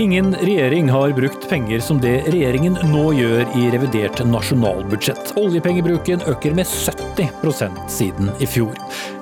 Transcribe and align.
Ingen 0.00 0.34
regjering 0.34 0.88
har 0.88 1.10
brukt 1.12 1.48
penger 1.48 1.80
som 1.84 1.98
det 2.00 2.22
regjeringen 2.32 2.78
nå 2.88 3.02
gjør 3.12 3.42
i 3.58 3.66
revidert 3.74 4.22
nasjonalbudsjett. 4.24 5.34
Oljepengebruken 5.36 6.22
øker 6.30 6.56
med 6.56 6.64
70% 6.64 7.82
siden 7.92 8.30
i 8.40 8.48
fjor. 8.48 8.72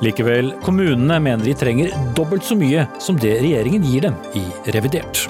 Likevel, 0.06 0.52
kommunene 0.62 1.18
mener 1.18 1.42
de 1.42 1.56
trenger 1.58 1.90
dobbelt 2.14 2.46
så 2.46 2.54
mye 2.60 2.86
som 3.02 3.18
det 3.18 3.40
regjeringen 3.42 3.90
gir 3.90 4.06
dem 4.06 4.22
i 4.38 4.44
revidert. 4.70 5.26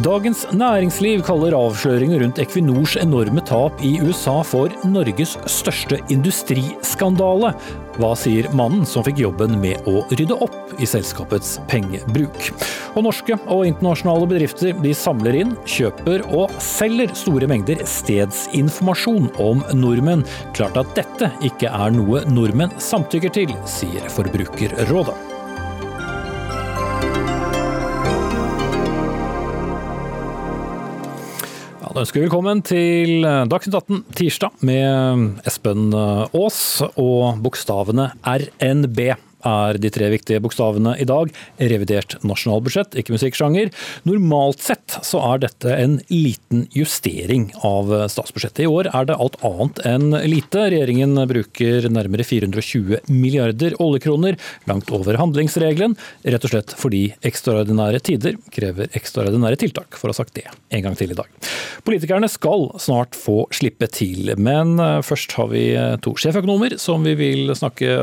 Dagens 0.00 0.46
Næringsliv 0.56 1.20
kaller 1.26 1.52
avsløringene 1.52 2.22
rundt 2.22 2.38
Equinors 2.40 2.94
enorme 2.96 3.42
tap 3.44 3.82
i 3.84 3.98
USA 4.00 4.38
for 4.40 4.72
Norges 4.88 5.34
største 5.52 5.98
industriskandale. 6.08 7.50
Hva 7.98 8.14
sier 8.16 8.48
mannen 8.56 8.86
som 8.88 9.04
fikk 9.04 9.20
jobben 9.20 9.58
med 9.60 9.84
å 9.84 10.06
rydde 10.14 10.38
opp 10.46 10.72
i 10.80 10.88
selskapets 10.88 11.58
pengebruk? 11.68 12.48
Og 12.96 13.04
norske 13.04 13.36
og 13.52 13.66
internasjonale 13.68 14.30
bedrifter 14.30 14.72
de 14.80 14.94
samler 14.96 15.36
inn, 15.42 15.52
kjøper 15.68 16.24
og 16.32 16.54
selger 16.64 17.12
store 17.18 17.50
mengder 17.52 17.84
stedsinformasjon 17.84 19.28
om 19.44 19.60
nordmenn. 19.76 20.24
Klart 20.56 20.80
at 20.80 20.96
dette 20.96 21.28
ikke 21.44 21.68
er 21.68 21.92
noe 21.92 22.24
nordmenn 22.32 22.72
samtykker 22.80 23.36
til, 23.36 23.52
sier 23.68 24.08
Forbrukerrådet. 24.16 25.31
Da 31.92 32.00
ønsker 32.00 32.22
vi 32.22 32.24
velkommen 32.24 32.62
til 32.64 33.20
Dagsnytt 33.52 33.74
18 33.76 33.98
tirsdag 34.16 34.62
med 34.64 35.42
Espen 35.44 35.90
Aas 35.92 36.60
og 36.96 37.42
bokstavene 37.44 38.06
RNB 38.24 39.02
er 39.48 39.78
de 39.82 39.90
tre 39.92 40.08
viktige 40.12 40.40
bokstavene 40.42 40.94
i 41.00 41.06
dag. 41.08 41.32
Revidert 41.58 42.16
nasjonalbudsjett, 42.26 42.96
ikke 42.98 43.14
musikksjanger. 43.16 43.72
Normalt 44.08 44.62
sett 44.64 44.98
så 45.06 45.22
er 45.32 45.42
dette 45.46 45.72
en 45.76 45.98
liten 46.12 46.66
justering 46.76 47.50
av 47.66 47.90
statsbudsjettet. 48.12 48.64
I 48.64 48.70
år 48.70 48.90
er 48.92 49.08
det 49.08 49.18
alt 49.18 49.38
annet 49.46 49.82
enn 49.88 50.16
lite. 50.28 50.68
Regjeringen 50.72 51.16
bruker 51.30 51.88
nærmere 51.92 52.26
420 52.26 53.10
milliarder 53.12 53.76
oljekroner, 53.82 54.38
langt 54.70 54.90
over 54.94 55.18
handlingsregelen, 55.20 55.96
rett 56.24 56.46
og 56.46 56.54
slett 56.54 56.74
fordi 56.78 57.04
ekstraordinære 57.26 58.02
tider 58.04 58.38
krever 58.52 58.92
ekstraordinære 58.98 59.60
tiltak, 59.62 59.96
for 59.98 60.10
å 60.10 60.14
ha 60.14 60.20
sagt 60.22 60.36
det 60.38 60.46
en 60.72 60.84
gang 60.84 60.96
til 60.98 61.14
i 61.14 61.18
dag. 61.18 61.30
Politikerne 61.86 62.28
skal 62.30 62.68
snart 62.82 63.16
få 63.18 63.42
slippe 63.54 63.88
til, 63.92 64.32
men 64.38 64.76
først 65.04 65.34
har 65.38 65.50
vi 65.52 65.64
to 66.04 66.14
sjeføkonomer 66.20 66.76
som 66.80 67.04
vi 67.06 67.16
vil 67.18 67.52
snakke 67.58 67.96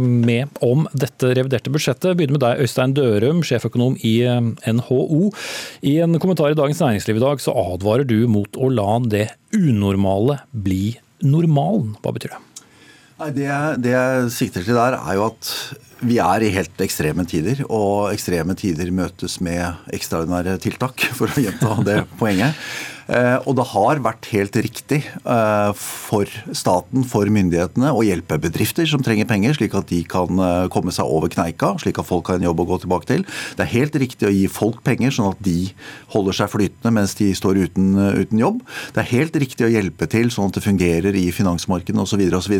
med 0.00 0.62
om 0.64 0.83
dette 0.92 1.32
reviderte 1.36 1.72
budsjettet. 1.72 2.16
Begynner 2.18 2.38
med 2.38 2.44
deg, 2.44 2.64
Øystein 2.64 2.94
Dørum, 2.96 3.42
sjeføkonom 3.46 3.96
i 4.04 4.14
eh, 4.28 4.72
NHO. 4.78 5.30
I 5.86 5.98
en 6.04 6.18
kommentar 6.22 6.52
i 6.52 6.58
Dagens 6.58 6.82
Næringsliv 6.84 7.20
i 7.20 7.24
dag 7.24 7.42
så 7.42 7.54
advarer 7.74 8.08
du 8.08 8.18
mot 8.30 8.58
å 8.58 8.70
la 8.72 8.98
det 9.04 9.28
unormale 9.56 10.40
bli 10.50 10.96
normalen. 11.24 11.94
Hva 12.02 12.14
betyr 12.16 12.34
det? 12.34 12.42
Nei, 13.14 13.30
det, 13.36 13.48
det 13.84 13.92
jeg 13.94 14.30
sikter 14.34 14.64
til 14.66 14.76
der, 14.76 14.96
er 14.98 15.18
jo 15.18 15.28
at 15.28 15.50
vi 16.04 16.18
er 16.20 16.42
i 16.42 16.50
helt 16.54 16.82
ekstreme 16.82 17.24
tider. 17.28 17.62
Og 17.68 18.10
ekstreme 18.12 18.56
tider 18.58 18.90
møtes 18.94 19.38
med 19.44 19.94
ekstraordinære 19.94 20.58
tiltak, 20.64 21.06
for 21.18 21.30
å 21.30 21.44
gjenta 21.46 21.78
det 21.86 22.00
poenget. 22.18 22.58
Eh, 23.08 23.36
og 23.44 23.56
det 23.58 23.66
har 23.72 24.00
vært 24.04 24.28
helt 24.32 24.56
riktig 24.56 25.00
eh, 25.04 25.70
for 25.76 26.30
staten, 26.56 27.04
for 27.08 27.28
myndighetene, 27.32 27.92
å 27.92 28.04
hjelpe 28.06 28.38
bedrifter 28.40 28.88
som 28.88 29.04
trenger 29.04 29.28
penger, 29.28 29.56
slik 29.58 29.76
at 29.76 29.90
de 29.90 30.00
kan 30.08 30.40
eh, 30.40 30.66
komme 30.72 30.94
seg 30.94 31.10
over 31.10 31.32
kneika, 31.32 31.74
slik 31.82 32.00
at 32.00 32.08
folk 32.08 32.30
har 32.30 32.40
en 32.40 32.48
jobb 32.48 32.64
å 32.64 32.68
gå 32.72 32.80
tilbake 32.84 33.10
til. 33.10 33.26
Det 33.58 33.66
er 33.66 33.72
helt 33.74 33.98
riktig 34.00 34.28
å 34.28 34.32
gi 34.32 34.46
folk 34.48 34.80
penger, 34.86 35.12
sånn 35.14 35.32
at 35.34 35.44
de 35.44 35.58
holder 36.14 36.40
seg 36.40 36.52
flytende 36.54 36.94
mens 36.96 37.16
de 37.20 37.30
står 37.36 37.60
uten, 37.66 37.92
uten 38.22 38.40
jobb. 38.40 38.64
Det 38.96 39.04
er 39.04 39.12
helt 39.12 39.38
riktig 39.44 39.68
å 39.68 39.72
hjelpe 39.72 40.08
til, 40.10 40.32
sånn 40.32 40.50
at 40.50 40.58
det 40.58 40.64
fungerer 40.64 41.16
i 41.18 41.28
finansmarkedene 41.34 42.04
osv. 42.04 42.24
osv. 42.40 42.56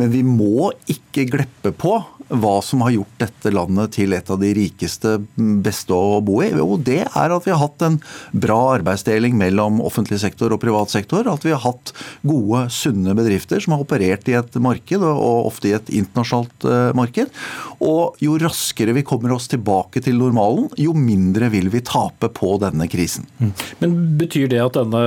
Men 0.00 0.12
vi 0.12 0.24
må 0.26 0.70
ikke 0.90 1.28
gleppe 1.28 1.74
på 1.76 1.98
hva 2.26 2.56
som 2.64 2.82
har 2.82 2.90
gjort 2.96 3.20
dette 3.20 3.52
landet 3.54 3.92
til 3.94 4.14
et 4.16 4.30
av 4.32 4.40
de 4.40 4.50
rikeste, 4.56 5.12
beste 5.36 5.94
å 5.94 6.18
bo 6.24 6.40
i. 6.42 6.50
Jo, 6.50 6.74
det 6.74 7.04
er 7.06 7.34
at 7.34 7.46
vi 7.46 7.52
har 7.52 7.60
hatt 7.62 7.84
en 7.86 8.00
bra 8.34 8.58
arbeidsdeling 8.74 9.36
mellom 9.38 9.65
offentlig 9.84 10.20
sektor 10.22 10.54
og 10.54 10.60
privat 10.62 10.92
sektor. 10.92 11.26
At 11.30 11.44
vi 11.46 11.54
har 11.54 11.62
hatt 11.64 11.92
gode, 12.26 12.66
sunne 12.72 13.14
bedrifter 13.18 13.62
som 13.62 13.76
har 13.76 13.84
operert 13.84 14.28
i 14.30 14.36
et 14.38 14.58
marked, 14.62 15.02
og 15.02 15.50
ofte 15.50 15.70
i 15.70 15.76
et 15.76 15.90
internasjonalt 15.90 16.66
eh, 16.68 16.90
marked. 16.96 17.32
Og 17.84 18.16
jo 18.22 18.36
raskere 18.40 18.94
vi 18.96 19.04
kommer 19.06 19.34
oss 19.36 19.48
tilbake 19.52 20.02
til 20.04 20.18
normalen, 20.20 20.68
jo 20.80 20.94
mindre 20.96 21.50
vil 21.52 21.70
vi 21.72 21.82
tape 21.86 22.30
på 22.34 22.56
denne 22.62 22.88
krisen. 22.90 23.26
Mm. 23.38 23.52
Men 23.82 23.96
betyr 24.20 24.50
det 24.52 24.62
at 24.62 24.78
denne 24.78 25.02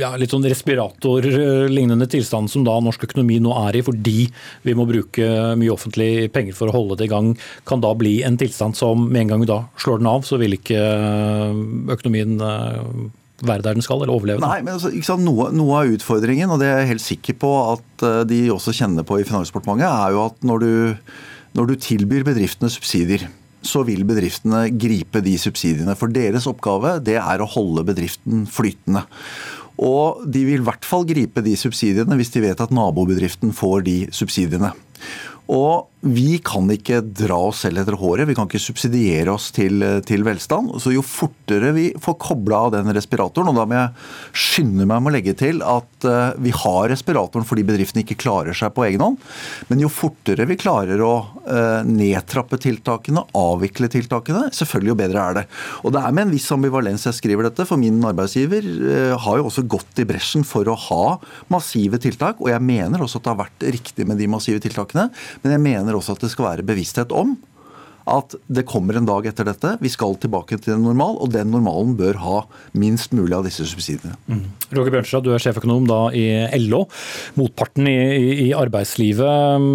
ja, 0.00 0.12
litt 0.20 0.34
sånn 0.34 0.46
respiratorlignende 0.46 2.08
tilstanden 2.10 2.50
som 2.52 2.66
da 2.66 2.76
norsk 2.82 3.06
økonomi 3.08 3.40
nå 3.42 3.54
er 3.66 3.80
i, 3.80 3.84
fordi 3.86 4.18
vi 4.66 4.76
må 4.76 4.86
bruke 4.88 5.30
mye 5.60 5.72
offentlig 5.74 6.30
penger 6.34 6.56
for 6.56 6.70
å 6.70 6.76
holde 6.76 7.00
det 7.00 7.08
i 7.08 7.12
gang, 7.12 7.32
kan 7.68 7.82
da 7.82 7.92
bli 7.96 8.20
en 8.26 8.38
tilstand 8.40 8.76
som 8.78 9.06
med 9.08 9.24
en 9.24 9.34
gang 9.34 9.44
vi 9.44 9.50
da 9.50 9.62
slår 9.80 10.02
den 10.02 10.10
av, 10.10 10.26
så 10.26 10.38
vil 10.40 10.56
ikke 10.56 10.80
økonomien 11.96 12.36
øh, 12.40 12.92
være 13.46 13.64
der 13.64 13.76
den 13.78 13.84
skal, 13.84 14.02
eller 14.02 14.14
overleve? 14.14 14.42
Nei, 14.44 14.60
men 14.66 14.76
altså, 14.76 15.16
noe, 15.20 15.50
noe, 15.54 15.82
av 15.82 15.92
utfordringen, 15.96 16.52
og 16.52 16.60
det 16.62 16.70
er 16.70 16.82
jeg 16.82 16.92
helt 16.94 17.06
sikker 17.06 17.38
på 17.40 17.50
at 17.72 18.06
øh, 18.06 18.22
de 18.28 18.40
også 18.52 18.74
kjenner 18.76 19.06
på 19.06 19.20
i 19.20 19.26
Finansdepartementet, 19.28 19.88
er 19.88 20.16
jo 20.16 20.24
at 20.28 20.46
når 20.46 20.64
du, 20.64 20.72
når 21.58 21.70
du 21.70 21.78
tilbyr 21.80 22.26
bedriftene 22.28 22.72
subsidier, 22.72 23.28
så 23.60 23.82
vil 23.84 24.06
bedriftene 24.08 24.66
gripe 24.72 25.20
de 25.24 25.36
subsidiene. 25.40 25.96
For 25.98 26.12
deres 26.12 26.48
oppgave 26.48 26.96
det 27.04 27.18
er 27.20 27.42
å 27.42 27.48
holde 27.48 27.84
bedriften 27.90 28.46
flytende. 28.48 29.04
Og 29.80 30.24
de 30.28 30.44
vil 30.48 30.62
i 30.62 30.66
hvert 30.66 30.86
fall 30.86 31.06
gripe 31.08 31.44
de 31.44 31.56
subsidiene 31.60 32.16
hvis 32.18 32.32
de 32.34 32.44
vet 32.44 32.60
at 32.60 32.72
nabobedriften 32.74 33.52
får 33.56 33.84
de 33.88 33.96
subsidiene. 34.16 34.72
Og 35.50 35.89
vi 36.00 36.38
kan 36.40 36.64
ikke 36.72 37.02
dra 37.04 37.36
oss 37.50 37.60
selv 37.66 37.82
etter 37.82 37.96
håret. 38.00 38.28
Vi 38.30 38.34
kan 38.36 38.48
ikke 38.48 38.62
subsidiere 38.62 39.34
oss 39.34 39.50
til, 39.52 39.82
til, 40.08 40.24
velstand. 40.24 40.72
Så 40.80 40.94
jo 40.94 41.02
fortere 41.04 41.74
vi 41.76 41.90
får 42.00 42.16
kobla 42.22 42.62
av 42.66 42.72
den 42.72 42.88
respiratoren, 42.96 43.50
og 43.52 43.58
da 43.58 43.66
må 43.68 43.76
jeg 43.76 43.90
skynde 44.32 44.86
meg 44.88 45.02
med 45.02 45.10
å 45.10 45.14
legge 45.18 45.34
til 45.36 45.60
at 45.60 46.06
uh, 46.08 46.32
vi 46.40 46.54
har 46.56 46.88
respiratoren 46.92 47.44
fordi 47.44 47.66
bedriftene 47.68 48.04
ikke 48.04 48.16
klarer 48.22 48.56
seg 48.56 48.72
på 48.76 48.86
egen 48.86 49.04
hånd, 49.04 49.18
men 49.68 49.82
jo 49.84 49.90
fortere 49.92 50.46
vi 50.48 50.56
klarer 50.60 51.02
å 51.04 51.12
uh, 51.20 51.84
nedtrappe 51.84 52.56
tiltakene, 52.60 53.26
avvikle 53.36 53.90
tiltakene, 53.92 54.46
selvfølgelig 54.56 54.94
jo 54.94 54.98
bedre 55.02 55.26
er 55.26 55.38
det. 55.40 55.44
Og 55.84 55.94
det 55.94 56.04
er 56.04 56.16
med 56.16 56.28
en 56.28 56.34
viss 56.34 56.48
ambivalens 56.56 57.06
jeg 57.10 57.18
skriver 57.18 57.50
dette, 57.50 57.68
for 57.68 57.80
min 57.80 58.00
arbeidsgiver 58.08 58.64
uh, 58.64 59.18
har 59.20 59.40
jo 59.40 59.50
også 59.50 59.66
gått 59.68 60.00
i 60.00 60.08
bresjen 60.08 60.48
for 60.48 60.68
å 60.70 60.78
ha 60.88 61.04
massive 61.52 62.00
tiltak, 62.00 62.40
og 62.40 62.48
jeg 62.54 62.64
mener 62.64 63.04
også 63.04 63.20
at 63.20 63.28
det 63.28 63.34
har 63.34 63.42
vært 63.44 63.70
riktig 63.76 64.08
med 64.08 64.20
de 64.20 64.30
massive 64.32 64.64
tiltakene, 64.64 65.10
men 65.44 65.56
jeg 65.58 65.64
mener 65.68 65.89
mener 65.90 66.00
også 66.00 66.16
at 66.18 66.26
det 66.26 66.34
skal 66.34 66.52
være 66.52 66.66
bevissthet 66.66 67.12
om 67.12 67.36
at 68.10 68.32
det 68.50 68.64
kommer 68.66 68.96
en 68.96 69.06
dag 69.06 69.26
etter 69.28 69.46
dette. 69.46 69.74
Vi 69.78 69.90
skal 69.92 70.16
tilbake 70.18 70.56
til 70.58 70.72
en 70.74 70.86
normal, 70.88 71.18
og 71.20 71.30
den 71.30 71.50
normalen 71.52 71.92
bør 71.98 72.16
ha 72.18 72.38
minst 72.74 73.12
mulig 73.14 73.36
av 73.36 73.44
disse 73.46 73.66
subsidiene. 73.68 74.16
Mm. 74.26 74.46
Roger 74.74 74.94
Bjørnstad, 74.96 75.22
du 75.22 75.34
er 75.34 75.42
sjeføkonom 75.42 75.86
da 75.86 75.98
i 76.16 76.24
LO, 76.64 76.86
motparten 77.38 77.86
i, 77.86 77.98
i, 78.16 78.30
i, 78.48 78.50
arbeidslivet. 78.56 79.68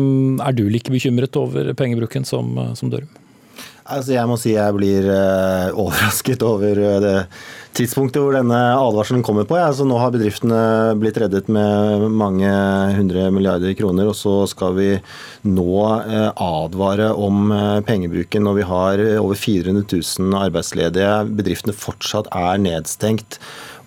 Er 0.50 0.58
du 0.58 0.66
like 0.68 0.92
bekymret 0.92 1.38
over 1.40 1.72
pengebruken 1.78 2.28
som, 2.28 2.58
som 2.76 2.92
Dørum? 2.92 3.14
Altså, 3.86 4.16
jeg 4.18 4.28
må 4.28 4.36
si 4.42 4.56
jeg 4.56 4.74
blir 4.74 5.06
uh, 5.06 5.70
overrasket 5.86 6.44
over 6.44 6.82
uh, 6.82 6.98
det 7.06 7.16
tidspunktet 7.78 8.22
hvor 8.24 8.36
denne 8.36 8.60
advarselen 8.78 9.24
kommer 9.26 9.48
på. 9.48 9.58
Ja. 9.60 9.70
Altså, 9.70 9.86
nå 9.88 10.00
har 10.02 10.14
bedriftene 10.14 10.60
blitt 11.02 11.20
reddet 11.22 11.50
med 11.52 12.08
mange 12.16 12.50
hundre 12.98 13.28
milliarder 13.36 13.76
kroner, 13.78 14.10
og 14.12 14.18
så 14.20 14.38
skal 14.52 14.76
vi 14.78 14.90
nå 15.48 15.70
uh, 15.76 16.32
advare 16.32 17.12
om 17.14 17.52
pengebruken 17.88 18.46
når 18.48 18.60
vi 18.60 18.68
har 18.72 19.06
over 19.20 19.40
400 19.40 19.86
000 19.92 20.40
arbeidsledige. 20.46 21.14
Bedriftene 21.38 21.76
fortsatt 21.76 22.32
er 22.34 22.62
nedstengt. 22.64 23.40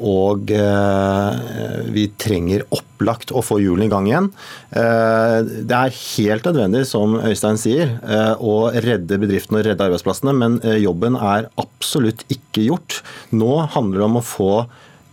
Og 0.05 0.53
eh, 0.55 1.85
vi 1.95 2.07
trenger 2.21 2.65
opplagt 2.75 3.33
å 3.35 3.43
få 3.45 3.59
hjulene 3.63 3.89
i 3.89 3.93
gang 3.93 4.09
igjen. 4.09 4.29
Eh, 4.71 5.39
det 5.69 5.79
er 5.79 5.97
helt 5.99 6.49
nødvendig, 6.49 6.85
som 6.89 7.19
Øystein 7.19 7.61
sier, 7.61 7.97
eh, 8.03 8.35
å 8.39 8.71
redde 8.75 9.21
bedriftene 9.21 9.63
og 9.63 9.69
redde 9.69 9.89
arbeidsplassene, 9.89 10.35
men 10.39 10.61
jobben 10.83 11.19
er 11.19 11.51
absolutt 11.61 12.25
ikke 12.33 12.69
gjort. 12.69 13.01
Nå 13.35 13.65
handler 13.75 14.03
det 14.03 14.09
om 14.11 14.21
å 14.21 14.27
få 14.27 14.53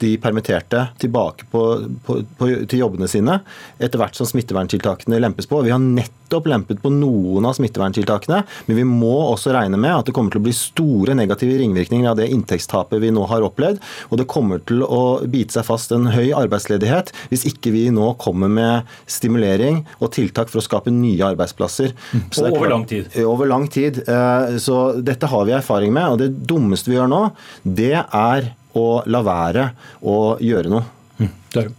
de 0.01 0.15
permitterte 0.21 0.88
tilbake 1.01 1.47
på, 1.51 1.62
på, 2.06 2.19
på, 2.38 2.50
til 2.69 2.81
jobbene 2.81 3.07
sine 3.09 3.39
etter 3.80 4.00
hvert 4.01 4.18
som 4.18 4.27
smitteverntiltakene 4.27 5.19
lempes 5.21 5.47
på. 5.47 5.62
Vi 5.63 5.71
har 5.71 5.81
nettopp 5.81 6.50
lempet 6.50 6.81
på 6.83 6.92
noen 6.92 7.47
av 7.47 7.56
smitteverntiltakene, 7.57 8.42
men 8.68 8.80
vi 8.80 8.86
må 8.88 9.13
også 9.30 9.53
regne 9.56 9.80
med 9.80 9.94
at 9.94 10.09
det 10.09 10.15
kommer 10.18 10.33
til 10.33 10.42
å 10.42 10.47
bli 10.47 10.56
store 10.56 11.15
negative 11.18 11.59
ringvirkninger 11.62 12.09
av 12.12 12.19
det 12.19 12.27
inntektstapet 12.33 13.01
vi 13.03 13.13
nå 13.15 13.24
har 13.31 13.45
opplevd. 13.45 13.80
Og 14.09 14.19
det 14.19 14.27
kommer 14.31 14.63
til 14.68 14.83
å 14.83 15.01
bite 15.31 15.56
seg 15.56 15.68
fast 15.68 15.95
en 15.95 16.09
høy 16.12 16.33
arbeidsledighet 16.36 17.13
hvis 17.31 17.45
ikke 17.51 17.74
vi 17.75 17.86
nå 17.94 18.12
kommer 18.21 18.51
med 18.51 18.97
stimulering 19.12 19.83
og 20.00 20.12
tiltak 20.18 20.51
for 20.51 20.62
å 20.62 20.65
skape 20.65 20.94
nye 20.94 21.31
arbeidsplasser. 21.31 21.95
og 22.42 22.51
over 22.51 22.71
lang 22.74 22.86
tid. 22.89 23.09
Over 23.24 23.51
lang 23.51 23.69
tid. 23.71 24.03
Eh, 24.03 24.59
så 24.62 24.81
dette 25.00 25.30
har 25.31 25.47
vi 25.47 25.56
erfaring 25.56 25.94
med. 25.95 26.12
Og 26.12 26.21
det 26.21 26.47
dummeste 26.47 26.92
vi 26.92 27.00
gjør 27.00 27.12
nå, 27.12 27.24
det 27.63 27.95
er 28.03 28.51
å 28.75 28.86
la 29.07 29.24
være 29.25 29.69
å 30.04 30.19
gjøre 30.44 30.72
noe. 30.72 30.86
Mm. 31.19 31.74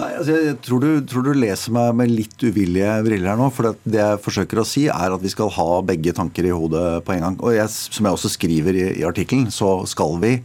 Nei, 0.00 0.10
altså 0.20 0.36
jeg 0.36 0.56
tror 0.64 0.84
du, 0.84 0.88
tror 1.08 1.24
du, 1.26 1.32
leser 1.36 1.74
meg 1.74 1.96
med 1.98 2.12
litt 2.14 2.44
uvillige 2.46 2.92
briller 3.04 3.32
her 3.32 3.40
nå. 3.40 3.48
For 3.52 3.74
det 3.82 3.98
jeg 4.00 4.20
forsøker 4.24 4.62
å 4.62 4.66
si, 4.68 4.86
er 4.88 5.14
at 5.16 5.24
vi 5.24 5.32
skal 5.32 5.50
ha 5.56 5.68
begge 5.86 6.14
tanker 6.16 6.46
i 6.46 6.54
hodet 6.54 7.02
på 7.06 7.16
en 7.16 7.26
gang. 7.26 7.38
Og 7.42 7.56
jeg, 7.56 7.68
som 7.68 8.06
jeg 8.06 8.16
også 8.16 8.32
skriver 8.32 8.78
i, 8.78 8.86
i 9.02 9.06
artikkelen, 9.08 9.50
så 9.54 9.80
skal 9.90 10.16
vi 10.22 10.36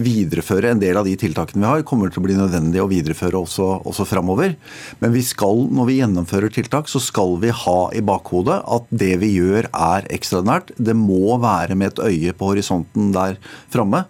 videreføre 0.00 0.72
en 0.72 0.82
del 0.82 0.98
av 0.98 1.06
de 1.08 1.14
tiltakene 1.20 1.62
vi 1.62 1.70
har. 1.70 1.84
kommer 1.86 2.10
til 2.10 2.22
å 2.22 2.26
bli 2.26 2.36
nødvendig 2.38 2.80
å 2.82 2.88
videreføre 2.90 3.40
også, 3.40 3.68
også 3.88 4.06
framover. 4.08 4.56
Men 5.00 5.14
vi 5.14 5.22
skal, 5.26 5.66
når 5.70 5.88
vi 5.88 5.98
gjennomfører 6.00 6.52
tiltak, 6.54 6.88
så 6.88 7.00
skal 7.02 7.36
vi 7.42 7.52
ha 7.54 7.78
i 7.96 8.02
bakhodet 8.04 8.60
at 8.64 8.88
det 8.90 9.16
vi 9.22 9.34
gjør 9.36 9.68
er 9.70 10.08
ekstraordinært. 10.12 10.74
Det 10.76 10.96
må 10.96 11.36
være 11.40 11.76
med 11.78 11.92
et 11.92 12.04
øye 12.10 12.36
på 12.36 12.52
horisonten 12.52 13.12
der 13.16 13.38
framme. 13.72 14.04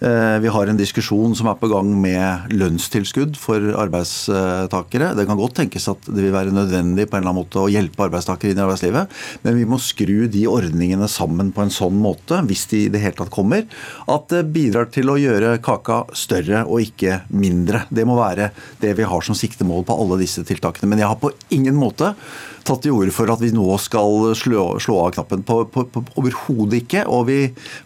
Eh, 0.00 0.38
vi 0.40 0.52
har 0.52 0.70
en 0.70 0.80
diskusjon 0.80 1.34
som 1.36 1.50
er 1.50 1.58
på 1.60 1.70
gang 1.72 1.90
med 2.00 2.54
lønnstilskudd 2.56 3.36
for 3.40 3.72
arbeidstakere. 3.80 5.12
Det 5.16 5.26
kan 5.28 5.40
godt 5.40 5.58
tenkes 5.60 5.88
at 5.92 6.08
det 6.08 6.24
vil 6.24 6.34
være 6.34 6.54
nødvendig 6.54 7.08
på 7.08 7.16
en 7.16 7.22
eller 7.22 7.32
annen 7.32 7.42
måte 7.42 7.60
å 7.62 7.70
hjelpe 7.70 8.06
arbeidstakere 8.06 8.54
inn 8.54 8.60
i 8.60 8.64
arbeidslivet, 8.64 9.18
men 9.44 9.58
vi 9.58 9.66
må 9.68 9.80
skru 9.82 10.26
de 10.30 10.46
ordningene 10.50 11.08
sammen 11.10 11.52
på 11.54 11.64
en 11.64 11.74
sånn 11.74 11.98
måte, 12.00 12.40
hvis 12.48 12.66
de 12.70 12.84
i 12.86 12.92
det 12.92 13.02
hele 13.02 13.18
tatt 13.18 13.32
kommer, 13.34 13.66
at 14.10 14.28
det 14.32 14.44
bidrar 14.54 14.90
til 14.92 15.12
å 15.12 15.18
gjøre 15.20 15.29
kaka 15.62 16.02
større 16.16 16.64
og 16.66 16.82
ikke 16.84 17.20
mindre. 17.30 17.84
Det 17.90 18.06
må 18.08 18.18
være 18.18 18.50
det 18.80 18.94
vi 18.98 19.06
har 19.08 19.26
som 19.26 19.38
siktemål 19.38 19.84
på 19.88 19.96
alle 20.02 20.20
disse 20.22 20.44
tiltakene. 20.46 20.90
Men 20.90 21.02
jeg 21.02 21.10
har 21.10 21.20
på 21.20 21.32
ingen 21.54 21.78
måte 21.78 22.14
tatt 22.66 22.82
til 22.84 22.94
orde 22.96 23.14
for 23.14 23.30
at 23.32 23.40
vi 23.42 23.50
nå 23.54 23.66
skal 23.82 24.30
slå, 24.38 24.64
slå 24.82 24.98
av 25.04 25.14
knappen. 25.16 25.44
På, 25.46 25.62
på, 25.70 25.84
på, 25.90 26.02
Overhodet 26.20 26.82
ikke. 26.82 27.04
Og 27.10 27.26
vi 27.30 27.38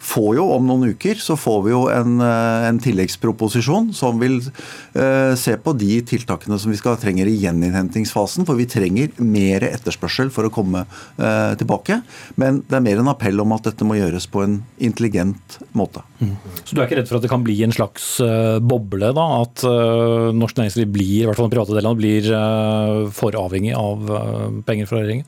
får 0.03 0.31
jo 0.39 0.47
om 0.55 0.67
noen 0.67 0.95
uker 0.95 1.19
så 1.21 1.37
får 1.39 1.61
vi 1.65 1.73
jo 1.73 1.85
en, 1.93 2.17
eh, 2.23 2.67
en 2.69 2.81
tilleggsproposisjon 2.81 3.91
som 3.95 4.19
vil 4.21 4.39
uh, 4.41 5.33
se 5.39 5.55
på 5.61 5.73
de 5.77 5.99
tiltakene 6.07 6.57
som 6.61 6.73
vi 6.73 6.79
skal 6.79 6.97
trenger 7.01 7.29
i 7.29 7.37
gjeninnhentingsfasen. 7.43 8.47
For 8.47 8.59
vi 8.59 8.67
trenger 8.69 9.13
mer 9.21 9.65
etterspørsel 9.67 10.31
for 10.33 10.47
å 10.47 10.53
komme 10.53 10.85
uh, 10.85 11.53
tilbake. 11.59 12.01
Men 12.41 12.61
det 12.67 12.79
er 12.79 12.85
mer 12.85 13.03
en 13.03 13.13
appell 13.13 13.41
om 13.43 13.55
at 13.55 13.69
dette 13.69 13.87
må 13.87 13.99
gjøres 13.99 14.27
på 14.31 14.43
en 14.45 14.59
intelligent 14.83 15.59
måte. 15.77 16.03
Mm. 16.19 16.35
Så 16.63 16.73
du 16.73 16.81
er 16.81 16.87
ikke 16.87 16.99
redd 17.01 17.09
for 17.09 17.19
at 17.19 17.25
det 17.25 17.31
kan 17.31 17.45
bli 17.45 17.57
en 17.65 17.75
slags 17.75 18.15
uh, 18.23 18.59
boble? 18.59 19.13
da, 19.15 19.25
At 19.45 19.63
norsk 20.35 20.57
næringsliv 20.57 20.89
blir, 20.91 21.23
i 21.23 21.25
hvert 21.27 21.37
fall 21.37 21.49
den 21.49 21.55
private 21.55 21.75
delen, 21.77 21.97
blir 21.99 22.27
for 23.15 23.35
avhengig 23.37 23.73
av 23.77 24.09
penger 24.67 24.89
fra 24.89 25.01
regjeringen? 25.01 25.27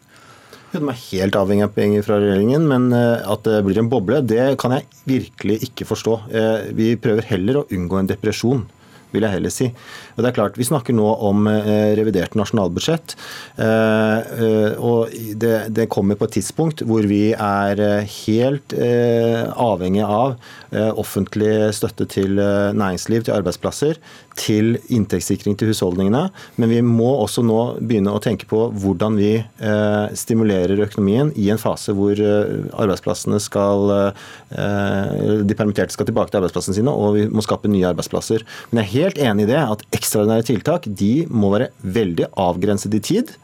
De 0.74 0.82
er 0.84 0.98
helt 1.00 1.38
avhengig 1.40 1.64
av 1.64 1.76
penger 1.78 2.04
fra 2.04 2.18
regjeringen, 2.20 2.66
men 2.68 2.90
eh, 2.96 3.22
at 3.24 3.46
det 3.48 3.62
blir 3.66 3.80
en 3.80 3.92
boble, 3.92 4.20
det 4.28 4.58
kan 4.62 4.76
jeg 4.76 4.88
virkelig 5.08 5.62
ikke 5.70 5.88
forstå. 5.88 6.18
Eh, 6.28 6.72
vi 6.76 6.90
prøver 7.00 7.30
heller 7.30 7.62
å 7.62 7.68
unngå 7.72 8.02
en 8.02 8.12
depresjon 8.12 8.66
vil 9.14 9.26
jeg 9.26 9.38
heller 9.38 9.54
si. 9.54 9.70
Og 10.18 10.24
det 10.24 10.32
er 10.32 10.38
klart, 10.38 10.58
Vi 10.58 10.66
snakker 10.68 10.96
nå 10.98 11.08
om 11.30 11.48
eh, 11.48 11.94
revidert 11.98 12.36
nasjonalbudsjett. 12.36 13.16
og 14.78 15.14
det, 15.42 15.56
det, 15.74 15.88
kommer 15.90 16.18
på 16.18 16.28
et 16.28 16.36
tidspunkt 16.38 16.84
hvor 16.86 17.06
vi 17.08 17.32
er 17.34 17.80
helt 18.26 18.74
avhengig 18.74 20.04
av 20.04 20.36
offentlig 21.00 21.74
støtte 21.74 22.06
til 22.12 22.38
næringsliv, 22.38 23.26
til 23.26 23.38
arbeidsplasser, 23.38 23.98
til 24.38 24.78
inntektssikring 24.94 25.58
til 25.58 25.72
husholdningene. 25.72 26.28
Men 26.62 26.72
vi 26.72 26.82
må 26.86 27.10
også 27.24 27.44
nå 27.46 27.60
begynne 27.82 28.14
å 28.14 28.22
tenke 28.24 28.48
på 28.50 28.68
hvordan 28.78 29.18
vi 29.20 29.34
eh, 29.40 30.16
stimulerer 30.18 30.84
økonomien 30.86 31.32
i 31.40 31.50
en 31.54 31.62
fase 31.62 31.96
hvor 31.98 32.18
eh, 32.22 32.68
arbeidsplassene 32.78 33.40
skal 33.44 33.94
eh, 33.96 35.44
De 35.48 35.58
permitterte 35.58 35.96
skal 35.96 36.08
tilbake 36.10 36.32
til 36.32 36.42
arbeidsplassene 36.42 36.78
sine, 36.78 36.94
og 36.94 37.18
vi 37.18 37.26
må 37.32 37.44
skape 37.46 37.72
nye 37.72 37.88
arbeidsplasser. 37.90 38.46
Men 38.72 38.84
jeg 38.84 38.88
er 38.88 38.96
helt 38.98 39.24
enig 39.32 39.48
i 39.48 39.52
det 39.54 39.62
at 39.62 39.86
ekstraordinære 40.08 40.48
tiltak 40.48 40.88
de 40.88 41.28
må 41.28 41.52
være 41.52 41.74
veldig 41.84 42.32
avgrenset 42.40 42.96
i 42.96 43.04
tid. 43.04 43.36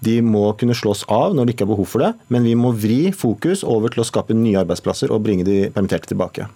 De 0.00 0.14
må 0.24 0.46
kunne 0.56 0.72
slås 0.76 1.02
av 1.12 1.34
når 1.36 1.46
det 1.46 1.54
ikke 1.54 1.66
er 1.66 1.70
behov 1.74 1.88
for 1.92 2.00
det, 2.00 2.10
men 2.32 2.46
vi 2.48 2.54
må 2.56 2.70
vri 2.72 3.10
fokus 3.12 3.60
over 3.68 3.92
til 3.92 4.00
å 4.00 4.06
skape 4.08 4.32
nye 4.36 4.56
arbeidsplasser 4.62 5.12
og 5.12 5.20
bringe 5.26 5.44
de 5.44 5.58
permitterte 5.74 6.08
tilbake. 6.08 6.46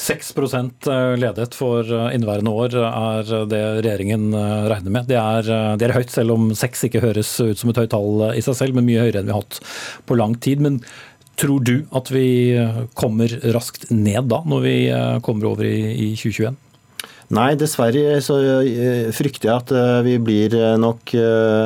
6 0.00 0.32
eh, 0.40 1.16
ledighet 1.20 1.56
for 1.58 1.84
eh, 1.84 2.14
inneværende 2.16 2.54
år 2.56 2.78
er 2.88 3.34
det 3.52 3.62
regjeringen 3.84 4.30
eh, 4.32 4.68
regner 4.72 4.96
med. 4.96 5.10
Det 5.12 5.20
er, 5.20 5.50
det 5.76 5.90
er 5.90 5.96
høyt, 5.98 6.14
selv 6.14 6.38
om 6.38 6.48
6 6.56 6.88
ikke 6.88 7.04
høres 7.04 7.34
ut 7.42 7.60
som 7.60 7.72
et 7.72 7.82
høyt 7.82 7.92
tall 7.92 8.30
i 8.32 8.44
seg 8.44 8.56
selv, 8.62 8.78
men 8.78 8.88
mye 8.88 9.04
høyere 9.04 9.20
enn 9.20 9.28
vi 9.28 9.36
har 9.36 9.44
hatt 9.44 9.60
på 10.08 10.16
lang 10.16 10.38
tid. 10.40 10.64
Men 10.64 10.80
tror 11.36 11.60
du 11.68 11.74
at 11.92 12.08
vi 12.08 12.56
kommer 12.96 13.28
raskt 13.52 13.90
ned 13.92 14.32
da, 14.32 14.40
når 14.48 14.64
vi 14.64 14.76
kommer 15.26 15.52
over 15.52 15.68
i, 15.68 15.76
i 15.92 16.14
2021? 16.16 16.56
Nei, 17.34 17.56
dessverre 17.58 18.20
så 18.22 18.36
eh, 18.62 19.08
frykter 19.14 19.48
jeg 19.48 19.58
at 19.58 19.70
eh, 19.74 19.96
vi 20.06 20.12
blir 20.22 20.52
eh, 20.54 20.76
nok 20.78 21.10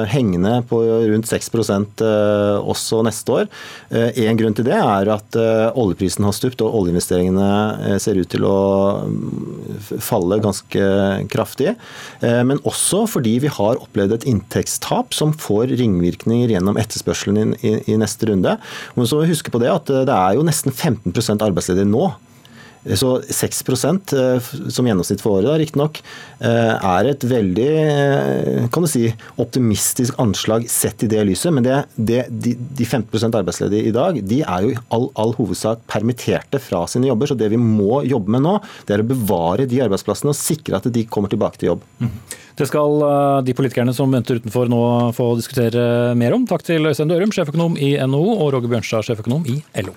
hengende 0.08 0.54
på 0.68 0.78
rundt 1.10 1.28
6% 1.28 2.00
også 2.00 3.00
neste 3.04 3.34
år. 3.34 3.48
En 3.90 4.38
grunn 4.38 4.54
til 4.56 4.66
det 4.66 4.76
er 4.76 5.10
at 5.12 5.36
oljeprisen 5.78 6.24
har 6.26 6.34
stupt 6.36 6.62
og 6.64 6.76
oljeinvesteringene 6.80 7.98
ser 8.02 8.20
ut 8.20 8.30
til 8.32 8.46
å 8.48 8.60
mm, 9.08 9.98
falle 10.02 10.40
ganske 10.42 10.86
kraftig. 11.32 11.74
Men 12.20 12.62
også 12.68 13.02
fordi 13.10 13.36
vi 13.44 13.52
har 13.52 13.80
opplevd 13.82 14.16
et 14.16 14.28
inntektstap 14.30 15.16
som 15.16 15.34
får 15.34 15.74
ringvirkninger 15.80 16.54
gjennom 16.54 16.80
etterspørselen 16.80 17.56
i 17.60 17.98
neste 18.00 18.30
runde. 18.30 18.56
Men 18.96 19.10
så 19.10 19.22
huske 19.26 19.52
på 19.52 19.62
det 19.62 19.72
at 19.72 19.92
det 20.08 20.16
er 20.16 20.38
jo 20.38 20.46
nesten 20.46 20.74
15% 20.74 21.46
arbeidsledige 21.46 21.90
nå. 21.90 22.10
Så 22.81 23.21
6 23.29 23.65
eh, 24.17 24.41
som 24.73 24.87
gjennomsnitt 24.88 25.21
for 25.21 25.37
året, 25.37 25.59
riktignok, 25.61 25.99
eh, 26.41 26.73
er 26.73 27.09
et 27.11 27.25
veldig 27.29 27.67
eh, 27.77 28.69
kan 28.73 28.87
du 28.87 28.88
si, 28.88 29.03
optimistisk 29.37 30.17
anslag 30.23 30.65
sett 30.71 31.05
i 31.05 31.11
det 31.11 31.21
lyset. 31.29 31.53
Men 31.53 31.67
det, 31.67 31.82
det, 31.97 32.23
de, 32.31 32.55
de 32.56 32.87
15 32.87 33.37
arbeidsledige 33.37 33.91
i 33.91 33.93
dag 33.93 34.23
de 34.25 34.41
er 34.41 34.65
jo 34.65 34.73
i 34.73 34.79
all, 34.88 35.11
all, 35.21 35.35
hovedsak 35.37 35.82
permitterte 35.93 36.61
fra 36.62 36.87
sine 36.88 37.11
jobber. 37.11 37.29
Så 37.29 37.37
det 37.37 37.50
vi 37.53 37.61
må 37.61 38.00
jobbe 38.09 38.32
med 38.32 38.47
nå, 38.47 38.55
det 38.88 38.97
er 38.97 39.05
å 39.05 39.11
bevare 39.11 39.69
de 39.69 39.82
arbeidsplassene 39.85 40.32
og 40.32 40.38
sikre 40.41 40.81
at 40.81 40.88
de 40.88 41.05
kommer 41.05 41.32
tilbake 41.32 41.61
til 41.61 41.75
jobb. 41.75 41.85
Mm. 42.00 42.15
Det 42.61 42.69
skal 42.69 43.05
de 43.44 43.55
politikerne 43.56 43.93
som 43.97 44.12
venter 44.12 44.41
utenfor 44.41 44.69
nå 44.73 44.81
få 45.17 45.31
diskutere 45.38 46.17
mer 46.19 46.37
om. 46.37 46.49
Takk 46.49 46.65
til 46.67 46.88
Øystein 46.88 47.12
Dørum, 47.12 47.32
sjeføkonom 47.32 47.77
i 47.81 47.94
NHO, 48.00 48.25
og 48.38 48.56
Roger 48.56 48.73
Bjørnstad, 48.73 49.09
sjeføkonom 49.09 49.49
i 49.49 49.61
LO. 49.84 49.96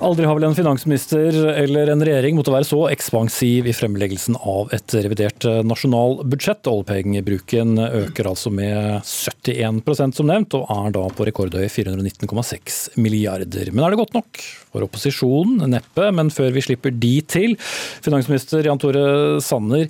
Aldri 0.00 0.24
har 0.24 0.32
vel 0.38 0.46
en 0.46 0.54
finansminister 0.56 1.36
eller 1.60 1.90
en 1.92 2.00
regjering 2.00 2.38
måttet 2.38 2.54
være 2.54 2.64
så 2.64 2.78
ekspansiv 2.88 3.66
i 3.68 3.74
fremleggelsen 3.76 4.38
av 4.38 4.70
et 4.72 4.94
revidert 4.96 5.44
nasjonalbudsjett. 5.68 6.70
Oljepengebruken 6.72 7.76
øker 7.84 8.30
altså 8.30 8.48
med 8.54 9.04
71% 9.04 10.16
som 10.16 10.30
nevnt, 10.30 10.56
og 10.56 10.72
er 10.72 10.94
da 10.96 11.02
på 11.12 11.26
rekordhøye 11.28 11.68
419,6 11.68 12.78
milliarder. 12.96 13.68
Men 13.74 13.84
er 13.84 13.92
det 13.92 14.00
godt 14.00 14.16
nok? 14.16 14.40
For 14.72 14.88
opposisjonen 14.88 15.68
neppe, 15.76 16.08
men 16.16 16.32
før 16.32 16.56
vi 16.56 16.64
slipper 16.64 16.96
de 16.96 17.12
til, 17.28 17.58
finansminister 18.00 18.64
Jan 18.64 18.80
Tore 18.80 19.04
Sanner. 19.44 19.84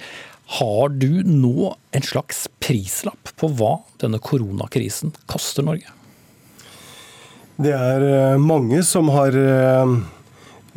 Har 0.58 0.90
du 0.90 1.22
nå 1.22 1.70
en 1.94 2.10
slags 2.10 2.48
prislapp 2.58 3.30
på 3.38 3.54
hva 3.54 3.76
denne 4.02 4.18
koronakrisen 4.18 5.14
koster 5.30 5.70
Norge? 5.70 5.99
Det 7.60 7.72
er 7.76 8.04
eh, 8.06 8.38
mange 8.40 8.80
som 8.88 9.10
har 9.12 9.34
eh, 9.36 9.90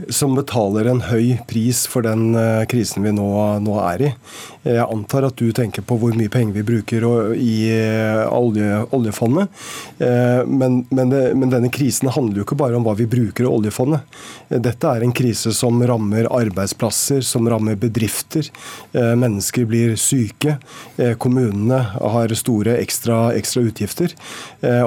som 0.10 0.36
betaler 0.36 0.90
en 0.90 1.04
høy 1.08 1.38
pris 1.48 1.84
for 1.90 2.06
den 2.06 2.34
krisen 2.72 3.06
vi 3.06 3.14
nå, 3.16 3.30
nå 3.64 3.78
er 3.84 4.08
i. 4.10 4.12
Jeg 4.64 4.84
antar 4.84 5.28
at 5.28 5.40
du 5.40 5.52
tenker 5.56 5.84
på 5.84 5.98
hvor 6.00 6.16
mye 6.16 6.32
penger 6.32 6.56
vi 6.56 6.64
bruker 6.68 7.06
i 7.36 7.56
olje, 8.32 8.78
oljefondet. 8.96 9.64
Men, 10.00 10.78
men, 10.88 11.12
det, 11.12 11.22
men, 11.36 11.52
denne 11.52 11.72
krisen 11.74 12.12
handler 12.16 12.42
jo 12.42 12.46
ikke 12.48 12.60
bare 12.62 12.78
om 12.80 12.86
hva 12.88 12.96
vi 12.96 13.08
bruker 13.12 13.48
av 13.48 13.58
oljefondet. 13.58 14.08
Dette 14.64 14.88
er 14.88 15.04
en 15.04 15.16
krise 15.16 15.52
som 15.56 15.84
rammer 15.84 16.30
arbeidsplasser, 16.32 17.20
som 17.28 17.50
rammer 17.52 17.76
bedrifter. 17.80 18.48
Mennesker 18.94 19.68
blir 19.68 19.98
syke. 20.00 20.56
Kommunene 21.20 21.82
har 22.00 22.36
store 22.40 22.78
ekstra, 22.80 23.34
ekstra 23.36 23.66
utgifter. 23.68 24.16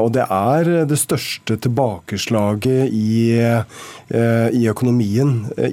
Og 0.00 0.08
det 0.16 0.24
er 0.24 0.72
det 0.88 1.00
største 1.00 1.58
tilbakeslaget 1.66 2.96
i, 2.96 3.36
i 3.36 4.64
økonomien 4.72 5.05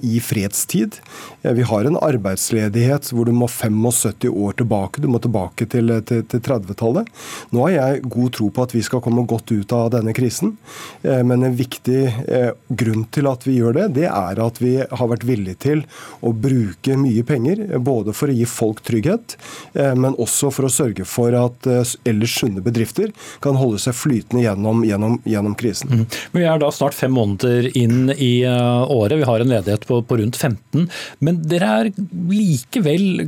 i 0.01 0.19
fredstid. 0.23 0.99
Vi 1.41 1.65
har 1.67 1.87
en 1.87 1.99
arbeidsledighet 1.99 3.11
hvor 3.13 3.27
du 3.27 3.33
må 3.35 3.47
75 3.51 4.29
år 4.29 4.57
tilbake. 4.59 5.01
Du 5.03 5.09
må 5.11 5.19
tilbake 5.23 5.67
til, 5.69 5.91
til, 6.07 6.23
til 6.29 6.43
30-tallet. 6.43 7.09
Nå 7.53 7.65
har 7.65 7.73
jeg 7.75 8.03
god 8.13 8.33
tro 8.37 8.49
på 8.53 8.65
at 8.65 8.75
vi 8.75 8.83
skal 8.85 9.01
komme 9.03 9.25
godt 9.29 9.51
ut 9.53 9.73
av 9.75 9.91
denne 9.93 10.13
krisen. 10.15 10.55
Eh, 11.01 11.21
men 11.25 11.43
en 11.43 11.55
viktig 11.57 12.01
eh, 12.07 12.51
grunn 12.67 13.05
til 13.13 13.29
at 13.29 13.47
vi 13.47 13.57
gjør 13.59 13.77
det, 13.77 13.87
det 13.99 14.07
er 14.09 14.41
at 14.43 14.61
vi 14.63 14.75
har 14.83 15.11
vært 15.11 15.25
villige 15.27 15.59
til 15.67 15.83
å 16.23 16.33
bruke 16.33 16.97
mye 16.99 17.25
penger. 17.27 17.65
Både 17.83 18.15
for 18.15 18.31
å 18.31 18.37
gi 18.37 18.47
folk 18.49 18.83
trygghet, 18.85 19.37
eh, 19.73 19.93
men 19.95 20.17
også 20.21 20.51
for 20.53 20.67
å 20.67 20.73
sørge 20.73 21.07
for 21.09 21.35
at 21.37 21.67
ellers 22.07 22.37
sunne 22.39 22.63
bedrifter 22.63 23.11
kan 23.43 23.57
holde 23.59 23.81
seg 23.81 23.95
flytende 23.97 24.43
gjennom, 24.45 24.83
gjennom, 24.87 25.19
gjennom 25.27 25.57
krisen. 25.59 26.03
Mm. 26.03 26.05
Vi 26.35 26.45
er 26.47 26.61
da 26.61 26.71
snart 26.73 26.97
fem 26.97 27.13
måneder 27.13 27.69
inn 27.77 28.11
i 28.13 28.33
året. 28.43 29.12
Vi 29.21 29.27
har 29.29 29.43
en 29.43 29.53
ledighet 29.53 29.87
på, 29.89 30.01
på 30.07 30.19
rundt 30.19 30.39
15. 30.39 30.87
Men 31.23 31.41
dere 31.47 31.71
er 31.83 31.91
likevel 32.33 33.23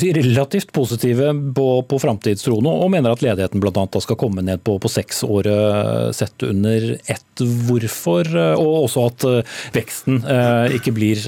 si, 0.00 0.12
relativt 0.16 0.72
positive 0.76 1.32
på, 1.56 1.68
på 1.88 2.00
framtidstroen 2.02 2.68
og 2.70 2.90
mener 2.92 3.14
at 3.14 3.24
ledigheten 3.24 3.62
annet 3.66 4.02
skal 4.02 4.18
komme 4.20 4.44
ned 4.44 4.62
på, 4.64 4.76
på 4.80 4.90
seks 4.90 5.22
år 5.26 5.48
eh, 5.50 6.10
sett 6.16 6.42
under 6.46 6.96
ett. 7.06 7.22
Hvorfor? 7.36 8.26
Eh, 8.26 8.54
og 8.56 8.86
også 8.86 9.06
at 9.10 9.26
eh, 9.28 9.56
veksten 9.76 10.22
ikke, 10.76 10.92
blir, 10.96 11.20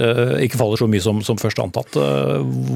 ikke 0.42 0.58
faller 0.58 0.80
så 0.80 0.88
mye 0.90 1.02
som, 1.02 1.20
som 1.24 1.38
først 1.40 1.60
antatt. 1.62 1.98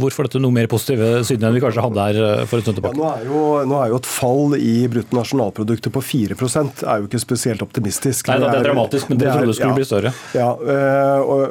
Hvorfor 0.01 0.27
dette 0.27 0.41
noe 0.43 0.55
mer 0.55 0.69
positive 0.71 1.23
synet 1.27 1.49
enn 1.49 1.57
vi 1.57 1.63
kanskje 1.65 1.85
hadde 1.85 2.07
her 2.07 2.47
for 2.51 2.61
en 2.61 2.67
stund 2.67 2.79
tilbake? 2.79 2.99
Ja, 2.99 3.03
nå, 3.03 3.11
er 3.15 3.29
jo, 3.29 3.43
nå, 3.69 3.79
er 3.81 3.93
jo, 3.93 4.01
et 4.03 4.09
fall 4.09 4.57
i 4.59 4.75
bruttonasjonalproduktet 4.93 5.95
på 5.95 6.05
4% 6.05 6.85
er 6.85 7.03
jo 7.03 7.09
ikke 7.09 7.23
spesielt 7.23 7.65
optimistisk. 7.65 8.31
Nei, 8.31 8.39
det 8.43 8.51
er, 8.51 8.69
dramatisk, 8.69 9.11
men 9.11 9.23
dere 9.23 9.39
trodde 9.39 9.53
det 9.53 9.59
skulle 9.59 9.73
ja, 9.73 9.81
bli 9.81 9.89
større. 9.89 10.15
Ja, 10.37 10.51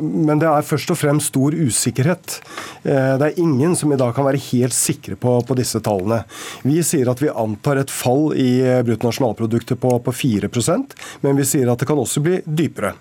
men 0.02 0.42
det 0.42 0.50
er 0.50 0.66
først 0.68 0.94
og 0.94 1.00
fremst 1.00 1.32
stor 1.32 1.56
usikkerhet. 1.56 2.40
Eh, 2.84 3.14
det 3.22 3.30
er 3.30 3.42
ingen 3.42 3.76
som 3.80 3.92
i 3.94 4.00
dag 4.00 4.14
kan 4.16 4.28
være 4.28 4.42
helt 4.52 4.76
sikre 4.76 5.18
på, 5.20 5.38
på 5.48 5.58
disse 5.60 5.82
tallene. 5.84 6.24
Vi 6.68 6.80
sier 6.86 7.12
at 7.12 7.22
vi 7.24 7.32
antar 7.32 7.82
et 7.82 7.94
fall 7.94 8.32
i 8.40 8.52
bruttonasjonalproduktet 8.88 9.80
på, 9.82 9.96
på 10.06 10.16
4% 10.24 10.98
men 11.22 11.38
vi 11.38 11.48
sier 11.48 11.70
at 11.72 11.82
det 11.82 11.88
kan 11.90 12.00
også 12.02 12.24
bli 12.24 12.42
dypere. 12.46 12.96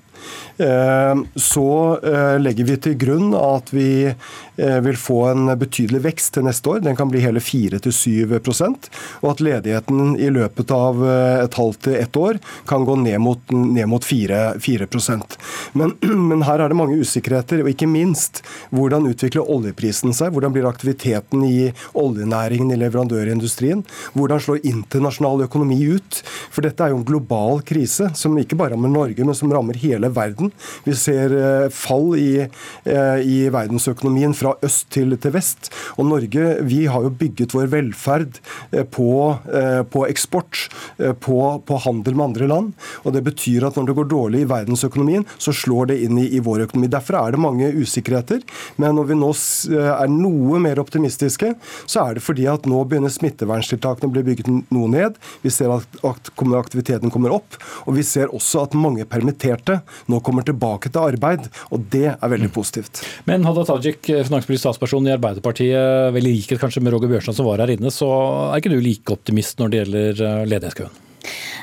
Eh, 0.60 1.14
så 1.34 1.98
eh, 2.04 2.36
legger 2.40 2.68
vi 2.68 2.76
til 2.76 2.96
grunn 3.00 3.34
at 3.36 3.72
vi 3.72 3.90
eh, 4.10 4.80
vil 4.84 4.98
få 5.00 5.22
en 5.30 5.52
betydelig 5.60 6.02
vekst 6.04 6.34
til 6.36 6.46
neste 6.48 6.74
år. 6.74 6.82
Den 6.84 6.98
kan 6.98 7.10
bli 7.12 7.22
hele 7.24 7.42
4-7% 7.42 8.90
og 9.20 9.28
at 9.32 9.44
ledigheten 9.44 10.14
i 10.20 10.30
løpet 10.32 10.72
av 10.74 11.00
et 11.10 11.56
halvt 11.56 11.84
til 11.86 11.96
ett 11.96 12.16
år 12.16 12.40
kan 12.68 12.84
gå 12.84 12.96
ned 13.00 13.20
mot, 13.22 13.40
ned 13.54 13.88
mot 13.88 14.04
4, 14.04 14.40
4% 14.60 15.38
men, 15.72 15.94
men, 16.30 16.42
her 16.42 16.60
er 16.60 16.72
det 16.72 16.78
mange 16.78 16.98
usikkerheter, 17.00 17.62
og 17.62 17.70
ikke 17.72 17.88
minst 17.90 18.42
hvordan 18.74 19.08
utvikler 19.10 19.48
oljeprisen 19.50 20.14
seg? 20.16 20.32
Hvordan 20.34 20.54
blir 20.54 20.68
aktiviteten 20.68 21.44
i 21.46 21.70
oljenæringen, 21.98 22.72
i 22.74 22.80
leverandørindustrien? 22.80 23.84
Hvordan 24.16 24.42
slår 24.42 24.64
internasjonal 24.66 25.46
økonomi 25.46 25.78
ut? 25.94 26.20
For 26.50 26.66
dette 26.66 26.84
er 26.84 26.94
jo 26.94 27.00
en 27.00 27.08
global 27.08 27.64
krise 27.66 28.10
som 28.18 28.38
ikke 28.40 28.58
bare 28.58 28.74
rammer 28.74 28.92
Norge, 28.92 29.24
men 29.24 29.36
som 29.36 29.52
rammer 29.52 29.78
hele 29.80 30.09
verden. 30.14 30.52
Vi 30.84 30.94
ser 30.98 31.34
eh, 31.34 31.66
fall 31.74 32.14
i, 32.18 32.30
eh, 32.40 33.18
i 33.22 33.38
verdensøkonomien 33.52 34.34
fra 34.36 34.54
øst 34.66 34.88
til, 34.94 35.16
til, 35.20 35.34
vest. 35.34 35.70
Og 35.96 36.08
Norge 36.10 36.56
vi 36.66 36.84
har 36.90 37.04
jo 37.06 37.12
bygget 37.20 37.54
vår 37.56 37.70
velferd 37.72 38.40
eh, 38.72 38.84
på, 38.84 39.10
på 39.90 40.02
eksport, 40.08 40.66
på, 41.22 41.36
på, 41.66 41.78
handel 41.84 42.16
med 42.16 42.24
andre 42.30 42.48
land. 42.50 42.72
Og 43.04 43.14
Det 43.14 43.22
betyr 43.26 43.66
at 43.68 43.76
når 43.78 43.90
det 43.90 43.96
går 43.98 44.08
dårlig 44.10 44.42
i 44.44 44.48
verdensøkonomien, 44.50 45.26
så 45.38 45.54
slår 45.54 45.92
det 45.92 46.00
inn 46.04 46.18
i, 46.20 46.26
i 46.36 46.42
vår 46.44 46.66
økonomi. 46.66 46.90
Derfor 46.90 47.20
er 47.20 47.34
det 47.34 47.42
mange 47.42 47.70
usikkerheter. 47.76 48.42
Men 48.80 48.96
når 48.98 49.10
vi 49.10 49.18
nå 49.20 49.30
er 49.80 50.10
noe 50.12 50.60
mer 50.62 50.80
optimistiske, 50.82 51.54
så 51.86 52.04
er 52.04 52.18
det 52.18 52.24
fordi 52.24 52.46
at 52.50 52.68
nå 52.70 52.82
begynner 52.88 53.12
smitteverntiltakene 53.12 54.10
å 54.10 54.14
bli 54.14 54.26
bygget 54.30 54.50
noe 54.50 54.90
ned. 54.90 55.18
Vi 55.44 55.52
ser 55.54 55.72
at 55.74 56.32
aktiviteten 56.40 57.12
kommer 57.12 57.34
opp. 57.36 57.58
Og 57.86 57.96
vi 57.98 58.04
ser 58.06 58.32
også 58.34 58.64
at 58.64 58.76
mange 58.78 59.06
permitterte 59.08 59.80
nå 60.08 60.22
kommer 60.24 60.46
tilbake 60.46 60.92
til 60.92 61.12
arbeid, 61.12 61.50
og 61.70 61.84
det 61.92 62.06
er 62.14 62.32
veldig 62.32 62.50
mm. 62.50 62.54
positivt. 62.54 63.02
Men 63.28 63.44
Hadia 63.48 63.66
Tajik, 63.68 64.02
finanspolitisk 64.06 64.64
statsperson 64.64 65.08
i 65.08 65.14
Arbeiderpartiet, 65.16 66.14
vel 66.14 66.30
i 66.30 66.34
likhet 66.38 66.62
kanskje 66.62 66.82
med 66.84 66.94
Roger 66.94 67.12
Bjørnstad 67.12 67.36
som 67.36 67.48
var 67.48 67.62
her 67.64 67.74
inne, 67.76 67.92
så 67.94 68.08
er 68.50 68.62
ikke 68.62 68.74
du 68.74 68.80
like 68.80 69.14
optimist 69.14 69.60
når 69.60 69.72
det 69.72 69.82
gjelder 69.82 70.26
eh, 70.26 70.42
ledighetskøen? 70.54 71.06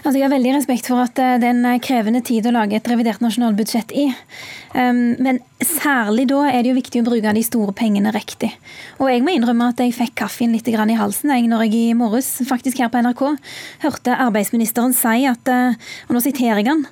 Altså, 0.07 0.21
jeg 0.21 0.29
har 0.29 0.37
veldig 0.37 0.51
respekt 0.55 0.87
for 0.87 1.03
at 1.03 1.19
eh, 1.19 1.33
det 1.35 1.49
er 1.49 1.57
en 1.57 1.81
krevende 1.83 2.21
tid 2.23 2.45
å 2.47 2.53
lage 2.55 2.77
et 2.77 2.85
revidert 2.87 3.19
nasjonalbudsjett 3.19 3.91
i. 3.91 4.05
Um, 4.71 5.17
men 5.23 5.39
særlig 5.63 6.27
da 6.29 6.43
er 6.47 6.61
det 6.61 6.69
jo 6.69 6.77
viktig 6.77 7.01
å 7.01 7.05
bruke 7.07 7.31
de 7.33 7.41
store 7.43 7.73
pengene 7.75 8.11
riktig. 8.15 8.53
Og 9.01 9.09
jeg 9.11 9.23
må 9.25 9.33
innrømme 9.33 9.71
at 9.71 9.81
jeg 9.81 9.95
fikk 9.97 10.13
kaffen 10.21 10.53
litt 10.53 10.67
i 10.69 10.75
halsen 10.77 11.33
jeg, 11.33 11.47
når 11.51 11.65
jeg 11.65 11.73
i 11.79 11.95
morges, 11.97 12.29
faktisk 12.47 12.79
her 12.83 12.91
på 12.93 13.01
NRK, 13.03 13.23
hørte 13.83 14.19
arbeidsministeren 14.27 14.95
si 14.95 15.25
at, 15.27 15.49
eh, 15.51 15.75
og 16.07 16.15
nå 16.15 16.21
siterer 16.23 16.61
jeg 16.61 16.69
han, 16.69 16.85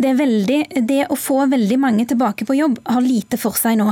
det, 0.00 0.14
veldig, 0.20 0.60
det 0.88 1.02
å 1.10 1.18
få 1.18 1.42
veldig 1.50 1.80
mange 1.82 2.06
tilbake 2.08 2.46
på 2.48 2.56
jobb 2.56 2.78
har 2.86 3.04
lite 3.04 3.40
for 3.42 3.58
seg 3.58 3.80
nå. 3.82 3.90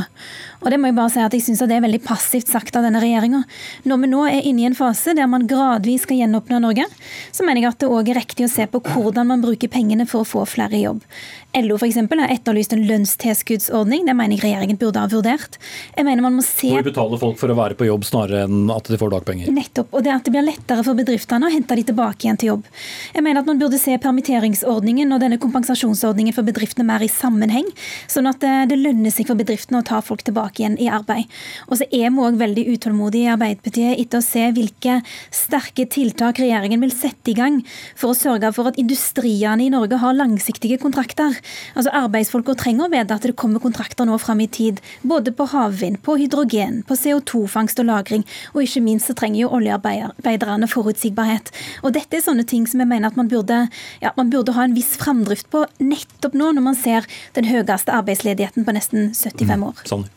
Og 0.60 0.70
det 0.70 0.78
må 0.80 0.90
jeg 0.90 0.98
bare 0.98 1.12
si 1.12 1.20
at 1.24 1.34
jeg 1.34 1.44
syns 1.44 1.64
det 1.64 1.76
er 1.76 1.84
veldig 1.84 2.02
passivt 2.04 2.50
sagt 2.52 2.76
av 2.76 2.84
denne 2.86 3.00
regjeringa. 3.02 3.42
Når 3.88 4.02
vi 4.02 4.10
nå 4.12 4.24
er 4.28 4.46
inne 4.46 4.62
i 4.64 4.68
en 4.68 4.78
fase 4.78 5.16
der 5.16 5.28
man 5.30 5.48
gradvis 5.50 6.04
skal 6.06 6.20
gjenåpne 6.20 6.60
Norge, 6.62 6.86
så 7.32 7.46
mener 7.46 7.64
jeg 7.64 7.72
at 7.72 7.82
det 7.82 7.90
òg 7.90 8.12
er 8.12 8.20
riktig 8.20 8.46
å 8.46 8.52
se 8.52 8.66
på 8.72 8.82
hvordan 8.86 9.30
man 9.30 9.44
bruker 9.44 9.70
pengene 9.72 10.06
for 10.08 10.24
å 10.24 10.28
få 10.28 10.46
flere 10.48 10.78
i 10.78 10.84
jobb. 10.84 11.04
LO 11.50 11.76
for 11.80 11.88
eksempel, 11.88 12.20
har 12.22 12.30
etterlyst 12.30 12.76
en 12.76 12.84
lønnstilskuddsordning. 12.86 14.04
Det 14.06 14.14
mener 14.14 14.36
jeg 14.36 14.44
regjeringen 14.44 14.78
burde 14.78 15.02
ha 15.02 15.10
vurdert. 15.10 15.58
Jeg 15.96 16.06
mener 16.06 16.22
man 16.22 16.36
må 16.38 16.44
se... 16.46 16.68
Hvor 16.70 16.84
vi 16.84 16.92
betaler 16.92 17.18
folk 17.18 17.40
for 17.40 17.50
å 17.50 17.56
være 17.58 17.74
på 17.78 17.88
jobb 17.88 18.06
snarere 18.06 18.44
enn 18.46 18.70
at 18.70 18.86
de 18.86 18.98
får 19.00 19.10
dagpenger. 19.16 19.50
Nettopp. 19.54 19.90
Og 19.90 20.04
det 20.06 20.12
at 20.14 20.28
det 20.28 20.34
blir 20.34 20.46
lettere 20.46 20.84
for 20.86 20.98
bedriftene 20.98 21.48
å 21.48 21.52
hente 21.52 21.78
de 21.80 21.84
tilbake 21.88 22.28
igjen 22.28 22.38
til 22.38 22.52
jobb. 22.52 22.68
Jeg 23.16 23.26
mener 23.26 23.42
at 23.42 23.50
man 23.50 23.58
burde 23.58 23.80
se 23.82 23.96
permitteringsordningen 23.98 25.10
og 25.10 25.24
denne 25.24 25.40
kompensasjonsordningen 25.42 26.36
for 26.36 26.46
bedriftene 26.46 26.86
mer 26.86 27.02
i 27.02 27.10
sammenheng, 27.10 27.66
sånn 28.10 28.30
at 28.30 28.46
det 28.70 28.78
lønner 28.78 29.10
seg 29.14 29.26
for 29.26 29.38
bedriftene 29.40 29.82
å 29.82 29.88
ta 29.90 29.98
folk 30.04 30.22
tilbake 30.26 30.62
igjen 30.62 30.78
i 30.78 30.86
arbeid. 30.92 31.26
Og 31.66 31.80
så 31.80 31.88
er 31.90 32.14
vi 32.14 32.24
òg 32.28 32.38
veldig 32.38 32.66
utålmodige 32.76 33.26
i 33.26 33.32
Arbeiderpartiet 33.34 33.98
etter 33.98 34.22
å 34.22 34.24
se 34.24 34.46
hvilke 34.54 35.00
sterke 35.34 35.88
tiltak 35.90 36.38
regjeringen 36.38 36.82
vil 36.84 36.94
sette 36.94 37.34
i 37.34 37.36
gang 37.38 37.60
for 37.98 38.12
å 38.12 38.18
sørge 38.18 38.49
for 38.56 38.70
at 38.70 38.78
industriene 38.80 39.64
i 39.66 39.70
Norge 39.72 39.98
har 40.00 40.16
langsiktige 40.16 40.78
kontrakter. 40.82 41.36
Altså 41.74 41.92
Arbeidsfolka 42.02 42.54
trenger 42.58 42.86
å 42.86 42.92
vite 42.92 43.16
at 43.16 43.26
det 43.26 43.36
kommer 43.38 43.62
kontrakter 43.62 44.08
nå 44.08 44.18
fram 44.22 44.42
i 44.44 44.48
tid. 44.50 44.80
Både 45.02 45.32
på 45.36 45.48
havvind, 45.52 46.00
på 46.06 46.16
hydrogen, 46.20 46.82
på 46.86 46.98
CO2-fangst 46.98 47.82
og 47.82 47.88
-lagring. 47.90 48.24
Og 48.54 48.62
ikke 48.62 48.84
minst 48.84 49.10
så 49.10 49.14
trenger 49.14 49.40
jo 49.40 49.52
oljearbeiderne 49.56 50.68
forutsigbarhet. 50.68 51.50
Og 51.82 51.92
dette 51.94 52.16
er 52.16 52.26
sånne 52.26 52.46
ting 52.46 52.66
som 52.66 52.80
jeg 52.80 52.88
mener 52.88 53.08
at 53.08 53.16
man 53.16 53.28
burde, 53.28 53.68
ja, 54.02 54.10
man 54.16 54.30
burde 54.30 54.52
ha 54.52 54.64
en 54.64 54.74
viss 54.74 54.96
framdrift 54.96 55.50
på 55.50 55.66
nettopp 55.80 56.34
nå, 56.34 56.52
når 56.52 56.62
man 56.62 56.74
ser 56.74 57.06
den 57.34 57.44
høyeste 57.44 57.92
arbeidsledigheten 57.92 58.64
på 58.64 58.72
nesten 58.72 59.12
75 59.14 59.62
år. 59.64 59.84
Sånn. 59.84 60.08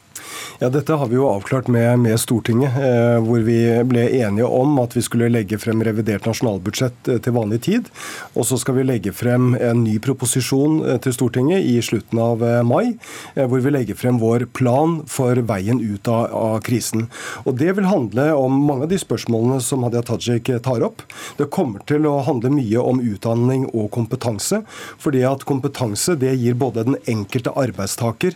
Ja, 0.60 0.70
Dette 0.70 0.96
har 0.96 1.10
vi 1.12 1.18
jo 1.18 1.28
avklart 1.28 1.68
med, 1.68 2.00
med 2.00 2.20
Stortinget, 2.22 2.76
eh, 2.78 3.18
hvor 3.26 3.42
vi 3.44 3.58
ble 3.90 4.06
enige 4.22 4.48
om 4.48 4.78
at 4.80 4.94
vi 4.96 5.02
skulle 5.04 5.32
legge 5.32 5.58
frem 5.60 5.82
revidert 5.84 6.28
nasjonalbudsjett 6.28 7.10
eh, 7.10 7.20
til 7.24 7.36
vanlig 7.36 7.62
tid. 7.68 7.90
Og 8.38 8.48
så 8.48 8.60
skal 8.62 8.78
vi 8.78 8.86
legge 8.88 9.14
frem 9.16 9.54
en 9.58 9.84
ny 9.84 9.98
proposisjon 10.04 10.80
eh, 10.86 11.00
til 11.04 11.16
Stortinget 11.16 11.66
i 11.68 11.80
slutten 11.84 12.22
av 12.22 12.44
eh, 12.46 12.62
mai, 12.64 12.94
hvor 13.36 13.64
vi 13.64 13.74
legger 13.74 13.98
frem 13.98 14.20
vår 14.22 14.46
plan 14.56 15.00
for 15.10 15.40
veien 15.50 15.82
ut 15.82 16.08
av, 16.08 16.30
av, 16.32 16.60
krisen. 16.64 17.08
Og 17.44 17.58
Det 17.60 17.72
vil 17.78 17.90
handle 17.90 18.30
om 18.38 18.56
mange 18.68 18.88
av 18.88 18.94
de 18.94 19.00
spørsmålene 19.02 19.60
som 19.64 19.84
Hadia 19.86 20.04
Tajik 20.06 20.52
tar 20.64 20.86
opp. 20.86 21.04
Det 21.40 21.50
kommer 21.54 21.84
til 21.90 22.08
å 22.08 22.20
handle 22.28 22.54
mye 22.54 22.82
om 22.82 23.02
utdanning 23.04 23.66
og 23.74 23.90
kompetanse. 23.96 24.62
fordi 25.00 25.24
at 25.28 25.44
kompetanse 25.48 26.16
det 26.20 26.36
gir 26.40 26.56
både 26.56 26.84
den 26.88 26.98
enkelte 27.10 27.52
arbeidstaker 27.58 28.36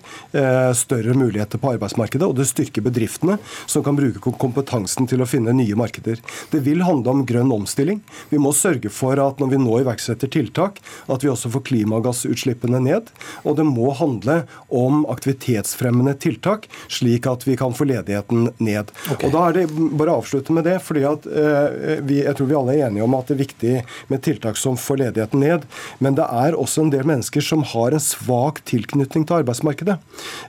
større 0.75 1.13
muligheter 1.17 1.61
på 1.61 1.71
arbeidsmarkedet 1.75 1.96
arbeidsmarkedet, 1.97 2.27
og 2.27 2.35
det 2.37 2.47
styrker 2.47 2.85
bedriftene, 2.85 3.37
som 3.65 3.83
kan 3.83 3.97
bruke 3.97 4.33
kompetansen 4.37 5.07
til 5.07 5.21
å 5.21 5.27
finne 5.27 5.53
nye 5.53 5.75
markeder. 5.75 6.19
Det 6.51 6.61
vil 6.65 6.83
handle 6.85 7.11
om 7.11 7.25
grønn 7.25 7.51
omstilling. 7.51 8.01
Vi 8.29 8.37
må 8.37 8.53
sørge 8.53 8.89
for 8.89 9.17
at 9.17 9.39
når 9.39 9.51
vi 9.53 9.61
nå 9.61 9.79
iverksetter 9.81 10.27
tiltak, 10.27 10.79
at 11.07 11.23
vi 11.23 11.29
også 11.31 11.51
får 11.53 11.65
klimagassutslippene 11.67 12.79
ned. 12.79 13.09
Og 13.43 13.57
det 13.57 13.65
må 13.65 13.91
handle 13.97 14.45
om 14.69 15.05
aktivitetsfremmende 15.09 16.15
tiltak, 16.19 16.67
slik 16.89 17.27
at 17.27 17.47
vi 17.47 17.57
kan 17.57 17.73
få 17.73 17.87
ledigheten 17.87 18.51
ned. 18.57 18.91
Okay. 19.11 19.27
Og 19.27 19.33
da 19.33 19.47
er 19.47 19.57
det 19.57 19.67
bare 19.97 20.13
å 20.13 20.21
avslutte 20.21 20.53
med 20.55 20.67
det, 20.67 20.77
fordi 20.83 21.05
at 21.07 21.27
eh, 21.27 22.01
vi, 22.05 22.21
jeg 22.23 22.37
tror 22.37 22.51
vi 22.51 22.57
alle 22.57 22.75
er 22.77 22.87
enige 22.87 23.05
om 23.05 23.17
at 23.17 23.29
det 23.29 23.37
er 23.37 23.43
viktig 23.43 23.75
med 24.11 24.23
tiltak 24.25 24.59
som 24.59 24.77
får 24.79 25.01
ledigheten 25.05 25.41
ned. 25.43 25.67
Men 26.03 26.17
det 26.17 26.27
er 26.27 26.57
også 26.57 26.85
en 26.85 26.93
del 26.93 27.07
mennesker 27.07 27.43
som 27.43 27.65
har 27.73 27.95
en 27.95 28.03
svak 28.03 28.61
tilknytning 28.67 29.25
til 29.27 29.41
arbeidsmarkedet. 29.41 29.97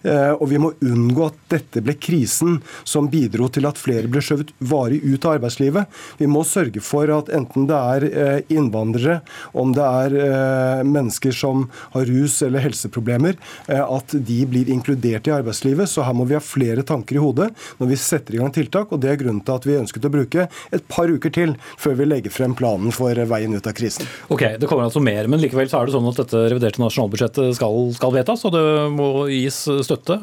Eh, 0.03 0.33
og 0.35 0.49
vi 0.53 0.61
må 0.63 0.73
unngå 0.85 1.28
at 1.29 1.39
dette 1.53 1.83
ble 1.85 1.95
krisen 1.99 2.59
som 2.89 3.09
bidro 3.13 3.49
til 3.53 3.69
at 3.69 3.81
flere 3.81 4.11
ble 4.11 4.23
skjøvet 4.25 4.53
varig 4.59 5.01
ut 5.05 5.25
av 5.25 5.39
arbeidslivet. 5.39 6.01
Vi 6.19 6.29
må 6.31 6.45
sørge 6.47 6.83
for 6.85 7.11
at 7.15 7.31
enten 7.35 7.69
det 7.69 7.79
er 7.79 8.09
eh, 8.09 8.55
innvandrere, 8.55 9.21
om 9.59 9.73
det 9.77 9.85
er 9.85 10.19
eh, 10.25 10.85
mennesker 10.87 11.35
som 11.35 11.67
har 11.95 12.09
rus 12.09 12.41
eller 12.45 12.65
helseproblemer, 12.65 13.37
at 13.69 14.13
de 14.13 14.39
blir 14.49 14.69
inkludert 14.73 15.29
i 15.29 15.33
arbeidslivet. 15.35 15.89
Så 15.91 16.05
her 16.07 16.17
må 16.17 16.27
vi 16.29 16.37
ha 16.37 16.43
flere 16.43 16.85
tanker 16.87 17.19
i 17.19 17.23
hodet 17.23 17.51
når 17.79 17.91
vi 17.91 17.99
setter 18.01 18.37
i 18.37 18.41
gang 18.41 18.53
tiltak. 18.55 18.93
og 18.93 19.03
Det 19.03 19.13
er 19.13 19.21
grunnen 19.21 19.43
til 19.45 19.57
at 19.57 19.67
vi 19.69 19.77
ønsket 19.79 20.07
å 20.09 20.13
bruke 20.13 20.47
et 20.49 20.87
par 20.91 21.11
uker 21.11 21.33
til 21.35 21.55
før 21.81 21.99
vi 22.01 22.09
legger 22.09 22.35
frem 22.35 22.57
planen 22.59 22.95
for 22.95 23.19
veien 23.33 23.55
ut 23.55 23.69
av 23.69 23.77
krisen. 23.77 24.09
Ok, 24.33 24.45
Det 24.59 24.69
kommer 24.69 24.89
altså 24.89 25.03
mer, 25.05 25.29
men 25.31 25.43
likevel 25.43 25.71
så 25.71 25.83
er 25.83 25.89
det 25.89 25.97
sånn 25.97 26.09
at 26.11 26.21
dette 26.23 26.45
reviderte 26.53 26.83
nasjonalbudsjettet 26.83 27.59
skal, 27.59 27.79
skal 27.97 28.15
vedtas, 28.15 28.45
og 28.49 28.55
det 28.55 28.65
må 28.95 29.09
gis 29.33 29.61
støtte. 29.87 30.19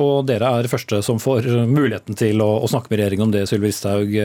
Og 0.00 0.26
dere 0.30 0.54
er 0.60 0.70
første 0.70 1.02
som 1.06 1.20
får 1.22 1.50
muligheten 1.68 2.18
til 2.18 2.40
å, 2.44 2.52
å 2.62 2.70
snakke 2.70 2.92
med 2.92 3.02
regjeringen 3.02 3.28
om 3.28 3.34
det, 3.34 3.44
Sylvi 3.50 3.68
Listhaug, 3.68 4.16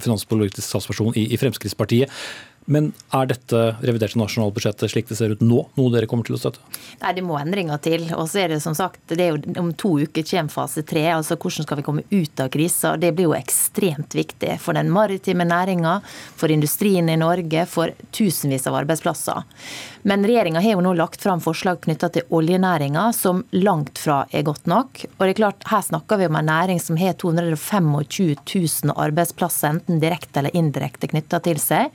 finanspolitisk 0.00 0.66
statsperson 0.66 1.14
i, 1.20 1.28
i 1.34 1.40
Fremskrittspartiet. 1.40 2.12
Men 2.64 2.92
er 3.12 3.28
dette 3.28 3.58
reviderte 3.84 4.16
nasjonalbudsjettet 4.16 4.88
slik 4.88 5.08
det 5.10 5.18
ser 5.18 5.34
ut 5.34 5.42
nå, 5.44 5.58
noe 5.76 5.92
dere 5.92 6.08
kommer 6.08 6.24
til 6.24 6.38
å 6.38 6.40
støtte? 6.40 6.62
Nei, 7.02 7.12
det 7.16 7.24
må 7.26 7.36
endringer 7.36 7.80
til. 7.84 8.06
Og 8.16 8.24
så 8.32 8.44
er 8.44 8.54
det 8.54 8.60
som 8.64 8.76
sagt, 8.76 9.02
det 9.12 9.20
er 9.20 9.34
jo 9.34 9.56
om 9.60 9.72
to 9.76 9.92
uker 10.00 10.24
kommer 10.30 10.52
fase 10.52 10.84
tre. 10.88 11.04
Altså 11.12 11.36
hvordan 11.36 11.66
skal 11.66 11.80
vi 11.80 11.86
komme 11.86 12.06
ut 12.08 12.40
av 12.40 12.48
krisa. 12.54 12.94
Det 13.00 13.12
blir 13.16 13.28
jo 13.28 13.36
ekstremt 13.36 14.16
viktig 14.16 14.56
for 14.64 14.76
den 14.78 14.92
maritime 14.94 15.44
næringa, 15.48 15.98
for 16.40 16.52
industrien 16.54 17.10
i 17.12 17.18
Norge, 17.20 17.66
for 17.68 17.92
tusenvis 18.16 18.64
av 18.70 18.80
arbeidsplasser. 18.80 19.44
Men 20.06 20.26
regjeringa 20.26 20.60
har 20.60 20.74
jo 20.76 20.82
nå 20.84 20.92
lagt 20.98 21.22
fram 21.24 21.40
forslag 21.40 21.78
knytta 21.86 22.10
til 22.12 22.26
oljenæringa 22.36 23.06
som 23.16 23.40
langt 23.56 23.96
fra 24.02 24.18
er 24.36 24.44
godt 24.44 24.66
nok. 24.68 25.00
Og 25.16 25.22
det 25.24 25.32
er 25.32 25.38
klart, 25.38 25.64
her 25.70 25.80
snakker 25.86 26.20
vi 26.20 26.26
om 26.28 26.36
en 26.36 26.50
næring 26.50 26.80
som 26.82 26.98
har 27.00 27.16
225 27.16 27.88
000 27.94 28.92
arbeidsplasser, 28.92 29.78
enten 29.78 30.02
direkte 30.02 30.42
eller 30.42 30.52
indirekte 30.52 31.08
knytta 31.08 31.40
til 31.46 31.60
seg. 31.62 31.88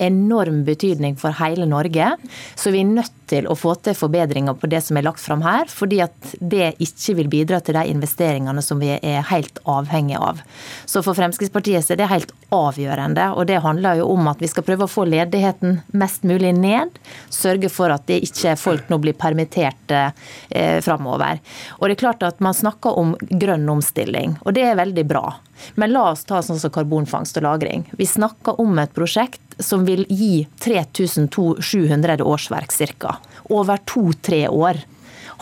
Enorm 0.00 0.62
betydning 0.64 1.18
for 1.20 1.36
hele 1.36 1.68
Norge. 1.68 2.14
Så 2.56 2.72
vi 2.72 2.80
er 2.80 2.94
nødt 2.94 3.12
til 3.30 3.46
å 3.46 3.56
få 3.58 3.76
til 3.84 3.94
forbedringer 3.94 4.56
på 4.58 4.70
det 4.70 4.80
som 4.86 4.96
er 4.96 5.04
lagt 5.06 5.22
fram 5.22 5.44
her, 5.44 5.68
fordi 5.68 6.00
at 6.04 6.32
det 6.40 6.72
ikke 6.82 7.18
vil 7.20 7.30
bidra 7.30 7.60
til 7.60 7.76
de 7.76 7.84
investeringene 7.92 8.64
som 8.64 8.80
vi 8.80 8.94
er 8.96 9.26
helt 9.30 9.60
avhengig 9.68 10.18
av. 10.18 10.40
Så 10.88 11.04
for 11.04 11.18
Fremskrittspartiet 11.18 11.92
er 11.92 12.00
det 12.00 12.10
helt 12.10 12.32
avgjørende, 12.54 13.30
og 13.36 13.46
det 13.52 13.60
handler 13.62 14.00
jo 14.00 14.08
om 14.14 14.32
at 14.32 14.40
vi 14.42 14.50
skal 14.50 14.66
prøve 14.66 14.88
å 14.88 14.90
få 14.90 15.06
ledigheten 15.08 15.82
mest 15.92 16.24
mulig 16.26 16.54
ned. 16.56 16.96
Sørge 17.50 17.70
for 17.72 17.90
at 17.90 18.06
det 18.06 18.20
ikke 18.28 18.54
folk 18.58 18.90
nå 18.90 19.00
blir 19.02 19.16
permittert 19.18 19.94
eh, 19.94 20.78
framover. 20.84 21.40
Og 21.78 21.88
det 21.88 21.96
er 21.96 22.02
klart 22.04 22.22
at 22.26 22.42
man 22.44 22.54
snakker 22.54 22.98
om 23.00 23.16
grønn 23.18 23.66
omstilling, 23.72 24.36
og 24.44 24.54
det 24.54 24.68
er 24.68 24.78
veldig 24.78 25.06
bra. 25.10 25.24
Men 25.80 25.92
la 25.92 26.06
oss 26.12 26.22
ta 26.28 26.40
sånn 26.44 26.60
som 26.60 26.72
karbonfangst 26.72 27.40
og 27.40 27.44
-lagring. 27.44 27.84
Vi 27.98 28.06
snakker 28.06 28.60
om 28.60 28.78
et 28.78 28.94
prosjekt 28.94 29.42
som 29.58 29.84
vil 29.84 30.06
gi 30.08 30.46
3700 30.60 32.22
årsverk 32.22 32.72
ca. 32.98 33.18
Over 33.50 33.76
to-tre 33.84 34.48
år. 34.48 34.80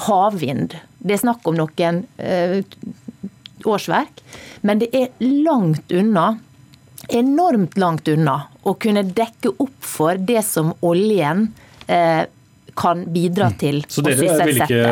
Havvind. 0.08 0.74
Det 0.98 1.14
er 1.14 1.24
snakk 1.26 1.46
om 1.46 1.54
noen 1.58 2.06
eh, 2.18 2.62
årsverk, 3.64 4.22
men 4.62 4.78
det 4.78 4.88
er 4.94 5.08
langt 5.20 5.92
unna 5.92 6.38
enormt 7.08 7.78
langt 7.78 8.08
unna 8.08 8.42
å 8.62 8.74
kunne 8.74 9.02
dekke 9.02 9.54
opp 9.62 9.84
for 9.84 10.18
det 10.18 10.42
som 10.46 10.74
oljen 10.84 11.48
kan 12.78 13.04
bidra 13.12 13.47
mm. 13.47 13.59
til 13.59 13.85
Så 13.88 14.02
dere 14.07 14.21
vil 14.47 14.61
ikke 14.62 14.83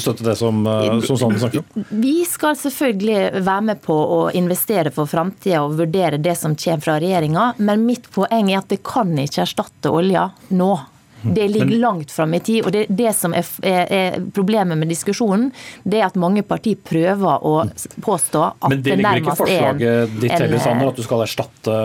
støtte 0.00 0.24
det 0.24 0.34
som, 0.40 0.62
eh, 0.66 1.00
som 1.04 1.18
Sande 1.20 1.40
snakker 1.42 1.60
om? 1.60 1.86
Vi 1.90 2.16
skal 2.28 2.56
selvfølgelig 2.56 3.42
være 3.44 3.64
med 3.70 3.82
på 3.84 3.94
å 3.94 4.20
investere 4.36 4.92
for 4.94 5.10
framtida 5.10 5.60
og 5.66 5.76
vurdere 5.80 6.20
det 6.22 6.38
som 6.40 6.56
kommer 6.56 6.84
fra 6.86 6.98
regjeringa, 7.02 7.50
men 7.58 7.84
mitt 7.84 8.08
poeng 8.14 8.52
er 8.52 8.62
at 8.62 8.70
det 8.72 8.80
kan 8.86 9.12
ikke 9.20 9.42
erstatte 9.44 9.92
olja 9.92 10.30
nå. 10.48 10.70
Mm. 11.18 11.32
Det 11.34 11.48
ligger 11.50 11.72
men, 11.72 11.80
langt 11.82 12.14
fram 12.14 12.34
i 12.34 12.40
tid. 12.46 12.64
og 12.64 12.72
det, 12.72 12.84
det 12.88 13.10
som 13.18 13.34
er, 13.34 13.46
er, 13.66 13.92
er, 13.92 14.20
Problemet 14.34 14.78
med 14.78 14.88
diskusjonen, 14.88 15.50
det 15.82 15.98
er 15.98 16.06
at 16.06 16.16
mange 16.16 16.44
partier 16.46 16.78
prøver 16.78 17.44
å 17.44 17.56
påstå 18.04 18.44
at 18.54 18.76
det 18.86 19.00
nærmest 19.02 19.02
er 19.02 19.02
en 19.02 19.02
Men 19.02 19.02
det 19.02 19.02
ligger 19.02 19.20
ikke 19.24 19.36
forslaget 19.42 20.16
ditt 20.22 20.36
heller, 20.36 20.62
Sander, 20.62 20.92
at 20.94 21.02
du 21.02 21.04
skal 21.04 21.26
erstatte 21.26 21.76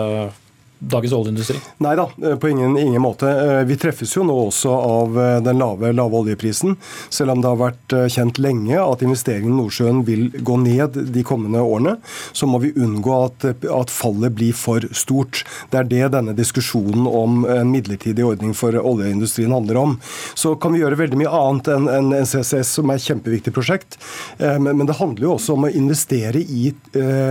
dagens 0.78 1.12
oljeindustri? 1.12 1.56
Nei 1.76 1.96
da, 1.96 2.08
eh, 2.22 2.36
på 2.36 2.48
ingen, 2.48 2.78
ingen, 2.78 3.02
måte. 3.02 3.28
Eh, 3.28 3.64
vi 3.64 3.76
treffes 3.76 4.16
jo 4.16 4.24
nå 4.26 4.34
også 4.48 4.72
av 4.74 5.18
eh, 5.20 5.40
den 5.44 5.58
lave, 5.58 5.92
lave 5.92 6.20
oljeprisen. 6.20 6.76
Selv 7.08 7.34
om 7.34 7.42
det 7.42 7.50
har 7.50 7.60
vært 7.60 7.94
kjent 8.12 8.38
lenge 8.42 8.78
at 8.80 9.02
investeringene 9.04 9.54
i 9.54 9.58
Nordsjøen 9.62 10.02
vil 10.06 10.26
gå 10.44 10.56
ned 10.60 10.98
de 11.14 11.24
kommende 11.26 11.62
årene, 11.62 11.96
så 12.32 12.48
må 12.50 12.60
vi 12.62 12.72
unngå 12.74 13.14
at, 13.24 13.46
at, 13.62 13.92
fallet 13.94 14.34
blir 14.34 14.54
for 14.56 14.84
stort. 14.96 15.44
Det 15.70 15.80
er 15.80 15.88
det 15.90 16.12
denne 16.16 16.34
diskusjonen 16.36 17.06
om 17.08 17.44
en 17.48 17.70
midlertidig 17.70 18.24
ordning 18.26 18.54
for 18.56 18.74
oljeindustrien 18.74 19.54
handler 19.54 19.80
om. 19.80 19.96
Så 20.34 20.54
kan 20.60 20.74
vi 20.74 20.82
gjøre 20.82 20.98
veldig 21.00 21.20
mye 21.20 21.34
annet 21.34 21.70
enn 21.74 21.88
en 21.94 22.12
CCS, 22.26 22.74
som 22.80 22.90
er 22.90 22.98
et 22.98 23.06
kjempeviktig 23.06 23.54
prosjekt. 23.54 23.98
Men 24.38 24.84
det 24.88 24.98
handler 24.98 25.28
jo 25.28 25.34
også 25.36 25.54
om 25.54 25.68
å 25.68 25.72
investere 25.72 26.42
i 26.42 26.72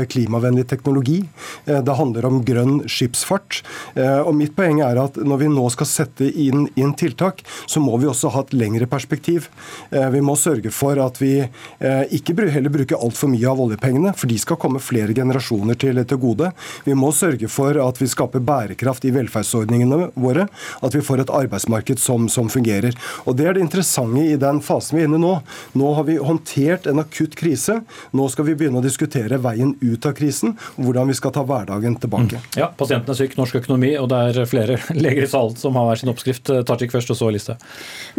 klimavennlig 0.10 0.66
teknologi. 0.70 1.20
Det 1.66 1.98
handler 2.00 2.30
om 2.30 2.42
grønn 2.48 2.82
skipsfart 2.88 3.33
fart. 3.34 3.62
Eh, 3.96 4.22
og 4.22 4.34
mitt 4.38 4.56
poeng 4.58 4.82
er 4.86 5.00
at 5.02 5.18
når 5.18 5.44
vi 5.44 5.50
nå 5.52 5.66
skal 5.74 5.90
sette 5.90 6.28
inn, 6.30 6.68
inn 6.80 6.94
tiltak, 6.98 7.44
så 7.66 7.82
må 7.84 7.98
vi 8.02 8.10
også 8.10 8.32
ha 8.34 8.44
et 8.46 8.54
lengre 8.54 8.88
perspektiv. 8.90 9.50
Eh, 9.92 10.10
vi 10.14 10.22
må 10.22 10.36
sørge 10.40 10.72
for 10.74 11.00
at 11.02 11.20
vi 11.22 11.34
eh, 11.44 12.04
ikke 12.14 12.36
heller 12.54 12.74
bruker 12.74 13.00
altfor 13.00 13.32
mye 13.32 13.50
av 13.50 13.62
oljepengene, 13.64 14.14
for 14.18 14.30
de 14.32 14.38
skal 14.42 14.60
komme 14.62 14.82
flere 14.84 15.16
generasjoner 15.16 15.78
til, 15.80 16.02
til 16.06 16.22
gode. 16.22 16.52
Vi 16.86 16.96
må 16.98 17.12
sørge 17.16 17.50
for 17.52 17.78
at 17.82 18.02
vi 18.02 18.10
skaper 18.12 18.44
bærekraft 18.44 19.06
i 19.08 19.14
velferdsordningene 19.16 20.12
våre, 20.20 20.48
at 20.84 20.96
vi 20.96 21.04
får 21.04 21.24
et 21.24 21.34
arbeidsmarked 21.34 22.02
som, 22.02 22.28
som 22.30 22.52
fungerer. 22.52 22.96
Og 23.26 23.38
Det 23.38 23.48
er 23.48 23.58
det 23.58 23.66
interessante 23.66 24.24
i 24.24 24.38
den 24.40 24.62
fasen 24.64 24.98
vi 24.98 25.04
er 25.04 25.10
inne 25.10 25.20
i 25.20 25.24
nå. 25.24 25.34
Nå 25.80 25.94
har 25.98 26.08
vi 26.08 26.20
håndtert 26.22 26.88
en 26.90 27.02
akutt 27.02 27.38
krise. 27.40 27.80
Nå 28.14 28.28
skal 28.32 28.48
vi 28.50 28.58
begynne 28.60 28.82
å 28.82 28.86
diskutere 28.86 29.40
veien 29.42 29.74
ut 29.82 30.06
av 30.06 30.16
krisen, 30.18 30.56
og 30.78 30.88
hvordan 30.88 31.10
vi 31.10 31.18
skal 31.18 31.34
ta 31.36 31.44
hverdagen 31.48 31.98
tilbake. 32.02 32.40
Mm. 32.40 32.60
Ja, 32.60 32.70
pasientene 32.78 33.18
syk 33.24 33.38
norsk 33.40 33.60
økonomi, 33.62 33.94
og 34.00 34.10
det 34.12 34.20
er 34.30 34.50
flere 34.50 34.78
leger 35.06 35.26
i 35.26 35.30
salen 35.30 35.56
som 35.60 35.78
har 35.80 35.88
hver 35.90 36.02
sin 36.02 36.12
oppskrift. 36.12 36.52
Tajik 36.68 36.94
først, 36.94 37.12
og 37.14 37.20
så 37.20 37.32
Liste. 37.34 37.56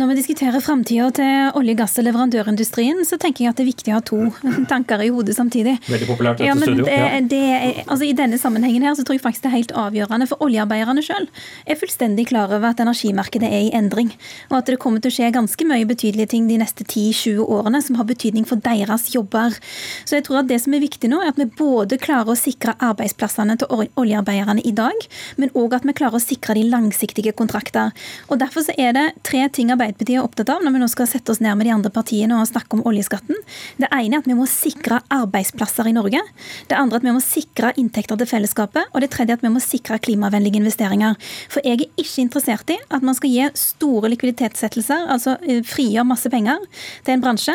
Når 0.00 0.10
vi 0.10 0.18
diskuterer 0.18 0.64
framtida 0.64 1.10
til 1.14 1.58
olje-, 1.58 1.76
gass- 1.78 1.96
og 2.00 2.06
leverandørindustrien, 2.08 3.02
så 3.06 3.18
tenker 3.20 3.44
jeg 3.44 3.52
at 3.52 3.60
det 3.60 3.66
er 3.66 3.70
viktig 3.70 3.92
å 3.92 3.98
ha 3.98 4.04
to 4.04 4.20
tanker 4.72 5.04
i 5.04 5.10
hodet 5.14 5.36
samtidig. 5.36 5.76
Veldig 5.86 6.08
populært 6.10 6.40
dette 6.40 6.50
ja, 6.50 6.56
studio. 6.58 6.86
Det, 6.88 7.30
det 7.30 7.84
altså, 7.86 8.02
I 8.08 8.14
denne 8.16 8.40
sammenhengen 8.40 8.86
her 8.86 8.96
så 8.98 9.04
tror 9.06 9.18
jeg 9.18 9.24
faktisk 9.24 9.46
det 9.46 9.52
er 9.52 9.56
helt 9.58 9.76
avgjørende 9.84 10.28
for 10.30 10.44
oljearbeiderne 10.46 11.04
sjøl. 11.04 11.28
Er 11.68 11.78
fullstendig 11.78 12.28
klar 12.32 12.52
over 12.52 12.72
at 12.72 12.82
energimarkedet 12.82 13.50
er 13.50 13.68
i 13.68 13.72
endring, 13.76 14.12
og 14.50 14.58
at 14.60 14.70
det 14.70 14.80
kommer 14.82 15.02
til 15.04 15.12
å 15.12 15.18
skje 15.18 15.32
ganske 15.34 15.68
mye 15.68 15.86
betydelige 15.88 16.32
ting 16.34 16.48
de 16.50 16.58
neste 16.60 16.86
10-20 16.86 17.44
årene 17.44 17.82
som 17.84 17.98
har 18.00 18.08
betydning 18.08 18.48
for 18.48 18.62
deres 18.64 19.10
jobber. 19.14 19.54
Så 20.08 20.18
jeg 20.18 20.26
tror 20.26 20.42
at 20.42 20.50
det 20.50 20.60
som 20.64 20.74
er 20.74 20.82
viktig 20.84 21.10
nå, 21.12 21.20
er 21.22 21.34
at 21.34 21.40
vi 21.40 21.48
både 21.58 22.00
klarer 22.02 22.32
å 22.32 22.38
sikre 22.38 22.76
arbeidsplassene 22.82 23.58
til 23.60 23.86
oljearbeiderne 24.00 24.64
i 24.64 24.72
dag, 24.74 24.93
dag, 24.94 25.08
men 25.36 25.52
òg 25.58 25.74
at 25.76 25.86
vi 25.86 25.94
klarer 25.96 26.18
å 26.18 26.22
sikre 26.22 26.56
de 26.58 26.64
langsiktige 26.70 27.34
kontrakter. 27.36 27.92
Og 28.28 28.38
Derfor 28.44 28.66
så 28.66 28.74
er 28.78 28.92
det 28.96 29.04
tre 29.26 29.46
ting 29.48 29.70
Arbeiderpartiet 29.72 30.18
er 30.18 30.24
opptatt 30.24 30.50
av 30.52 30.62
når 30.64 30.74
vi 30.74 30.82
nå 30.82 30.88
skal 30.92 31.08
sette 31.08 31.32
oss 31.32 31.40
ned 31.42 31.56
med 31.58 31.66
de 31.66 31.72
andre 31.74 31.90
partiene 31.92 32.36
og 32.38 32.48
snakke 32.50 32.76
om 32.76 32.84
oljeskatten. 32.86 33.38
Det 33.80 33.88
ene 33.88 34.18
er 34.18 34.22
at 34.22 34.28
vi 34.28 34.36
må 34.36 34.46
sikre 34.50 35.00
arbeidsplasser 35.14 35.88
i 35.88 35.94
Norge. 35.96 36.20
Det 36.68 36.76
andre 36.76 36.98
er 36.98 37.02
at 37.02 37.08
vi 37.08 37.14
må 37.16 37.22
sikre 37.24 37.72
inntekter 37.80 38.18
til 38.20 38.30
fellesskapet. 38.30 38.90
Og 38.92 39.02
det 39.02 39.10
tredje 39.14 39.34
er 39.34 39.40
at 39.40 39.44
vi 39.44 39.52
må 39.52 39.62
sikre 39.62 39.98
klimavennlige 40.02 40.60
investeringer. 40.60 41.16
For 41.52 41.64
jeg 41.64 41.80
er 41.80 42.02
ikke 42.02 42.24
interessert 42.24 42.74
i 42.74 42.78
at 42.94 43.06
man 43.06 43.16
skal 43.16 43.32
gi 43.32 43.48
store 43.58 44.10
likviditetssettelser, 44.12 45.08
altså 45.14 45.36
eh, 45.42 45.62
frigjøre 45.66 46.06
masse 46.08 46.30
penger 46.32 46.60
til 47.06 47.16
en 47.16 47.24
bransje, 47.24 47.54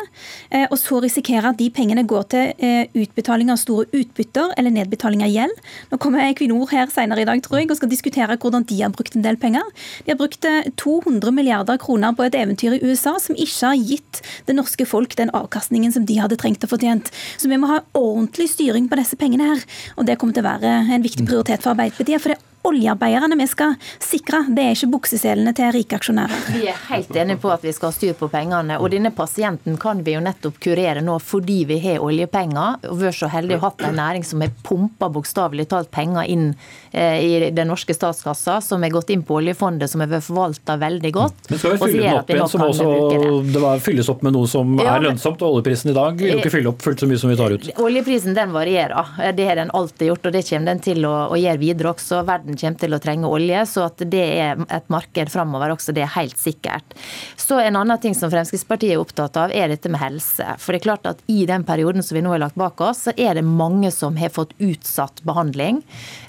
eh, 0.49 0.65
og 0.69 0.77
så 0.81 0.99
risikere 1.03 1.53
at 1.53 1.59
de 1.59 1.69
pengene 1.73 2.05
går 2.09 2.27
til 2.33 2.65
eh, 2.65 2.89
utbetaling 2.97 3.51
av 3.53 3.61
store 3.61 3.87
utbytter 3.95 4.55
eller 4.57 4.73
nedbetaling 4.73 5.23
av 5.25 5.33
gjeld. 5.33 5.63
Nå 5.91 6.01
kommer 6.01 6.25
Equinor 6.25 6.69
her 6.73 6.89
senere 6.93 7.23
i 7.23 7.27
dag, 7.27 7.28
tror 7.45 7.61
jeg, 7.61 7.69
og 7.69 7.77
skal 7.79 7.91
diskutere 7.91 8.37
hvordan 8.39 8.65
de 8.69 8.81
har 8.81 8.93
brukt 8.95 9.15
en 9.15 9.25
del 9.25 9.37
penger. 9.37 9.65
De 10.05 10.13
har 10.13 10.19
brukt 10.19 10.45
200 10.81 11.31
milliarder 11.35 11.77
kroner 11.81 12.15
på 12.17 12.25
et 12.25 12.37
eventyr 12.39 12.77
i 12.77 12.81
USA 12.83 13.15
som 13.21 13.37
ikke 13.37 13.71
har 13.71 13.77
gitt 13.91 14.21
det 14.49 14.57
norske 14.57 14.87
folk 14.89 15.15
den 15.19 15.33
avkastningen 15.37 15.93
som 15.93 16.05
de 16.09 16.19
hadde 16.19 16.39
trengt 16.41 16.65
og 16.65 16.73
fortjent. 16.73 17.13
Så 17.37 17.51
vi 17.51 17.59
må 17.61 17.69
ha 17.69 17.81
ordentlig 17.93 18.49
styring 18.55 18.89
på 18.89 18.99
disse 18.99 19.19
pengene 19.19 19.53
her. 19.53 19.65
Og 19.97 20.09
det 20.09 20.17
kommer 20.19 20.35
til 20.35 20.45
å 20.45 20.49
være 20.49 20.75
en 20.89 21.05
viktig 21.05 21.27
prioritet 21.29 21.63
for 21.63 21.75
Arbeiderpartiet. 21.75 22.21
for 22.21 22.33
det 22.33 22.41
oljearbeiderne 22.67 23.35
vi 23.39 23.47
skal 23.47 23.75
sikre, 24.03 24.43
det 24.55 24.63
er 24.63 24.75
ikke 24.75 24.91
bukseselene 24.93 25.53
til 25.57 25.71
rike 25.73 25.99
aksjonærer. 25.99 26.47
Vi 26.53 26.67
er 26.69 26.79
helt 26.89 27.15
enige 27.15 27.39
på 27.41 27.51
at 27.53 27.63
vi 27.65 27.73
skal 27.75 27.91
ha 27.91 27.95
styr 27.95 28.15
på 28.19 28.29
pengene. 28.31 28.79
Og 28.79 28.91
denne 28.93 29.11
pasienten 29.15 29.77
kan 29.79 30.03
vi 30.05 30.15
jo 30.15 30.23
nettopp 30.23 30.59
kurere 30.63 31.03
nå 31.05 31.17
fordi 31.23 31.61
vi 31.69 31.79
har 31.83 32.03
oljepenger. 32.03 32.85
Og 32.91 33.03
er 33.09 33.15
så 33.15 33.29
heldige 33.31 33.59
å 33.59 33.65
hatt 33.67 33.83
en 33.87 33.97
næring 33.99 34.25
som 34.27 34.43
har 34.43 34.51
pumpa 34.65 35.09
bokstavelig 35.13 35.69
talt 35.71 35.91
penger 35.93 36.27
inn 36.29 36.51
eh, 36.91 37.19
i 37.23 37.51
den 37.55 37.71
norske 37.71 37.95
statskassa, 37.95 38.59
som 38.65 38.83
har 38.83 38.93
gått 38.93 39.13
inn 39.13 39.23
på 39.25 39.39
oljefondet, 39.39 39.91
som 39.91 40.03
har 40.03 40.11
vært 40.11 40.27
forvalta 40.27 40.77
veldig 40.81 41.13
godt. 41.15 41.49
Men 41.49 41.61
skal 41.61 41.75
vi 41.75 41.81
fylle 41.85 42.03
den 42.03 42.19
opp 42.19 42.33
igjen, 42.33 42.51
som 42.51 42.65
også 42.67 42.89
det. 42.89 43.31
det 43.53 43.63
var, 43.63 43.83
fylles 43.83 44.11
opp 44.11 44.23
med 44.25 44.35
noe 44.35 44.49
som 44.51 44.75
ja, 44.79 44.95
er 44.95 45.07
lønnsomt? 45.07 45.39
og 45.39 45.59
Oljeprisen 45.59 45.91
i 45.91 45.95
dag 45.95 46.19
vil 46.19 46.33
jo 46.33 46.39
ikke 46.41 46.53
fylle 46.53 46.71
opp 46.73 46.83
fullt 46.83 47.03
så 47.03 47.09
mye 47.09 47.21
som 47.21 47.31
vi 47.31 47.39
tar 47.39 47.55
ut? 47.55 47.69
Oljeprisen 47.79 48.35
den 48.37 48.53
varierer. 48.55 49.15
Det 49.35 49.47
har 49.47 49.59
den 49.59 49.71
alltid 49.75 50.11
gjort, 50.11 50.29
og 50.29 50.35
det 50.35 50.43
kommer 50.49 50.73
den 50.73 50.83
til 50.83 51.05
å, 51.07 51.15
å 51.31 51.39
gjøre 51.39 51.61
videre 51.61 51.93
også. 51.93 52.21
Verden 52.27 52.48
kommer 52.57 52.79
til 52.81 52.95
å 52.95 53.01
trenge 53.03 53.29
olje, 53.29 53.63
så 53.69 53.85
at 53.89 54.03
det 54.11 54.25
er 54.39 54.63
et 54.69 54.89
marked 54.91 55.31
framover 55.33 55.73
også, 55.75 55.93
det 55.95 56.05
er 56.05 56.13
helt 56.15 56.37
sikkert. 56.39 56.97
Så 57.39 57.59
En 57.59 57.75
annen 57.75 57.99
ting 58.01 58.15
som 58.15 58.31
Fremskrittspartiet 58.31 58.95
er 58.95 59.01
opptatt 59.01 59.35
av, 59.37 59.51
er 59.53 59.69
dette 59.69 59.89
med 59.91 60.01
helse. 60.01 60.45
For 60.57 60.73
det 60.73 60.79
er 60.79 60.85
klart 60.87 61.09
at 61.09 61.19
I 61.29 61.43
den 61.49 61.65
perioden 61.67 62.03
som 62.05 62.15
vi 62.15 62.23
nå 62.23 62.31
har 62.33 62.41
lagt 62.41 62.57
bak 62.57 62.81
oss, 62.81 63.03
så 63.07 63.13
er 63.17 63.35
det 63.37 63.43
mange 63.45 63.91
som 63.93 64.17
har 64.17 64.31
fått 64.33 64.55
utsatt 64.57 65.21
behandling. 65.27 65.81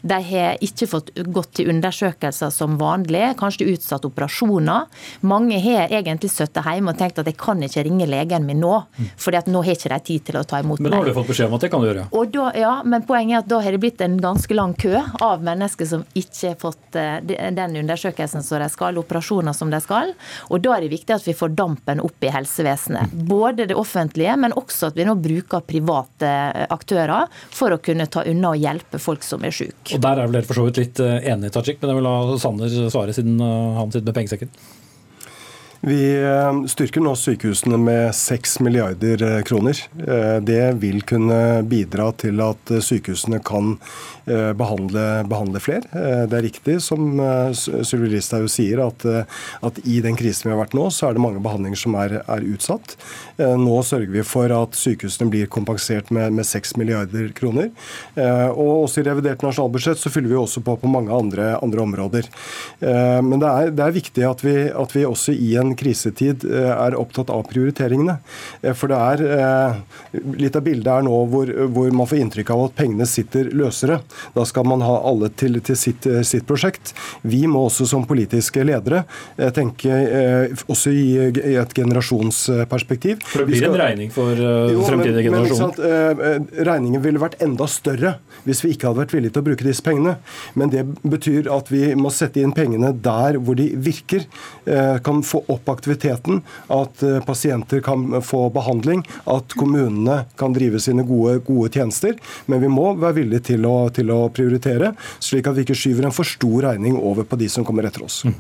De 0.03 0.19
har 0.31 0.61
ikke 0.65 0.89
fått 0.91 1.13
gått 1.33 1.55
til 1.61 1.71
undersøkelser 1.73 2.53
som 2.53 2.77
vanlig, 2.81 3.23
kanskje 3.41 3.71
utsatt 3.75 4.05
operasjoner. 4.09 4.89
Mange 5.27 5.61
har 5.63 5.93
egentlig 5.93 6.33
sittet 6.35 6.67
hjemme 6.67 6.95
og 6.95 7.01
tenkt 7.01 7.21
at 7.23 7.31
jeg 7.31 7.39
kan 7.41 7.63
ikke 7.65 7.85
ringe 7.87 8.09
legen 8.11 8.47
min 8.49 8.61
nå, 8.61 8.75
for 9.21 9.37
nå 9.47 9.65
har 9.65 9.77
ikke 9.77 9.93
de 9.95 10.01
tid 10.11 10.27
til 10.29 10.41
å 10.41 10.45
ta 10.45 10.61
imot 10.61 10.81
meg. 10.81 10.89
Men 10.91 10.97
nå 10.97 11.03
har 11.05 11.11
du 11.11 11.17
fått 11.17 11.31
beskjed 11.31 11.51
om 11.51 11.57
at 11.59 11.65
det 11.65 11.73
kan 11.73 11.85
du 11.85 11.91
gjøre? 11.91 12.07
Da, 12.31 12.47
ja, 12.59 12.75
men 12.87 13.05
poenget 13.09 13.37
er 13.39 13.45
at 13.45 13.51
da 13.51 13.61
har 13.65 13.75
det 13.75 13.83
blitt 13.83 14.03
en 14.05 14.19
ganske 14.23 14.57
lang 14.57 14.75
kø 14.79 14.95
av 15.25 15.45
mennesker 15.45 15.89
som 15.89 16.05
ikke 16.19 16.55
fått 16.59 16.99
eh, 16.99 17.19
den 17.23 17.77
undersøkelsen 17.83 18.43
som 18.43 18.63
de 18.63 18.69
skal, 18.73 18.99
operasjoner 18.99 19.55
som 19.57 19.71
de 19.71 19.81
skal. 19.83 20.15
Og 20.51 20.63
da 20.65 20.75
er 20.77 20.85
det 20.85 20.93
viktig 20.95 21.15
at 21.15 21.27
vi 21.27 21.37
får 21.37 21.55
dampen 21.59 22.03
opp 22.03 22.27
i 22.27 22.33
helsevesenet. 22.35 23.15
Både 23.31 23.69
det 23.71 23.79
offentlige, 23.79 24.35
men 24.41 24.57
også 24.59 24.91
at 24.91 24.99
vi 24.99 25.07
nå 25.07 25.17
bruker 25.21 25.65
private 25.67 26.33
aktører 26.71 27.31
for 27.55 27.75
å 27.75 27.81
kunne 27.83 28.09
ta 28.11 28.25
unna 28.27 28.55
og 28.55 28.61
hjelpe 28.61 29.01
folk 29.03 29.25
som 29.27 29.45
er 29.47 29.55
syke. 29.55 29.97
Og 29.97 30.03
Der 30.03 30.19
er 30.19 30.27
vel 30.27 30.41
dere 30.41 30.51
for 30.51 30.61
så 30.61 30.69
vidt 30.69 30.83
litt 30.83 31.01
eh, 31.05 31.31
enige, 31.33 31.55
Tajik, 31.57 31.81
men 31.81 31.93
jeg 31.93 32.01
vil 32.01 32.09
la 32.09 32.43
Sanner 32.43 32.77
svare 32.93 33.17
siden 33.17 33.41
eh, 33.41 33.81
han 33.81 33.91
sitter 33.91 34.11
med 34.11 34.21
pengesekken. 34.21 34.55
Vi 35.81 36.01
eh, 36.13 36.63
styrker 36.69 37.01
nå 37.01 37.15
sykehusene 37.17 37.79
med 37.81 38.11
6 38.17 38.59
milliarder 38.67 39.23
kroner. 39.49 39.79
Det 40.45 40.65
vil 40.83 41.01
kunne 41.09 41.63
bidra 41.69 42.11
til 42.21 42.43
at 42.45 42.75
sykehusene 42.85 43.41
kan 43.45 43.79
Eh, 44.20 44.20
behandle, 44.57 45.05
behandle 45.29 45.61
flere. 45.63 45.87
Eh, 45.93 46.25
det 46.31 46.39
er 46.39 46.45
riktig 46.47 46.77
som 46.85 47.21
eh, 47.21 47.51
Sylvi 47.57 48.13
Listhaug 48.15 48.49
sier, 48.53 48.83
at, 48.85 49.05
at, 49.67 49.81
i 49.89 50.01
den 50.05 50.17
krisen 50.19 50.49
vi 50.49 50.55
har 50.55 50.61
vært 50.63 50.77
nå, 50.77 50.87
så 50.95 51.09
er 51.09 51.17
det 51.17 51.23
mange 51.23 51.43
behandlinger 51.43 51.81
som 51.81 51.97
er, 52.01 52.21
er 52.21 52.47
utsatt. 52.53 52.97
Nå 53.41 53.79
sørger 53.87 54.13
vi 54.13 54.25
for 54.27 54.53
at 54.53 54.77
sykehusene 54.77 55.31
blir 55.33 55.49
kompensert 55.53 56.11
med, 56.15 56.35
med 56.37 56.47
6 56.47 56.75
milliarder 56.81 57.31
kroner. 57.37 57.71
Og 58.19 58.85
også 58.85 59.01
i 59.01 59.07
revidert 59.07 59.45
nasjonalbudsjett 59.45 60.01
så 60.01 60.13
fyller 60.13 60.33
vi 60.33 60.39
også 60.41 60.63
på 60.65 60.75
på 60.81 60.91
mange 60.91 61.15
andre, 61.15 61.55
andre 61.61 61.85
områder. 61.85 62.29
Men 62.81 63.41
det 63.41 63.49
er, 63.49 63.73
det 63.77 63.87
er 63.87 63.97
viktig 63.97 64.27
at 64.29 64.45
vi, 64.45 64.55
at 64.69 64.95
vi, 64.97 65.07
også 65.09 65.33
i 65.33 65.55
en 65.61 65.73
krisetid 65.79 66.45
er 66.51 66.99
opptatt 66.99 67.33
av 67.33 67.47
prioriteringene. 67.49 68.19
For 68.77 68.93
det 68.93 69.01
er 69.01 69.81
Litt 70.41 70.57
av 70.59 70.65
bildet 70.67 70.91
er 70.91 71.05
nå 71.07 71.17
hvor, 71.31 71.51
hvor 71.73 71.93
man 71.95 72.09
får 72.09 72.21
inntrykk 72.25 72.53
av 72.55 72.65
at 72.67 72.77
pengene 72.79 73.07
sitter 73.09 73.51
løsere. 73.57 74.01
Da 74.35 74.45
skal 74.49 74.67
man 74.69 74.83
ha 74.85 74.97
alle 75.07 75.31
til, 75.35 75.59
til 75.65 75.79
sitt, 75.79 76.07
eh, 76.07 76.23
sitt, 76.27 76.47
prosjekt. 76.49 76.93
Vi 77.23 77.43
må 77.51 77.67
også 77.69 77.87
som 77.89 78.07
politiske 78.09 78.65
ledere 78.67 79.05
eh, 79.37 79.51
tenke 79.55 79.91
eh, 79.91 80.65
også 80.71 80.93
i, 80.95 81.07
et 81.61 81.75
generasjonsperspektiv. 81.77 83.21
For 83.27 83.45
det 83.45 83.51
blir 83.51 83.63
skal, 83.65 83.75
en 83.75 83.81
regning 83.81 84.13
for 84.15 84.39
jo, 84.41 84.85
fremtidige 84.87 85.29
generasjoner? 85.29 85.69
regningen 86.67 87.03
ville 87.03 87.21
vært 87.21 87.39
enda 87.43 87.67
større 87.71 88.15
hvis 88.45 88.63
vi 88.65 88.73
ikke 88.75 88.89
hadde 88.89 89.03
vært 89.03 89.13
villige 89.15 89.35
til 89.35 89.43
å 89.43 89.47
bruke 89.51 89.67
disse 89.67 89.85
pengene. 89.85 90.17
Men 90.59 90.73
det 90.73 90.85
betyr 91.03 91.51
at 91.53 91.69
vi 91.73 91.91
må 91.99 92.13
sette 92.15 92.41
inn 92.43 92.55
pengene 92.57 92.93
der 93.05 93.39
hvor 93.41 93.59
de 93.59 93.69
virker. 93.77 94.25
kan 95.05 95.23
få 95.27 95.43
opp 95.51 95.69
aktiviteten, 95.73 96.41
at 96.73 97.03
pasienter 97.27 97.83
kan 97.85 98.21
få 98.25 98.43
behandling, 98.55 99.03
at 99.31 99.55
kommunene 99.59 100.25
kan 100.41 100.55
drive 100.57 100.81
sine 100.83 101.05
gode, 101.07 101.41
gode 101.47 101.71
tjenester. 101.75 102.17
Men 102.47 102.63
vi 102.65 102.71
må 102.73 102.95
være 103.01 103.19
villige 103.21 103.51
til 103.53 103.67
å, 103.69 103.75
til 103.95 104.00
å 104.09 104.31
prioritere, 104.33 104.95
slik 105.21 105.51
at 105.51 105.59
vi 105.59 105.67
ikke 105.67 105.77
skyver 105.77 106.09
en 106.09 106.17
for 106.17 106.25
stor 106.25 106.71
regning 106.71 106.97
over 106.97 107.29
på 107.29 107.37
de 107.37 107.51
som 107.53 107.67
kommer 107.67 107.85
etter 107.85 108.07
oss. 108.07 108.23
Mm. 108.25 108.39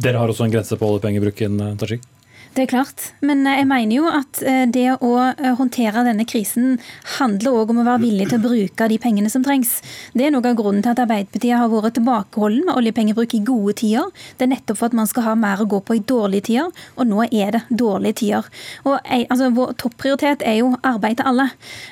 Dere 0.00 0.18
har 0.22 0.32
også 0.32 0.46
en 0.46 0.54
grense 0.54 0.80
på 0.80 0.88
oljepengebruken, 0.88 1.60
Tajik? 1.78 2.08
Det 2.54 2.68
er 2.68 2.68
klart, 2.70 3.08
men 3.26 3.40
eh, 3.50 3.56
jeg 3.58 3.66
mener 3.66 3.96
jo 3.96 4.10
at 4.14 4.38
eh, 4.46 4.62
det 4.70 4.86
å 5.02 5.10
eh, 5.26 5.54
håndtere 5.58 6.04
denne 6.06 6.22
krisen 6.28 6.76
handler 7.16 7.56
òg 7.58 7.72
om 7.72 7.80
å 7.82 7.86
være 7.88 8.04
villig 8.04 8.28
til 8.30 8.38
å 8.38 8.44
bruke 8.44 8.86
de 8.92 8.98
pengene 9.02 9.30
som 9.32 9.42
trengs. 9.42 9.80
Det 10.14 10.28
er 10.28 10.30
noe 10.30 10.46
av 10.46 10.54
grunnen 10.60 10.84
til 10.84 10.92
at 10.92 11.02
Arbeiderpartiet 11.02 11.58
har 11.58 11.72
vært 11.72 11.96
tilbakeholden 11.98 12.68
med 12.68 12.78
oljepengebruk 12.78 13.34
i 13.34 13.40
gode 13.42 13.74
tider. 13.80 14.06
Det 14.38 14.46
er 14.46 14.52
nettopp 14.52 14.78
for 14.78 14.86
at 14.86 14.94
man 14.94 15.10
skal 15.10 15.26
ha 15.26 15.32
mer 15.38 15.64
å 15.64 15.66
gå 15.72 15.80
på 15.82 15.96
i 15.98 16.02
dårlige 16.06 16.46
tider, 16.52 16.84
og 16.94 17.10
nå 17.10 17.24
er 17.26 17.56
det 17.56 17.62
dårlige 17.74 18.20
tider. 18.22 18.46
Og 18.86 19.00
altså, 19.02 19.50
Vår 19.54 19.74
topprioritet 19.82 20.46
er 20.46 20.60
jo 20.60 20.70
arbeid 20.86 21.18
til 21.18 21.32
alle. 21.32 21.48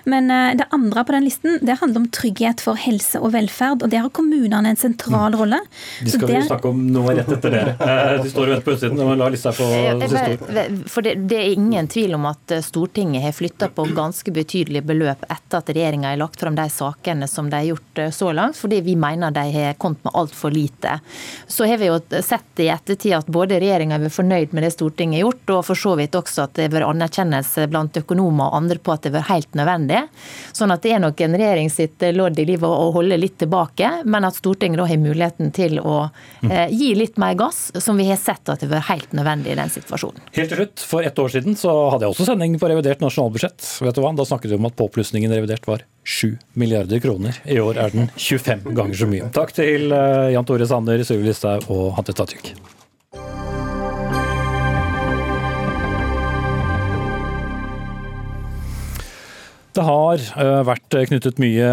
Men 0.07 0.31
det 0.59 0.69
andre 0.75 1.05
på 1.07 1.15
den 1.15 1.27
listen 1.27 1.59
det 1.63 1.79
handler 1.83 2.05
om 2.05 2.09
trygghet 2.15 2.63
for 2.63 2.79
helse 2.79 3.19
og 3.19 3.35
velferd, 3.35 3.83
og 3.83 3.91
der 3.91 4.07
har 4.07 4.15
kommunene 4.15 4.73
en 4.73 4.79
sentral 4.79 5.35
rolle. 5.39 5.59
De 6.03 6.15
skal 6.15 6.31
vi 6.31 6.47
snakke 6.47 6.71
om 6.71 6.87
nå 6.95 7.05
rett 7.11 7.35
etter 7.35 7.59
dere. 7.59 7.77
De 8.23 8.31
står 8.31 8.47
og 8.47 8.55
venter 8.55 8.67
på 8.71 8.79
utsiden. 8.79 9.05
La 9.19 9.31
lista 9.33 9.55
på 9.57 9.69
siste 10.07 10.25
ord. 10.39 10.52
For 10.87 11.03
det, 11.03 11.15
det, 11.15 11.39
er 11.39 11.55
ingen 11.57 11.89
tvil 11.89 12.15
om 12.15 12.27
at 12.31 12.51
eh, 12.51 12.63
Stortinget 12.65 13.23
har 13.23 13.33
flytta 13.33 13.69
på 13.69 13.85
ganske 13.97 14.33
betydelige 14.35 14.85
beløp 14.87 15.25
etter 15.29 15.59
at 15.59 15.71
regjeringa 15.73 16.11
har 16.13 16.21
lagt 16.21 16.41
fram 16.41 16.57
de 16.59 16.67
sakene 16.71 17.29
som 17.29 17.51
de 17.51 17.57
har 17.57 17.69
gjort 17.71 18.01
eh, 18.03 18.11
så 18.15 18.33
langt, 18.33 18.59
fordi 18.59 18.81
vi 18.85 18.97
mener 18.97 19.35
de 19.35 19.45
har 19.55 19.79
kommet 19.81 20.05
med 20.05 20.15
altfor 20.15 20.51
lite. 20.51 20.99
Så 21.47 21.67
har 21.69 21.81
vi 21.81 21.89
jo 21.91 21.99
sett 22.23 22.63
i 22.63 22.69
ettertid 22.73 23.17
at 23.17 23.31
både 23.33 23.61
regjeringa 23.63 23.99
er 23.99 24.13
fornøyd 24.13 24.53
med 24.53 24.67
det 24.67 24.73
Stortinget 24.77 25.21
har 25.21 25.27
gjort, 25.27 25.55
og 25.57 25.65
for 25.71 25.83
så 25.83 25.95
vidt 26.01 26.19
også 26.19 26.47
at 26.47 26.57
det 26.59 26.69
har 26.69 26.77
vært 26.77 26.91
anerkjennelse 26.91 27.67
blant 27.73 28.01
økonomer 28.03 28.51
og 28.51 28.59
andre 28.63 28.79
på 28.83 28.95
at 28.95 29.05
det 29.05 29.13
har 29.13 29.19
vært 29.21 29.33
helt 29.33 29.61
nødvendig. 29.61 30.03
Sånn 30.53 30.75
at 30.75 30.85
det 30.85 30.95
er 30.97 31.03
nok 31.05 31.21
en 31.25 31.39
regjering 31.39 31.73
sitt 31.73 32.03
eh, 32.03 32.15
lodd 32.17 32.39
i 32.39 32.47
livet 32.49 32.69
å 32.69 32.91
holde 32.95 33.21
litt 33.21 33.39
tilbake, 33.43 33.93
men 34.05 34.29
at 34.29 34.39
Stortinget 34.39 34.83
da 34.83 34.89
har 34.91 35.01
muligheten 35.01 35.53
til 35.55 35.81
å 35.81 35.99
eh, 36.49 36.69
gi 36.73 36.93
litt 36.99 37.19
mer 37.21 37.37
gass, 37.39 37.71
som 37.81 38.01
vi 38.01 38.09
har 38.11 38.21
sett 38.21 38.49
at 38.49 38.61
det 38.61 38.69
har 38.69 38.77
vært 38.79 38.91
helt 38.93 39.17
nødvendig 39.17 39.55
i 39.55 39.59
den 39.59 39.73
situasjonen. 39.73 40.23
Helt 40.43 40.51
til 40.51 40.59
slutt, 40.59 40.83
For 40.83 41.07
ett 41.07 41.19
år 41.23 41.31
siden 41.31 41.55
så 41.59 41.71
hadde 41.93 42.03
jeg 42.03 42.17
også 42.17 42.25
sending 42.27 42.57
på 42.59 42.67
revidert 42.67 43.03
nasjonalbudsjett. 43.05 43.63
Vet 43.87 43.95
du 43.95 44.03
hva? 44.03 44.11
Da 44.19 44.27
snakket 44.27 44.51
vi 44.51 44.59
om 44.59 44.67
at 44.67 44.75
påplussingen 44.75 45.31
revidert 45.31 45.69
var 45.71 45.85
7 46.03 46.35
milliarder 46.59 46.99
kroner. 47.05 47.39
I 47.47 47.61
år 47.63 47.79
er 47.79 47.95
den 47.95 48.11
25 48.17 48.75
ganger 48.75 48.99
så 48.99 49.07
mye. 49.07 49.31
Takk 49.37 49.55
til 49.55 49.95
eh, 49.95 50.33
Jan 50.35 50.49
Tore 50.49 50.67
Sanner, 50.67 51.07
Sylvi 51.07 51.31
Listhaug 51.31 51.71
og 51.71 51.93
Hante 51.95 52.17
Tajik. 52.19 52.57
Det 59.73 59.87
har 59.87 60.27
eh, 60.43 60.61
vært 60.67 61.03
knyttet 61.13 61.39
mye 61.41 61.73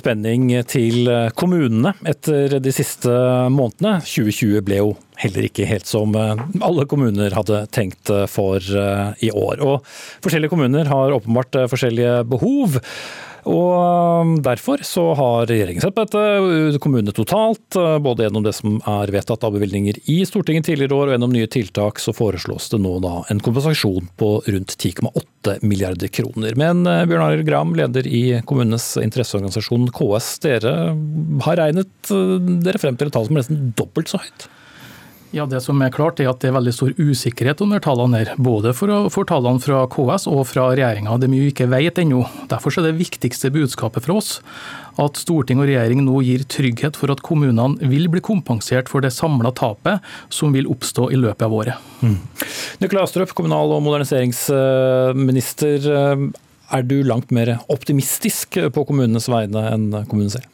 spenning 0.00 0.54
til 0.72 1.04
kommunene 1.36 1.92
etter 2.08 2.56
de 2.64 2.72
siste 2.72 3.12
månedene. 3.52 4.00
2020 4.08 4.64
ble 4.64 4.80
jo 4.80 4.94
heller 5.20 5.48
ikke 5.48 5.68
helt 5.68 5.88
som 5.88 6.16
eh, 6.16 6.34
alle 6.64 6.86
kommuner 6.88 7.36
hadde 7.36 7.64
tenkt 7.74 8.12
eh, 8.12 8.26
for 8.30 8.60
eh, 8.60 9.14
i 9.26 9.32
år. 9.32 9.62
Og 9.64 9.86
forskjellige 10.24 10.52
kommuner 10.52 10.90
har 10.90 11.16
åpenbart 11.16 11.64
forskjellige 11.72 12.20
behov. 12.28 12.80
Og 13.46 14.32
Derfor 14.42 14.80
så 14.82 15.04
har 15.14 15.44
regjeringen 15.46 15.84
sett 15.84 15.94
på 15.94 16.02
dette, 16.02 16.78
kommunene 16.82 17.12
totalt. 17.14 17.76
Både 18.02 18.24
gjennom 18.24 18.42
det 18.42 18.56
som 18.56 18.80
er 18.90 19.12
vedtatt 19.14 19.44
av 19.46 19.54
bevilgninger 19.54 20.00
i 20.10 20.16
Stortinget 20.26 20.66
tidligere 20.66 20.96
år, 20.96 21.04
og 21.06 21.14
gjennom 21.14 21.30
nye 21.30 21.50
tiltak, 21.50 22.02
så 22.02 22.10
foreslås 22.16 22.66
det 22.72 22.80
nå 22.82 22.96
da 23.04 23.20
en 23.30 23.42
kompensasjon 23.46 24.10
på 24.18 24.32
rundt 24.48 24.74
10,8 24.74 25.60
milliarder 25.62 26.10
kroner. 26.10 26.58
Men 26.58 26.82
Bjørn 26.82 27.22
Arild 27.28 27.46
Gram, 27.46 27.76
leder 27.78 28.10
i 28.10 28.24
kommunenes 28.50 28.96
interesseorganisasjon 29.04 29.92
KS, 29.94 30.32
dere 30.42 30.74
har 31.46 31.62
regnet 31.62 32.10
dere 32.66 32.82
frem 32.82 32.98
til 32.98 33.12
et 33.12 33.14
tall 33.14 33.30
som 33.30 33.38
er 33.38 33.44
nesten 33.44 33.70
dobbelt 33.78 34.10
så 34.10 34.24
høyt? 34.26 34.50
Ja, 35.36 35.44
Det 35.44 35.58
som 35.60 35.76
er 35.84 35.90
klart 35.92 36.16
er 36.22 36.30
at 36.30 36.40
det 36.40 36.48
er 36.48 36.54
veldig 36.56 36.72
stor 36.72 36.94
usikkerhet 36.96 37.60
under 37.60 37.76
tallene 37.84 38.22
her. 38.22 38.30
Både 38.40 38.70
for, 38.72 38.88
for 39.12 39.28
tallene 39.28 39.60
fra 39.60 39.82
KS 39.92 40.24
og 40.32 40.46
fra 40.48 40.70
regjeringa. 40.72 41.12
Det 41.20 41.26
er 41.28 41.32
mye 41.34 41.44
vi 41.44 41.50
ikke 41.52 41.68
vet 41.68 41.98
ennå. 42.00 42.22
Derfor 42.48 42.72
er 42.80 42.86
det 42.86 43.00
viktigste 43.02 43.50
budskapet 43.52 44.00
fra 44.06 44.16
oss 44.16 44.40
at 44.96 45.20
storting 45.20 45.60
og 45.60 45.68
regjering 45.68 46.00
nå 46.06 46.22
gir 46.24 46.40
trygghet 46.48 46.96
for 46.96 47.12
at 47.12 47.20
kommunene 47.26 47.76
vil 47.84 48.08
bli 48.08 48.20
kompensert 48.24 48.88
for 48.88 49.04
det 49.04 49.12
samla 49.12 49.52
tapet 49.52 50.00
som 50.32 50.56
vil 50.56 50.70
oppstå 50.72 51.12
i 51.12 51.20
løpet 51.20 51.44
av 51.44 51.52
året. 51.52 51.76
Mm. 52.00 52.16
Nikolai 52.80 53.04
Astrup, 53.04 53.36
kommunal- 53.36 53.76
og 53.76 53.84
moderniseringsminister. 53.84 55.78
Er 56.66 56.82
du 56.82 56.96
langt 57.04 57.28
mer 57.28 57.60
optimistisk 57.68 58.56
på 58.72 58.88
kommunenes 58.88 59.28
vegne 59.28 59.68
enn 59.68 59.92
kommunen 60.08 60.32
selv? 60.32 60.48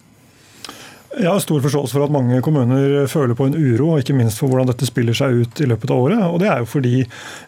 Jeg 1.12 1.28
har 1.28 1.40
stor 1.44 1.60
forståelse 1.60 1.92
for 1.92 2.06
at 2.06 2.12
mange 2.14 2.38
kommuner 2.40 3.06
føler 3.10 3.36
på 3.36 3.44
en 3.44 3.56
uro, 3.56 3.90
og 3.92 4.00
ikke 4.00 4.16
minst 4.16 4.40
for 4.40 4.48
hvordan 4.48 4.70
dette 4.70 4.88
spiller 4.88 5.16
seg 5.16 5.42
ut 5.42 5.60
i 5.60 5.68
løpet 5.68 5.92
av 5.92 6.00
året. 6.06 6.22
Og 6.24 6.38
Det 6.40 6.48
er 6.48 6.62
jo 6.62 6.70
fordi 6.72 7.02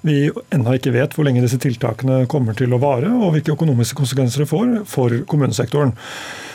vi 0.05 0.17
ennå 0.53 0.77
ikke 0.77 0.93
vet 0.93 1.17
hvor 1.17 1.25
lenge 1.25 1.41
disse 1.45 1.61
tiltakene 1.63 2.27
kommer 2.29 2.57
til 2.59 2.77
å 2.77 2.81
vare, 2.83 3.09
og 3.09 3.33
hvilke 3.33 3.55
økonomiske 3.57 3.97
konsekvenser 3.97 4.45
det 4.45 4.51
får 4.51 4.75
for 4.91 5.17
kommunesektoren. 5.31 5.95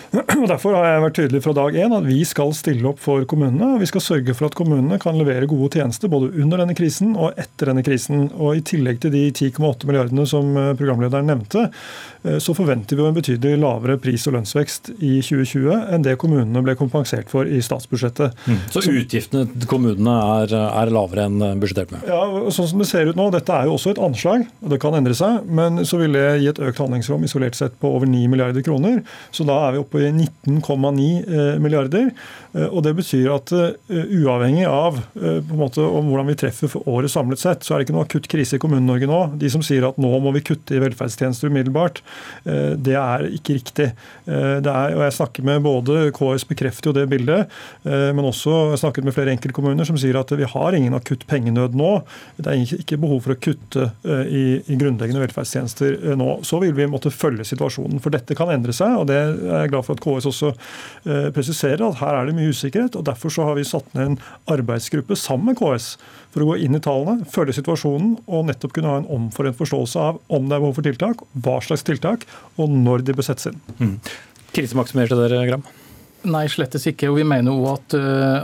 Og 0.09 0.47
Derfor 0.49 0.73
har 0.73 0.87
jeg 0.87 1.01
vært 1.03 1.17
tydelig 1.19 1.41
fra 1.45 1.53
dag 1.53 1.75
én 1.77 1.93
at 1.93 2.05
vi 2.07 2.17
skal 2.25 2.53
stille 2.57 2.87
opp 2.89 3.01
for 3.01 3.25
kommunene. 3.29 3.75
og 3.75 3.83
Vi 3.83 3.89
skal 3.91 4.01
sørge 4.01 4.33
for 4.33 4.49
at 4.49 4.57
kommunene 4.57 4.97
kan 5.01 5.17
levere 5.17 5.49
gode 5.49 5.69
tjenester 5.77 6.09
både 6.09 6.31
under 6.41 6.63
denne 6.63 6.73
krisen 6.77 7.13
og 7.13 7.37
etter 7.37 7.69
denne 7.69 7.85
krisen. 7.85 8.29
Og 8.33 8.57
I 8.57 8.65
tillegg 8.65 9.01
til 9.03 9.13
de 9.13 9.27
10,8 9.29 9.85
milliardene 9.85 10.25
som 10.29 10.49
programlederen 10.79 11.29
nevnte, 11.29 11.67
så 12.43 12.53
forventer 12.55 12.97
vi 12.97 13.03
jo 13.03 13.09
en 13.09 13.15
betydelig 13.15 13.59
lavere 13.61 13.95
pris- 14.01 14.25
og 14.27 14.35
lønnsvekst 14.35 14.89
i 14.97 15.19
2020 15.23 15.93
enn 15.95 16.03
det 16.03 16.17
kommunene 16.19 16.63
ble 16.65 16.75
kompensert 16.79 17.29
for 17.31 17.47
i 17.47 17.61
statsbudsjettet. 17.63 18.35
Mm. 18.43 18.57
Så 18.73 18.83
utgiftene 18.83 19.45
til 19.53 19.69
kommunene 19.69 20.15
er, 20.41 20.55
er, 20.67 20.91
lavere 20.93 21.29
enn 21.29 21.61
budsjettert 21.61 21.93
med? 21.95 22.03
Ja, 22.09 22.19
sånn 22.51 22.67
som 22.73 22.83
det 22.83 22.89
ser 22.89 23.09
ut 23.11 23.19
nå, 23.19 23.29
Dette 23.33 23.55
er 23.55 23.69
jo 23.69 23.77
også 23.77 23.93
et 23.93 24.01
anslag, 24.03 24.45
og 24.63 24.73
det 24.73 24.81
kan 24.83 24.97
endre 24.97 25.15
seg. 25.17 25.45
Men 25.47 25.83
så 25.87 25.99
vil 26.01 26.15
det 26.17 26.25
gi 26.41 26.49
et 26.51 26.61
økt 26.69 26.81
handlingsrom 26.81 27.23
isolert 27.25 27.57
sett 27.57 27.75
på 27.81 27.91
over 27.95 28.09
9 28.09 28.27
milliarder 28.31 28.65
kroner. 28.65 29.01
Så 29.35 29.45
da 29.47 29.57
er 29.67 29.75
vi 29.75 29.81
oppe 29.83 30.03
i 30.03 30.11
19,9 30.11 31.07
eh, 31.23 31.55
milliarder. 31.61 32.09
Eh, 32.53 32.67
og 32.67 32.83
Det 32.85 32.95
betyr 32.97 33.31
at 33.35 33.53
eh, 33.55 34.13
uavhengig 34.19 34.65
av 34.69 34.99
måte, 35.55 35.83
om 35.83 36.09
hvordan 36.09 36.29
vi 36.31 36.37
treffer 36.39 36.71
for 36.71 36.87
året 36.89 37.11
samlet 37.11 37.41
sett, 37.41 37.65
så 37.65 37.75
er 37.75 37.81
det 37.81 37.87
ikke 37.87 37.97
noe 37.97 38.07
akutt 38.07 38.29
krise 38.31 38.57
i 38.57 38.61
Kommune-Norge 38.61 39.09
nå. 39.09 39.21
De 39.41 39.51
som 39.51 39.63
sier 39.65 39.87
at 39.87 39.99
nå 40.01 40.11
må 40.23 40.33
vi 40.35 40.43
kutte 40.45 40.75
i 40.75 40.81
velferdstjenester 40.83 41.51
umiddelbart, 41.51 42.01
det 42.43 42.95
er 42.95 43.25
ikke 43.35 43.57
riktig. 43.57 43.87
Det 44.25 44.71
er, 44.71 44.93
og 44.95 45.03
Jeg 45.03 45.15
snakker 45.17 45.45
med 45.45 45.63
både 45.65 46.09
KS 46.15 46.45
bekrefter 46.49 46.89
jo 46.89 46.95
det 46.95 47.05
bildet, 47.11 47.51
men 47.83 48.25
også 48.25 48.77
snakket 48.79 49.05
med 49.05 49.15
flere 49.15 49.33
enkeltkommuner 49.35 49.87
som 49.87 49.97
sier 49.99 50.17
at 50.19 50.31
vi 50.37 50.47
har 50.47 50.77
ingen 50.77 50.95
akutt 50.97 51.25
pengenød 51.29 51.75
nå. 51.77 51.91
Det 52.39 52.51
er 52.51 52.75
ikke 52.79 52.99
behov 53.01 53.21
for 53.25 53.35
å 53.35 53.39
kutte 53.41 53.89
i, 54.25 54.43
i 54.63 54.79
grunnleggende 54.79 55.23
velferdstjenester 55.25 56.15
nå. 56.19 56.39
Så 56.47 56.61
vil 56.63 56.75
vi 56.77 56.87
måtte 56.89 57.13
følge 57.13 57.47
situasjonen, 57.47 58.01
for 58.03 58.15
dette 58.15 58.37
kan 58.37 58.51
endre 58.53 58.75
seg. 58.75 58.95
og 59.01 59.09
det 59.11 59.19
er 59.19 59.35
jeg 59.63 59.73
glad 59.73 59.87
for 59.87 59.97
at 59.97 60.05
KS 60.05 60.29
også 60.31 60.53
presiserer 61.35 61.85
at 61.89 61.99
her 62.01 62.21
er 62.21 62.29
det 62.29 62.37
mye 62.37 62.53
usikkerhet. 62.53 62.95
og 62.95 63.05
Derfor 63.09 63.33
så 63.33 63.49
har 63.49 63.59
vi 63.59 63.67
satt 63.67 63.93
ned 63.97 64.13
en 64.13 64.19
arbeidsgruppe 64.49 65.17
sammen 65.19 65.51
med 65.51 65.59
KS 65.59 65.95
for 66.33 66.45
å 66.45 66.51
gå 66.51 66.59
inn 66.65 66.77
i 66.77 66.81
tallene, 66.83 67.25
følge 67.29 67.57
situasjonen 67.57 68.15
og 68.27 68.47
nettopp 68.49 68.75
kunne 68.75 68.91
ha 68.91 69.01
en 69.01 69.09
omforent 69.15 69.57
forståelse 69.57 70.05
av 70.05 70.19
om 70.29 70.49
det 70.49 70.57
er 70.57 70.63
behov 70.63 70.77
for 70.77 70.85
tiltak, 70.85 71.23
hva 71.45 71.57
slags 71.65 71.85
tiltak, 71.87 72.25
og 72.59 72.73
når 72.73 73.05
de 73.07 73.15
bør 73.17 73.29
settes 73.31 73.51
inn. 73.51 73.61
Mm. 73.79 73.95
Krisemaksimerte 74.53 75.17
dere, 75.17 75.41
Gram? 75.49 75.65
Nei, 76.29 76.43
slettes 76.51 76.83
ikke. 76.89 77.07
og 77.07 77.15
Vi 77.15 77.23
mener 77.23 77.55
òg 77.55 77.67
at, 77.71 77.95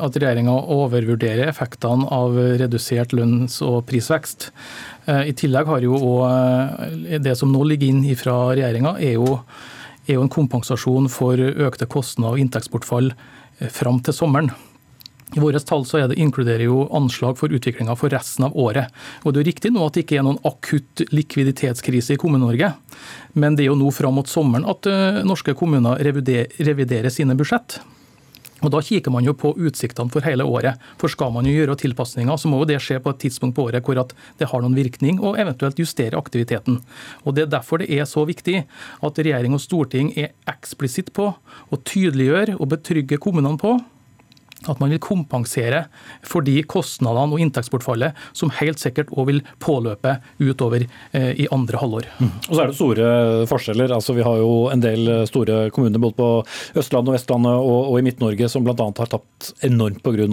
at 0.07 0.17
regjeringa 0.21 0.53
overvurderer 0.71 1.49
effektene 1.49 2.07
av 2.13 2.37
redusert 2.61 3.11
lønns- 3.17 3.59
og 3.65 3.81
prisvekst. 3.89 4.47
I 5.11 5.33
tillegg 5.35 5.67
har 5.67 5.83
jo 5.83 5.99
òg 5.99 7.19
det 7.25 7.35
som 7.35 7.51
nå 7.51 7.65
ligger 7.67 7.91
inn 7.91 8.05
fra 8.15 8.37
regjeringa, 8.53 8.95
er 9.03 9.17
jo 9.19 9.41
er 10.05 10.19
jo 10.19 10.25
en 10.25 10.31
kompensasjon 10.31 11.09
for 11.11 11.39
økte 11.39 11.87
kostnader 11.89 12.35
og 12.35 12.43
inntektsbortfall 12.43 13.11
eh, 13.11 13.69
fram 13.73 14.01
til 14.05 14.15
sommeren. 14.15 14.51
I 15.33 15.41
våre 15.41 15.59
tall 15.59 15.83
så 15.89 15.97
er 15.99 16.09
det, 16.09 16.19
inkluderer 16.21 16.67
jo 16.67 16.83
anslag 16.93 17.39
for 17.39 17.53
utviklinga 17.53 17.95
for 17.97 18.13
resten 18.13 18.45
av 18.45 18.53
året. 18.53 18.93
Og 19.23 19.33
Det 19.33 19.39
er 19.39 19.43
jo 19.43 19.49
riktig 19.49 19.71
nå 19.73 19.87
at 19.87 19.97
det 19.97 20.05
ikke 20.05 20.19
er 20.19 20.27
noen 20.27 20.39
akutt 20.45 21.01
likviditetskrise 21.09 22.13
i 22.13 22.21
Kommune-Norge. 22.21 22.75
Men 23.33 23.57
det 23.57 23.65
er 23.65 23.71
jo 23.71 23.79
nå 23.79 23.89
fram 23.91 24.15
mot 24.19 24.29
sommeren 24.29 24.67
at 24.69 24.85
uh, 24.85 25.25
norske 25.25 25.57
kommuner 25.57 25.97
reviderer, 26.05 26.53
reviderer 26.61 27.09
sine 27.09 27.35
budsjett. 27.35 27.79
Og 28.63 28.71
Da 28.71 28.79
kikker 28.81 29.11
man 29.11 29.25
jo 29.25 29.33
på 29.35 29.51
utsiktene 29.57 30.09
for 30.13 30.23
hele 30.25 30.45
året. 30.45 30.79
For 31.01 31.11
Skal 31.11 31.33
man 31.33 31.45
jo 31.45 31.53
gjøre 31.53 31.75
tilpasninger, 31.75 32.37
så 32.37 32.47
må 32.47 32.61
jo 32.61 32.69
det 32.69 32.79
skje 32.81 33.01
på 33.01 33.11
et 33.11 33.19
tidspunkt 33.25 33.55
på 33.57 33.65
året 33.67 33.83
hvor 33.83 33.97
det 33.97 34.47
har 34.47 34.61
noen 34.61 34.77
virkning, 34.77 35.19
og 35.19 35.37
eventuelt 35.37 35.77
justere 35.77 36.17
aktiviteten. 36.17 36.79
Og 37.25 37.35
Det 37.35 37.43
er 37.43 37.51
derfor 37.51 37.79
det 37.79 37.89
er 37.89 38.05
så 38.05 38.25
viktig 38.25 38.63
at 39.01 39.19
regjering 39.19 39.53
og 39.53 39.61
storting 39.61 40.13
er 40.17 40.33
eksplisitt 40.47 41.11
på 41.13 41.33
og 41.35 41.83
tydeliggjør 41.83 42.55
og 42.59 42.69
betrygger 42.69 43.17
kommunene 43.17 43.57
på 43.57 43.79
at 44.71 44.81
man 44.81 44.93
vil 44.93 45.01
kompensere 45.03 45.85
for 46.25 46.45
de 46.45 46.57
kostnadene 46.69 47.35
og 47.35 47.43
inntektsbortfallet 47.43 48.17
som 48.35 48.53
helt 48.59 48.81
sikkert 48.81 49.11
òg 49.15 49.29
vil 49.29 49.41
påløpe 49.63 50.17
utover 50.41 50.85
eh, 50.85 51.31
i 51.45 51.47
andre 51.53 51.81
halvår. 51.81 52.09
Mm. 52.19 52.31
Og 52.49 52.51
så 52.51 52.61
er 52.61 52.71
det 52.71 52.77
store 52.79 53.09
forskjeller. 53.51 53.95
Altså, 53.95 54.15
vi 54.17 54.25
har 54.25 54.41
jo 54.41 54.53
en 54.73 54.83
del 54.83 55.11
store 55.29 55.69
kommuner 55.75 56.01
både 56.01 56.19
på 56.19 56.29
Østlandet 56.81 57.11
og 57.11 57.17
Vestlandet 57.17 57.57
og, 57.57 57.91
og 57.91 57.99
i 57.99 58.05
Midt-Norge 58.05 58.51
som 58.51 58.65
bl.a. 58.65 58.75
har 58.75 59.11
tapt 59.11 59.51
enormt 59.65 60.03
pga. 60.05 60.29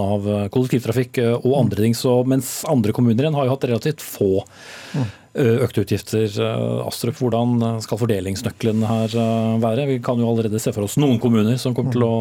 kollektivtrafikk 0.52 1.22
eh, 1.22 1.34
og 1.40 1.58
andre 1.64 1.82
ting. 1.86 1.96
Så, 1.98 2.20
mens 2.28 2.60
andre 2.68 2.94
kommuner 2.96 3.26
igjen 3.26 3.38
har 3.38 3.48
jo 3.48 3.56
hatt 3.56 3.68
relativt 3.70 4.04
få 4.04 4.38
mm. 4.94 5.10
Eh, 5.32 5.62
økte 5.64 5.80
utgifter. 5.80 6.26
Eh, 6.28 6.86
Astrup, 6.86 7.16
hvordan 7.16 7.80
skal 7.80 8.00
fordelingsnøkkelen 8.02 8.82
her 8.84 9.14
eh, 9.16 9.54
være? 9.62 9.86
Vi 9.88 9.94
kan 10.04 10.20
jo 10.20 10.28
allerede 10.28 10.60
se 10.60 10.74
for 10.76 10.84
oss 10.84 10.98
noen 11.00 11.16
kommuner 11.22 11.56
som 11.60 11.72
kommer 11.76 11.94
til 11.94 12.04
å 12.04 12.12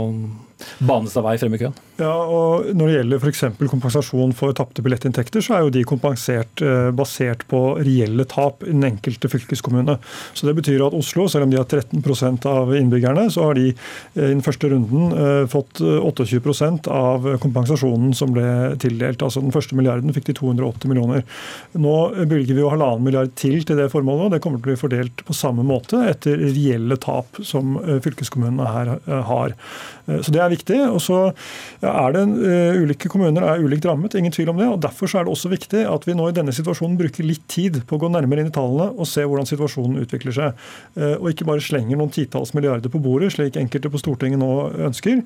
bane 0.80 1.12
seg 1.12 1.26
vei 1.26 1.38
frem 1.42 1.56
i 1.58 1.62
køen. 1.62 1.78
Ja, 2.02 2.12
og 2.12 2.72
Når 2.74 2.88
det 2.88 2.96
gjelder 2.96 3.22
f.eks. 3.22 3.44
kompensasjon 3.70 4.34
for 4.38 4.56
tapte 4.58 4.84
billettinntekter, 4.86 5.44
så 5.44 5.58
er 5.58 5.66
jo 5.66 5.74
de 5.74 5.84
kompensert 5.88 6.64
basert 6.98 7.44
på 7.50 7.60
reelle 7.82 8.26
tap 8.30 8.66
i 8.66 8.72
den 8.72 8.86
enkelte 8.88 9.30
fylkeskommune. 9.30 9.98
Så 10.34 10.48
Det 10.48 10.56
betyr 10.58 10.86
at 10.86 10.98
Oslo, 10.98 11.28
selv 11.30 11.46
om 11.46 11.54
de 11.54 11.60
har 11.60 11.68
13% 11.70 12.48
av 12.50 12.74
innbyggerne, 12.76 13.28
så 13.30 13.50
har 13.50 13.60
de 13.60 13.70
i 13.70 13.76
den 14.16 14.42
første 14.46 14.72
runden 14.72 15.14
fått 15.52 15.82
28% 15.82 16.90
av 16.92 17.28
kompensasjonen 17.44 18.16
som 18.18 18.34
ble 18.34 18.76
tildelt. 18.82 19.22
Altså 19.22 19.44
Den 19.44 19.54
første 19.54 19.78
milliarden 19.78 20.14
fikk 20.16 20.32
de 20.32 20.38
280 20.40 20.90
millioner. 20.92 21.26
Nå 21.78 21.96
bevilger 22.26 22.58
vi 22.58 22.66
jo 22.66 22.72
halvannen 22.74 23.06
milliard 23.06 23.36
til 23.40 23.62
til 23.66 23.80
det 23.80 23.90
formålet. 23.92 24.26
og 24.26 24.32
Det 24.34 24.42
kommer 24.44 24.60
til 24.60 24.66
å 24.66 24.70
bli 24.72 24.80
fordelt 24.80 25.24
på 25.28 25.36
samme 25.38 25.66
måte 25.68 26.02
etter 26.10 26.40
reelle 26.42 26.98
tap 27.02 27.42
som 27.46 27.78
eh, 27.82 28.00
fylkeskommunene 28.04 28.70
her 28.76 28.94
eh, 28.98 29.22
har. 29.30 29.56
Eh, 30.08 30.22
så 30.22 30.34
Det 30.34 30.42
er 30.42 30.51
viktig. 30.52 30.80
og 30.90 31.00
så 31.04 31.20
er 31.82 32.16
det 32.16 32.26
Ulike 32.82 33.10
kommuner 33.12 33.46
er 33.48 33.64
ulikt 33.64 33.86
rammet, 33.88 34.16
ingen 34.16 34.34
tvil 34.34 34.52
om 34.54 34.60
det. 34.62 34.68
og 34.70 34.82
Derfor 34.84 35.10
er 35.16 35.26
det 35.26 35.34
også 35.34 35.52
viktig 35.52 35.84
at 35.88 36.08
vi 36.08 36.16
nå 36.18 36.30
i 36.30 36.36
denne 36.36 36.54
situasjonen 36.56 36.98
bruker 37.00 37.28
litt 37.28 37.46
tid 37.52 37.82
på 37.88 37.98
å 37.98 38.04
gå 38.04 38.12
nærmere 38.12 38.44
inn 38.44 38.52
i 38.52 38.56
tallene 38.56 38.92
og 38.92 39.10
se 39.10 39.26
hvordan 39.26 39.50
situasjonen 39.50 40.02
utvikler 40.04 40.36
seg. 40.36 40.66
Og 41.20 41.32
ikke 41.32 41.48
bare 41.48 41.64
slenger 41.64 42.00
noen 42.00 42.14
titalls 42.14 42.54
milliarder 42.58 42.92
på 42.92 43.02
bordet, 43.02 43.32
slik 43.36 43.58
enkelte 43.60 43.92
på 43.92 44.02
Stortinget 44.02 44.42
nå 44.42 44.52
ønsker, 44.88 45.22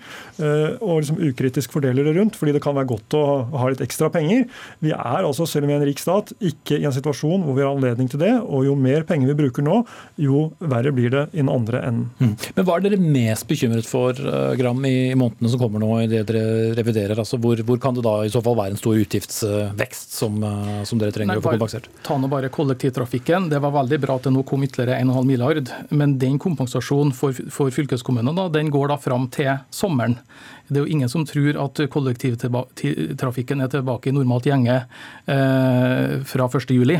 og 0.79 1.01
liksom 1.01 1.21
ukritisk 1.29 1.75
fordeler 1.75 2.07
det 2.07 2.15
rundt, 2.17 2.37
fordi 2.39 2.55
det 2.55 2.63
kan 2.63 2.75
være 2.77 2.89
godt 2.93 3.17
å 3.17 3.23
ha 3.55 3.69
litt 3.71 3.83
ekstra 3.85 4.09
penger. 4.13 4.45
Vi 4.83 4.93
er 4.95 5.25
altså, 5.25 5.47
selv 5.49 5.65
om 5.65 5.71
vi 5.71 5.77
er 5.77 5.83
en 5.83 5.89
rik 5.89 6.01
stat, 6.01 6.33
ikke 6.39 6.79
i 6.79 6.87
en 6.87 6.95
situasjon 6.95 7.45
hvor 7.45 7.57
vi 7.57 7.65
har 7.65 7.73
anledning 7.73 8.09
til 8.11 8.21
det. 8.21 8.33
Og 8.43 8.65
jo 8.67 8.75
mer 8.79 9.05
penger 9.07 9.31
vi 9.31 9.37
bruker 9.45 9.65
nå, 9.65 9.81
jo 10.21 10.49
verre 10.59 10.93
blir 10.95 11.13
det 11.13 11.25
i 11.33 11.41
den 11.41 11.51
andre 11.51 11.81
enden. 11.87 12.09
Mm. 12.19 12.35
Men 12.57 12.67
hva 12.67 12.77
er 12.77 12.85
dere 12.87 13.01
mest 13.01 13.47
bekymret 13.49 13.87
for, 13.89 14.17
Gram, 14.59 14.85
i 14.87 15.14
månedene 15.19 15.51
som 15.51 15.61
kommer 15.61 15.81
nå, 15.83 15.89
i 16.03 16.09
det 16.11 16.23
dere 16.29 16.73
reviderer? 16.77 17.19
Altså, 17.21 17.39
hvor, 17.41 17.59
hvor, 17.67 17.79
kan 17.81 17.97
det 17.97 18.05
da 18.05 18.15
i 18.25 18.31
så 18.33 18.41
fall 18.45 18.57
være 18.59 18.75
en 18.75 18.81
stor 18.81 18.99
utgiftsvekst 19.01 20.17
som, 20.17 20.39
eh, 20.43 20.81
som 20.89 21.01
dere 21.01 21.15
trenger 21.15 21.33
Nei, 21.33 21.41
å 21.41 21.45
få 21.45 21.55
kompensert? 21.55 21.89
Ta 22.05 22.17
nå 22.21 22.29
bare 22.31 22.51
kollektivtrafikken. 22.53 23.49
Det 23.51 23.61
var 23.63 23.75
veldig 23.77 24.01
bra 24.05 24.19
at 24.19 24.27
det 24.27 24.35
nå 24.35 24.45
kom 24.47 24.65
ytterligere 24.67 24.99
1,5 25.03 25.29
milliard. 25.29 25.71
Men 25.89 26.17
den 26.21 26.39
kompensasjonen 26.41 27.15
for, 27.15 27.35
for 27.53 27.73
fylkeskommunene 27.73 28.49
den 28.53 28.73
går 28.73 28.93
da 28.93 28.99
fram 29.01 29.29
til 29.33 29.53
sommeren. 29.73 30.19
Det 30.67 30.79
er 30.79 30.83
jo 30.85 30.95
ingen 30.95 31.11
som 31.11 31.25
tror 31.27 31.59
at 31.65 31.81
kollektivtrafikken 31.93 33.61
er 33.61 33.71
tilbake 33.73 34.09
i 34.09 34.15
normalt 34.15 34.47
gjenge 34.49 34.77
eh, 34.77 36.15
fra 36.25 36.47
1.7. 36.49 36.95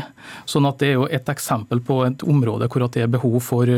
Sånn 0.46 0.68
at 0.68 0.78
det 0.82 0.92
er 0.92 1.00
jo 1.00 1.08
et 1.10 1.28
eksempel 1.32 1.82
på 1.84 2.02
et 2.06 2.22
område 2.26 2.70
hvor 2.70 2.86
det 2.86 3.02
er 3.02 3.10
behov 3.10 3.40
for, 3.44 3.70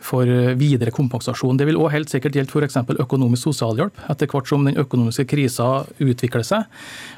for 0.00 0.32
videre 0.58 0.94
kompensasjon. 0.94 1.58
Det 1.58 1.68
vil 1.68 1.80
òg 1.80 1.92
helt 1.94 2.12
sikkert 2.12 2.38
gjelde 2.38 2.52
f.eks. 2.54 2.78
økonomisk 3.04 3.50
sosialhjelp 3.50 4.04
etter 4.08 4.30
hvert 4.30 4.48
som 4.48 4.64
den 4.66 4.80
økonomiske 4.80 5.26
krisa 5.28 5.68
utvikler 5.98 6.46
seg. 6.46 6.64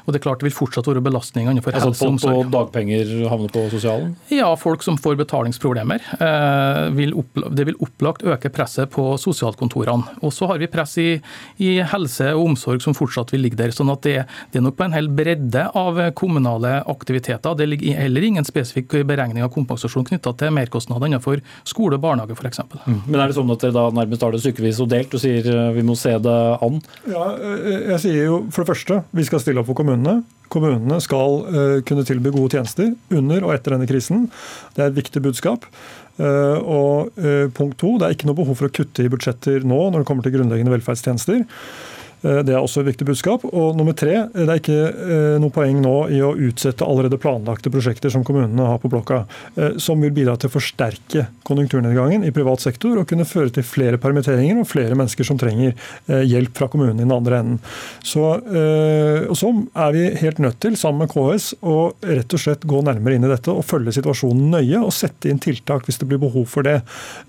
Og 0.05 0.11
det 0.11 0.21
er 0.21 0.25
klart 0.25 0.41
det 0.41 0.49
vil 0.49 0.57
fortsatt 0.57 0.89
være 0.89 1.03
belastninger 1.05 1.53
innenfor 1.53 1.75
altså, 1.75 1.91
helse 1.91 2.05
og 2.07 2.15
omsorg. 2.15 2.37
Folk 2.41 2.51
på 2.51 2.57
dagpenger 2.57 3.13
havner 3.31 3.53
på 3.53 3.65
sosialen? 3.71 4.15
Ja, 4.33 4.49
folk 4.59 4.83
som 4.85 4.97
får 5.01 5.19
betalingsproblemer. 5.21 6.03
Eh, 6.19 6.83
vil 6.97 7.15
det 7.51 7.67
vil 7.69 7.79
opplagt 7.83 8.25
øke 8.27 8.51
presset 8.53 8.91
på 8.91 9.11
sosialkontorene. 9.21 10.17
Og 10.25 10.33
så 10.33 10.49
har 10.49 10.61
vi 10.61 10.69
press 10.71 10.97
i, 11.01 11.09
i, 11.61 11.71
helse 11.79 12.00
og 12.05 12.43
omsorg 12.43 12.83
som 12.83 12.95
fortsatt 12.97 13.33
vil 13.33 13.43
ligge 13.45 13.59
der. 13.59 13.73
sånn 13.75 13.91
at 13.93 14.03
det, 14.05 14.15
det, 14.51 14.59
er 14.59 14.65
nok 14.65 14.77
på 14.79 14.87
en 14.87 14.95
hel 14.95 15.09
bredde 15.11 15.67
av 15.77 15.99
kommunale 16.17 16.81
aktiviteter. 16.89 17.55
Det 17.57 17.67
ligger 17.69 17.99
heller 18.01 18.27
ingen 18.27 18.47
spesifikk 18.47 18.97
beregning 19.07 19.43
av 19.45 19.51
kompensasjon 19.53 20.07
knytta 20.07 20.33
til 20.39 20.53
merkostnader 20.55 21.09
innenfor 21.09 21.41
skole 21.67 21.97
og 21.97 22.03
barnehage 22.05 22.37
f.eks. 22.37 22.63
Mm. 22.85 22.99
Men 23.07 23.19
er 23.21 23.31
det 23.31 23.37
sånn 23.37 23.53
at 23.53 23.63
dere 23.63 23.77
da 23.77 23.87
nærmest 24.01 24.25
har 24.25 24.35
det 24.35 24.43
stykkevis 24.43 24.81
og 24.83 24.91
delt 24.91 25.15
og 25.15 25.23
sier 25.23 25.47
eh, 25.47 25.71
vi 25.75 25.85
må 25.85 25.95
se 25.99 26.13
det 26.21 26.37
an? 26.67 26.81
Ja, 27.09 27.25
eh, 27.37 27.89
jeg 27.93 28.03
sier 28.05 28.21
jo 28.29 28.43
for 28.51 28.63
det 28.63 28.73
første 28.73 29.01
vi 29.15 29.25
skal 29.27 29.43
stille 29.43 29.61
opp 29.61 29.69
for 29.69 29.77
kommunene. 29.77 30.21
Kommunene 30.51 30.97
skal 30.99 31.37
kunne 31.87 32.03
tilby 32.03 32.33
gode 32.33 32.57
tjenester 32.57 32.89
under 33.15 33.45
og 33.47 33.53
etter 33.55 33.71
denne 33.71 33.87
krisen. 33.87 34.25
Det 34.75 34.83
er 34.83 34.89
et 34.89 34.97
viktig 34.97 35.21
budskap. 35.23 35.63
Og 36.19 37.21
punkt 37.55 37.77
to, 37.79 37.93
Det 37.95 38.03
er 38.03 38.17
ikke 38.17 38.27
noe 38.27 38.39
behov 38.41 38.59
for 38.59 38.67
å 38.67 38.73
kutte 38.75 39.05
i 39.05 39.11
budsjetter 39.11 39.63
nå 39.63 39.79
når 39.93 40.03
det 40.03 40.09
kommer 40.09 40.27
til 40.27 40.35
grunnleggende 40.35 40.73
velferdstjenester. 40.75 41.45
Eh, 42.21 42.41
det 42.45 42.53
er 42.53 42.61
også 42.61 42.81
et 42.81 42.91
viktig 42.91 43.07
budskap. 43.09 43.45
Og 43.49 43.77
nummer 43.77 43.95
tre, 43.97 44.25
det 44.33 44.47
er 44.47 44.61
ikke 44.61 44.77
eh, 44.77 45.37
noe 45.41 45.53
poeng 45.53 45.81
nå 45.83 45.95
i 46.13 46.21
å 46.23 46.33
utsette 46.49 46.85
allerede 46.87 47.19
planlagte 47.21 47.71
prosjekter 47.73 48.13
som 48.13 48.25
kommunene 48.27 48.67
har 48.67 48.81
på 48.81 48.91
blokka, 48.91 49.23
eh, 49.55 49.77
som 49.81 50.01
vil 50.03 50.13
bidra 50.15 50.37
til 50.39 50.51
å 50.51 50.55
forsterke 50.55 51.27
konjunkturnedgangen 51.47 52.25
i 52.27 52.33
privat 52.35 52.63
sektor 52.63 52.99
og 52.99 53.07
kunne 53.09 53.27
føre 53.27 53.53
til 53.55 53.65
flere 53.65 53.99
permitteringer 54.01 54.61
og 54.61 54.69
flere 54.69 54.97
mennesker 54.97 55.27
som 55.27 55.39
trenger 55.41 55.73
hjelp 56.07 56.55
fra 56.57 56.67
kommunen 56.71 56.99
i 56.99 57.03
den 57.03 57.13
andre 57.13 57.39
enden. 57.41 57.59
Så, 58.05 58.23
og 58.31 59.35
så 59.37 59.49
er 59.83 59.93
vi 59.95 60.03
helt 60.21 60.41
nødt 60.43 60.59
til, 60.63 60.75
sammen 60.79 61.05
med 61.05 61.11
KS, 61.11 61.51
å 61.65 61.91
rett 62.05 62.35
og 62.35 62.41
slett 62.41 62.65
gå 62.69 62.81
nærmere 62.85 63.17
inn 63.17 63.27
i 63.27 63.31
dette 63.31 63.53
og 63.53 63.65
følge 63.67 63.93
situasjonen 63.97 64.51
nøye 64.55 64.81
og 64.81 64.93
sette 64.95 65.31
inn 65.31 65.41
tiltak 65.41 65.87
hvis 65.87 66.01
det 66.01 66.09
blir 66.09 66.21
behov 66.21 66.47
for 66.51 66.67
det. 66.67 66.79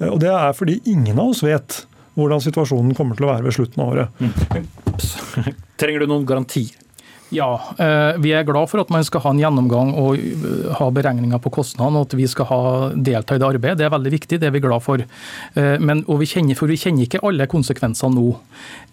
Og 0.08 0.20
Det 0.22 0.32
er 0.32 0.56
fordi 0.56 0.80
ingen 0.92 1.18
av 1.18 1.32
oss 1.32 1.42
vet 1.46 1.82
hvordan 2.18 2.44
situasjonen 2.44 2.94
kommer 2.98 3.18
til 3.18 3.26
å 3.26 3.32
være 3.32 3.46
ved 3.46 3.56
slutten 3.56 3.82
av 3.82 3.92
året. 3.94 4.22
Mm. 4.22 5.52
Trenger 5.80 6.04
du 6.04 6.10
noen 6.10 6.28
garanti? 6.28 6.66
Ja, 7.32 7.48
eh, 7.80 8.18
vi 8.20 8.34
er 8.36 8.44
glad 8.44 8.68
for 8.68 8.82
at 8.82 8.90
man 8.92 9.04
skal 9.08 9.22
ha 9.24 9.30
en 9.32 9.40
gjennomgang 9.40 9.94
og 9.96 10.20
eh, 10.20 10.72
ha 10.76 10.88
beregninger 10.92 11.40
på 11.40 11.52
kostnadene, 11.54 12.02
og 12.02 12.10
at 12.10 12.16
vi 12.18 12.26
skal 12.28 12.48
ha 12.50 12.62
delta 12.92 13.38
i 13.38 13.40
det 13.40 13.48
arbeidet. 13.48 13.78
Det 13.80 13.86
er 13.86 13.94
veldig 13.94 14.12
viktig, 14.12 14.40
det 14.42 14.50
er 14.50 14.52
vi 14.52 14.60
glad 14.60 14.84
for. 14.84 15.00
Men, 15.56 16.04
og 16.12 16.20
vi 16.20 16.28
kjenner, 16.28 16.58
for 16.58 16.68
vi 16.68 16.76
kjenner 16.80 17.08
ikke 17.08 17.22
alle 17.24 17.48
konsekvensene 17.48 18.18
nå. 18.18 18.26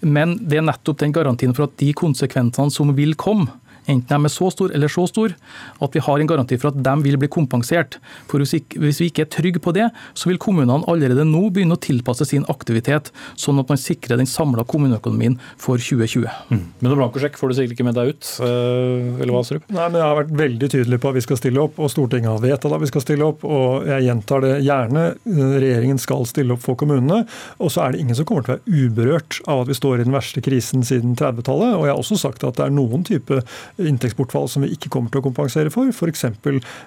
Men 0.08 0.38
det 0.40 0.62
er 0.62 0.70
nettopp 0.70 1.02
den 1.04 1.16
garantien 1.16 1.56
for 1.58 1.68
at 1.68 1.76
de 1.82 1.92
konsekvensene 1.98 2.72
som 2.72 2.96
vil 2.96 3.18
komme, 3.20 3.52
enten 3.90 4.10
de 4.10 4.30
er 4.30 4.34
så 4.34 4.50
store 4.54 4.76
eller 4.78 4.92
så 4.92 5.06
store, 5.10 5.36
at 5.84 5.96
vi 5.96 6.04
har 6.06 6.22
en 6.22 6.30
garanti 6.30 6.58
for 6.60 6.72
at 6.72 6.80
de 6.86 6.96
vil 7.06 7.18
bli 7.20 7.30
kompensert. 7.32 8.00
For 8.30 8.40
Hvis 8.40 9.02
vi 9.02 9.10
ikke 9.10 9.26
er 9.26 9.32
trygge 9.34 9.62
på 9.64 9.74
det, 9.76 9.90
så 10.14 10.30
vil 10.30 10.40
kommunene 10.42 10.86
allerede 10.90 11.26
nå 11.28 11.50
begynne 11.50 11.78
å 11.78 11.82
tilpasse 11.82 12.28
sin 12.30 12.46
aktivitet, 12.52 13.12
sånn 13.40 13.60
at 13.62 13.70
man 13.70 13.80
sikrer 13.80 14.20
den 14.20 14.30
samla 14.30 14.66
kommuneøkonomien 14.70 15.38
for 15.60 15.82
2020. 15.82 16.28
Mm. 16.50 16.64
Men 16.80 16.90
noen 16.90 17.02
blankosjekk 17.04 17.38
får 17.40 17.52
du 17.52 17.58
sikkert 17.58 17.78
ikke 17.78 17.88
med 17.90 17.98
deg 18.00 18.14
ut, 18.14 18.32
eh, 18.46 19.20
eller 19.20 19.34
hva, 19.34 19.44
Astrup? 19.44 19.68
Nei, 19.70 19.88
men 19.88 20.00
Jeg 20.00 20.08
har 20.08 20.20
vært 20.22 20.36
veldig 20.40 20.70
tydelig 20.72 21.00
på 21.02 21.10
at 21.10 21.18
vi 21.18 21.26
skal 21.26 21.40
stille 21.40 21.64
opp, 21.64 21.80
og 21.80 21.92
Stortinget 21.92 22.32
har 22.32 22.44
vedtatt 22.44 22.76
at 22.76 22.84
vi 22.84 22.92
skal 22.92 23.04
stille 23.04 23.28
opp. 23.28 23.44
og 23.44 23.88
Jeg 23.90 24.06
gjentar 24.08 24.46
det 24.46 24.54
gjerne. 24.64 25.06
Regjeringen 25.26 26.00
skal 26.00 26.26
stille 26.30 26.56
opp 26.56 26.64
for 26.64 26.80
kommunene. 26.80 27.26
Og 27.60 27.72
så 27.74 27.84
er 27.84 27.94
det 27.94 28.04
ingen 28.04 28.18
som 28.18 28.28
kommer 28.30 28.46
til 28.46 28.56
å 28.56 28.60
være 28.60 28.86
uberørt 28.86 29.40
av 29.50 29.64
at 29.64 29.72
vi 29.72 29.78
står 29.78 30.00
i 30.00 30.08
den 30.08 30.16
verste 30.16 30.44
krisen 30.46 30.86
siden 30.88 31.16
30-tallet. 31.20 31.76
Og 31.76 31.88
jeg 31.88 31.94
har 31.94 32.02
også 32.02 32.20
sagt 32.20 32.46
at 32.48 32.60
det 32.60 32.68
er 32.68 32.76
noen 32.76 33.04
type 33.08 33.42
inntektsbortfall 33.80 34.50
som 34.52 34.66
vi 34.66 34.74
ikke 34.76 34.92
kommer 34.94 35.12
til 35.14 35.22
å 35.22 35.26
kompensere 35.26 35.72
for. 35.74 35.90
F.eks. 35.90 36.26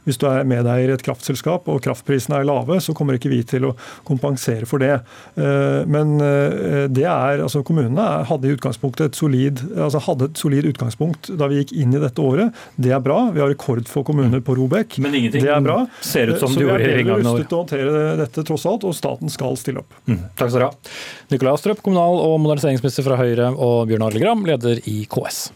hvis 0.07 0.21
du 0.21 0.27
er 0.29 0.47
medeier 0.49 0.91
i 0.91 0.97
et 0.97 1.05
kraftselskap 1.05 1.69
og 1.73 1.83
kraftprisene 1.85 2.41
er 2.41 2.49
lave, 2.49 2.79
så 2.83 2.95
kommer 2.97 3.19
ikke 3.19 3.33
vi 3.33 3.43
til 3.47 3.71
å 3.71 3.75
kompensere 4.09 4.69
for 4.69 4.83
det. 4.83 4.99
Eh, 5.37 5.83
men 5.91 6.17
eh, 6.23 6.87
det 6.93 7.07
er, 7.07 7.43
altså 7.45 7.65
kommunene 7.67 8.07
hadde 8.29 8.51
i 8.51 8.57
utgangspunktet 8.57 9.13
et 9.13 9.19
solid, 9.19 9.63
altså 9.77 10.03
hadde 10.09 10.31
et 10.31 10.43
solid 10.43 10.69
utgangspunkt 10.73 11.33
da 11.39 11.49
vi 11.51 11.63
gikk 11.63 11.75
inn 11.85 11.97
i 11.97 12.03
dette 12.03 12.23
året. 12.23 12.57
Det 12.77 12.93
er 12.95 13.03
bra. 13.05 13.25
Vi 13.35 13.43
har 13.43 13.53
rekord 13.53 13.89
for 13.91 14.07
kommuner 14.07 14.43
på 14.45 14.57
Robek. 14.59 14.99
Men 15.03 15.17
ingenting 15.19 15.47
det 15.47 15.55
er 15.55 15.65
bra. 15.65 15.83
ser 16.01 16.35
ut 16.35 16.43
som 16.43 16.55
de 16.55 16.67
gjorde 16.67 16.83
i 16.83 17.01
inngangen 17.03 17.27
Så 17.27 17.37
vi 17.39 17.43
er 17.43 17.43
rustet 17.43 17.49
til 17.49 17.59
å 17.59 17.63
håndtere 17.65 18.05
dette 18.23 18.47
tross 18.49 18.69
alt, 18.69 18.87
og 18.89 18.97
staten 18.97 19.33
skal 19.33 19.59
stille 19.61 19.83
opp. 19.85 19.99
Mm. 20.07 20.21
Takk 20.37 20.53
skal 20.53 20.59
dere 20.59 20.71
ha. 20.71 20.95
Nikolai 21.33 21.57
Astrup, 21.57 21.83
kommunal- 21.85 22.21
og 22.23 22.39
moderniseringsminister 22.45 23.07
fra 23.07 23.19
Høyre, 23.21 23.53
og 23.57 23.89
Bjørn 23.91 24.09
Arild 24.09 24.25
Gram, 24.27 24.47
leder 24.49 24.83
i 24.91 25.03
KS. 25.11 25.51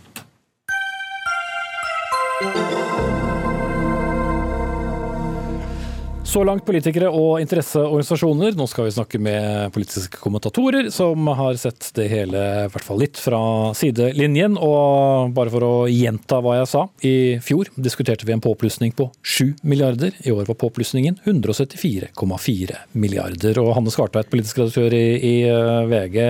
Så 6.27 6.43
langt 6.45 6.67
politikere 6.67 7.09
og 7.09 7.39
interesseorganisasjoner. 7.41 8.59
Nå 8.59 8.67
skal 8.69 8.85
vi 8.85 8.93
snakke 8.93 9.21
med 9.25 9.71
politiske 9.73 10.19
kommentatorer 10.21 10.91
som 10.93 11.31
har 11.39 11.57
sett 11.57 11.87
det 11.97 12.11
hele 12.11 12.43
i 12.67 12.67
hvert 12.75 12.85
fall 12.85 13.01
litt 13.01 13.17
fra 13.17 13.39
sidelinjen. 13.79 14.59
Og 14.61 15.33
bare 15.39 15.55
for 15.55 15.65
å 15.65 15.71
gjenta 15.89 16.43
hva 16.45 16.59
jeg 16.59 16.69
sa. 16.75 16.83
I 17.09 17.15
fjor 17.41 17.71
diskuterte 17.73 18.29
vi 18.29 18.35
en 18.37 18.45
påplussing 18.45 18.93
på 18.99 19.09
7 19.25 19.65
milliarder. 19.65 20.13
I 20.29 20.37
år 20.37 20.45
var 20.51 20.61
påplussingen 20.61 21.17
174,4 21.25 22.83
milliarder. 23.01 23.63
Og 23.65 23.73
Hanne 23.79 23.97
Skartveit, 23.97 24.29
politisk 24.29 24.61
redaktør 24.61 24.93
i, 24.93 25.07
i 25.17 25.35
eh, 25.49 25.89
VG. 25.89 26.21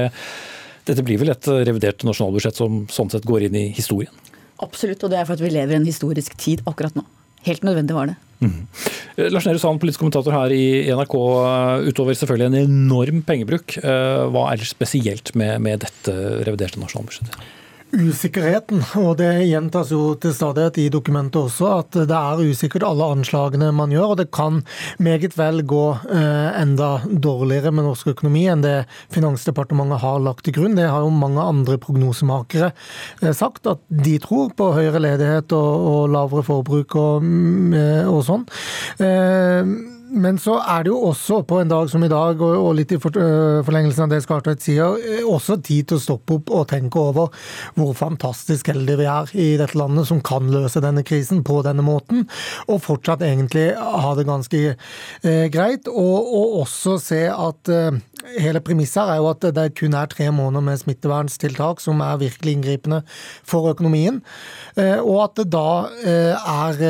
Dette 0.87 1.03
blir 1.03 1.19
vel 1.19 1.35
et 1.35 1.51
revidert 1.66 2.07
nasjonalbudsjett 2.07 2.62
som 2.62 2.85
sånn 2.95 3.11
sett 3.11 3.27
går 3.27 3.49
inn 3.49 3.59
i 3.59 3.66
historien? 3.75 4.14
Absolutt, 4.64 5.03
og 5.05 5.12
det 5.12 5.21
er 5.21 5.29
for 5.29 5.37
at 5.37 5.45
vi 5.45 5.53
lever 5.53 5.75
i 5.75 5.81
en 5.81 5.88
historisk 5.88 6.37
tid 6.40 6.62
akkurat 6.69 6.97
nå. 6.97 7.05
Helt 7.47 7.66
nødvendig 7.66 7.95
var 7.95 8.11
det. 8.11 8.16
Mm. 8.40 8.66
Lars 9.33 9.47
Nehru 9.47 9.61
Sand, 9.61 9.81
politisk 9.81 10.03
kommentator 10.03 10.35
her 10.35 10.53
i 10.53 10.88
NRK. 10.92 11.14
Utover 11.88 12.16
selvfølgelig 12.19 12.49
en 12.51 12.59
enorm 12.66 13.23
pengebruk, 13.27 13.79
eh, 13.81 14.25
hva 14.33 14.49
er 14.51 14.61
det 14.61 14.69
spesielt 14.69 15.33
med, 15.38 15.61
med 15.64 15.85
dette 15.87 16.16
reviderte 16.49 16.83
nasjonalbudsjettet? 16.83 17.38
Usikkerheten. 17.94 18.83
Og 19.01 19.16
det 19.20 19.31
gjentas 19.46 19.90
jo 19.94 20.14
til 20.20 20.35
stadighet 20.35 20.79
i 20.83 20.88
dokumentet 20.92 21.38
også, 21.46 21.70
at 21.81 21.99
det 22.09 22.16
er 22.16 22.42
usikkert 22.51 22.87
alle 22.87 23.09
anslagene 23.16 23.70
man 23.77 23.94
gjør. 23.94 24.14
Og 24.14 24.20
det 24.20 24.29
kan 24.35 24.62
meget 25.03 25.37
vel 25.38 25.62
gå 25.66 25.85
eh, 26.11 26.61
enda 26.62 26.90
dårligere 27.07 27.72
med 27.75 27.88
norsk 27.88 28.12
økonomi 28.14 28.46
enn 28.51 28.64
det 28.64 28.77
Finansdepartementet 29.14 30.03
har 30.03 30.22
lagt 30.25 30.46
til 30.46 30.57
grunn. 30.59 30.79
Det 30.79 30.88
har 30.90 31.05
jo 31.05 31.12
mange 31.14 31.42
andre 31.42 31.79
prognosemakere 31.83 32.72
eh, 33.22 33.35
sagt, 33.37 33.66
at 33.70 33.83
de 33.88 34.16
tror 34.22 34.53
på 34.57 34.72
høyere 34.77 35.03
ledighet 35.03 35.55
og, 35.57 35.90
og 35.92 36.14
lavere 36.14 36.46
forbruk 36.46 36.99
og, 37.01 37.27
mm, 37.27 37.77
eh, 37.77 38.09
og 38.11 38.25
sånn. 38.27 38.49
Men 40.07 40.37
så 40.38 40.61
er 40.62 40.85
det 40.87 40.92
jo 40.92 41.01
også 41.09 41.40
på 41.49 41.59
en 41.59 41.71
dag 41.71 41.88
som 41.90 42.05
i 42.07 42.11
dag, 42.11 42.38
og 42.38 42.69
litt 42.79 42.92
i 42.95 42.99
forlengelsen 43.01 44.05
av 44.05 44.12
det 44.12 44.21
Skartveit 44.23 44.62
sier, 44.62 44.95
også 45.27 45.59
tid 45.66 45.88
til 45.90 45.99
å 45.99 46.03
stoppe 46.03 46.37
opp 46.38 46.53
og 46.55 46.69
tenke 46.71 47.01
over 47.01 47.33
hvor 47.75 47.90
fantastisk 47.99 48.71
heldige 48.71 49.01
vi 49.01 49.09
er 49.11 49.33
i 49.35 49.49
dette 49.59 49.79
landet 49.79 50.07
som 50.07 50.23
kan 50.25 50.47
løse 50.53 50.83
denne 50.85 51.03
krisen 51.07 51.42
på 51.47 51.59
denne 51.66 51.83
måten, 51.87 52.27
og 52.71 52.85
fortsatt 52.85 53.25
egentlig 53.27 53.73
ha 53.75 54.12
det 54.19 54.29
ganske 54.29 54.61
eh, 54.69 55.47
greit. 55.53 55.90
Og, 55.90 56.31
og, 56.31 56.55
også 56.62 56.97
se 57.03 57.21
at 57.33 57.73
eh, 57.73 57.99
hele 58.38 58.62
premisset 58.64 59.03
her 59.03 59.16
er 59.16 59.21
jo 59.21 59.31
at 59.33 59.49
det 59.59 59.66
kun 59.79 59.97
er 59.99 60.11
tre 60.12 60.31
måneder 60.31 60.64
med 60.69 60.81
smittevernstiltak 60.85 61.83
som 61.83 62.01
er 62.05 62.23
virkelig 62.23 62.57
inngripende 62.57 63.03
for 63.47 63.73
økonomien. 63.73 64.23
Og 64.77 65.19
at 65.23 65.38
det 65.38 65.47
da 65.53 65.88
er 65.97 66.81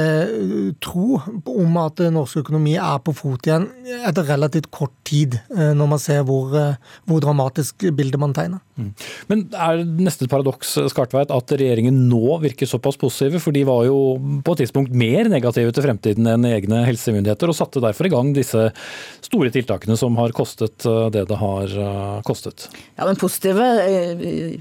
tro 0.83 1.20
om 1.50 1.76
at 1.83 2.00
norsk 2.14 2.40
økonomi 2.44 2.74
er 2.79 3.02
på 3.07 3.14
fot 3.16 3.47
igjen 3.47 3.69
etter 4.07 4.27
relativt 4.27 4.69
kort 4.75 4.95
tid, 5.07 5.38
eh, 5.55 5.73
når 5.77 5.90
man 5.92 6.01
ser 6.03 6.25
hvor, 6.27 6.51
eh, 6.59 6.79
hvor 7.07 7.23
dramatisk 7.23 7.87
bilde 7.97 8.19
man 8.21 8.35
tegner. 8.37 8.62
Mm. 8.77 8.90
Men 9.31 9.45
er 9.55 9.83
neste 9.87 10.29
paradoks 10.29 10.75
Skartveit, 10.92 11.31
at 11.33 11.55
regjeringen 11.55 12.03
nå 12.11 12.38
virker 12.42 12.69
såpass 12.69 12.99
positive? 13.01 13.40
For 13.42 13.55
de 13.57 13.64
var 13.69 13.87
jo 13.88 13.99
på 14.45 14.57
et 14.57 14.64
tidspunkt 14.64 14.92
mer 14.92 15.31
negative 15.33 15.73
til 15.73 15.87
fremtiden 15.87 16.29
enn 16.31 16.49
egne 16.49 16.83
helsemyndigheter, 16.88 17.53
og 17.53 17.59
satte 17.59 17.83
derfor 17.85 18.09
i 18.09 18.12
gang 18.12 18.35
disse 18.37 18.69
store 19.25 19.53
tiltakene 19.55 19.97
som 19.99 20.19
har 20.21 20.35
kostet 20.37 20.87
eh, 20.88 21.07
det 21.14 21.27
det 21.27 21.38
har 21.40 21.73
kostet. 22.27 22.69
Ja, 22.97 23.07
den 23.09 23.19
positive 23.19 23.64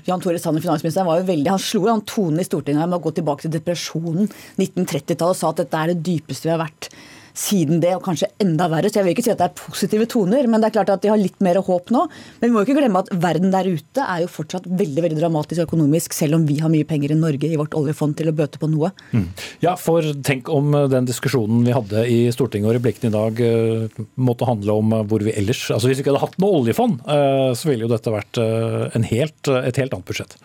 Jan 0.08 0.22
Tore 0.24 0.40
Sanner, 0.42 0.64
finansministeren, 0.64 1.08
var 1.08 1.20
jo 1.20 1.28
veldig, 1.28 1.52
han 1.52 1.62
slo 1.62 1.86
an 1.92 2.06
tonen 2.08 2.42
i 2.42 2.48
Stortinget 2.48 2.90
med 2.90 2.98
å 3.00 3.04
gå 3.04 3.14
tilbake 3.20 3.46
til 3.46 3.54
depresjonen 3.54 4.30
1930-tallet 4.58 5.36
og 5.36 5.38
sa 5.38 5.52
at 5.52 5.62
dette 5.62 5.82
er 5.82 5.94
det 5.94 6.04
dypeste 6.06 6.50
vi 6.50 6.56
har 6.56 6.64
vært 6.64 6.90
siden 7.40 7.82
det, 7.84 7.94
og 7.98 8.04
kanskje 8.06 8.30
enda 8.42 8.68
verre. 8.72 8.90
Så 8.90 9.00
jeg 9.00 9.08
vil 9.08 9.16
ikke 9.16 9.26
si 9.26 9.34
at 9.34 9.42
det 9.42 9.50
er 9.50 9.58
positive 9.60 10.08
toner, 10.12 10.48
men 10.50 10.64
det 10.64 10.70
er 10.70 10.76
klart 10.78 10.94
at 10.94 11.04
de 11.04 11.12
har 11.12 11.20
litt 11.20 11.38
mer 11.44 11.60
håp 11.64 11.92
nå. 11.94 12.06
Men 12.40 12.50
vi 12.50 12.54
må 12.56 12.64
ikke 12.66 12.78
glemme 12.80 13.04
at 13.04 13.12
verden 13.12 13.54
der 13.54 13.70
ute 13.70 14.06
er 14.06 14.24
jo 14.24 14.32
fortsatt 14.32 14.68
veldig 14.70 15.06
veldig 15.06 15.20
dramatisk 15.20 15.66
økonomisk, 15.66 16.16
selv 16.16 16.40
om 16.40 16.46
vi 16.48 16.60
har 16.64 16.72
mye 16.74 16.88
penger 16.88 17.16
i 17.16 17.20
Norge 17.20 17.50
i 17.50 17.60
vårt 17.60 17.76
oljefond 17.78 18.18
til 18.20 18.32
å 18.32 18.36
bøte 18.36 18.62
på 18.62 18.70
noe. 18.72 18.92
Mm. 19.12 19.28
Ja, 19.64 19.76
for 19.80 20.06
tenk 20.26 20.50
om 20.54 20.74
den 20.92 21.10
diskusjonen 21.10 21.66
vi 21.68 21.76
hadde 21.76 22.06
i 22.12 22.20
Stortinget 22.36 22.72
og 22.72 22.78
replikken 22.80 23.12
i 23.12 23.16
dag 23.16 23.44
eh, 23.44 24.02
måtte 24.16 24.48
handle 24.48 24.80
om 24.80 24.96
hvor 25.10 25.24
vi 25.26 25.34
ellers 25.36 25.68
Altså 25.74 25.90
hvis 25.90 26.00
vi 26.00 26.06
ikke 26.06 26.14
hadde 26.14 26.24
hatt 26.24 26.40
noe 26.42 26.62
oljefond, 26.62 27.02
eh, 27.10 27.52
så 27.58 27.70
ville 27.70 27.86
jo 27.86 27.92
dette 27.92 28.14
vært 28.14 28.40
eh, 28.42 28.98
helt, 29.12 29.52
et 29.52 29.82
helt 29.82 29.96
annet 29.96 30.08
budsjett. 30.08 30.38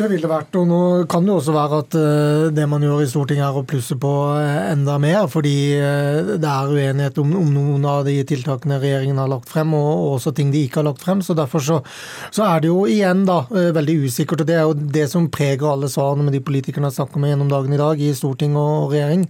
Det 0.00 0.06
ville 0.08 0.28
vært. 0.30 0.54
og 0.56 0.64
Nå 0.64 0.76
kan 1.12 1.26
det 1.26 1.32
også 1.34 1.52
være 1.52 1.78
at 1.82 1.94
eh, 1.98 2.44
det 2.56 2.64
man 2.70 2.80
gjør 2.80 3.02
i 3.04 3.08
Stortinget 3.10 3.44
er 3.44 3.56
å 3.58 3.66
plusse 3.68 3.98
på 4.00 4.12
eh, 4.38 4.70
enda 4.70 4.94
mer, 5.02 5.26
fordi 5.28 5.52
eh, 5.76 6.30
det 6.40 6.48
er 6.48 6.70
uenighet 6.72 7.18
om, 7.20 7.34
om 7.36 7.50
noen 7.52 7.84
av 7.84 8.06
de 8.08 8.14
tiltakene 8.24 8.78
regjeringen 8.80 9.20
har 9.20 9.28
lagt 9.28 9.50
frem, 9.52 9.74
og 9.76 10.14
også 10.14 10.32
ting 10.36 10.54
de 10.54 10.62
ikke 10.64 10.80
har 10.80 10.86
lagt 10.88 11.04
frem. 11.04 11.20
så 11.20 11.36
Derfor 11.36 11.64
så, 11.66 11.76
så 12.32 12.46
er 12.46 12.62
det 12.64 12.70
jo 12.70 12.86
igjen 12.88 13.26
da 13.28 13.42
veldig 13.50 13.98
usikkert. 14.06 14.40
og 14.40 14.48
Det 14.48 14.56
er 14.56 14.64
jo 14.70 14.78
det 14.96 15.04
som 15.12 15.28
preger 15.28 15.68
alle 15.68 15.90
svarene 15.92 16.24
med 16.24 16.38
de 16.38 16.40
politikerne 16.48 16.88
jeg 16.88 16.96
snakker 16.96 17.20
med 17.20 17.34
gjennom 17.34 17.52
dagen 17.52 17.76
i 17.76 17.82
dag 17.82 18.00
i 18.00 18.14
storting 18.16 18.56
og 18.56 18.94
regjering. 18.94 19.28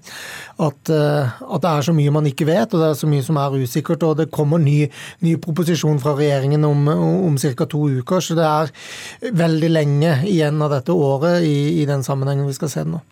At, 0.61 0.93
at, 0.93 1.61
det 1.65 1.73
er 1.73 1.89
så 1.89 1.97
mye 1.97 2.15
man 2.15 2.31
ikke 2.31 2.47
vet, 2.47 2.71
og 2.77 2.85
det 2.85 2.93
er 2.93 3.01
så 3.01 3.11
mye 3.11 3.27
som 3.27 3.41
er 3.43 3.59
usikkert. 3.59 4.07
og 4.07 4.21
Det 4.23 4.31
kommer 4.31 4.63
ny, 4.63 4.85
ny 5.27 5.35
proposisjon 5.43 5.99
fra 6.05 6.15
regjeringen 6.21 6.69
om, 6.69 6.87
om 6.95 7.43
ca. 7.43 7.67
to 7.67 7.89
uker, 7.99 8.23
så 8.23 8.39
det 8.39 8.47
er 8.47 9.35
veldig 9.43 9.75
lenge 9.75 10.15
igjen 10.31 10.60
av 10.67 10.75
dette 10.75 10.95
året 10.95 11.47
i, 11.47 11.81
i 11.83 11.89
den 11.89 12.05
sammenhengen 12.07 12.49
vi 12.49 12.57
skal 12.57 12.73
se 12.73 12.85
nå. 12.89 13.03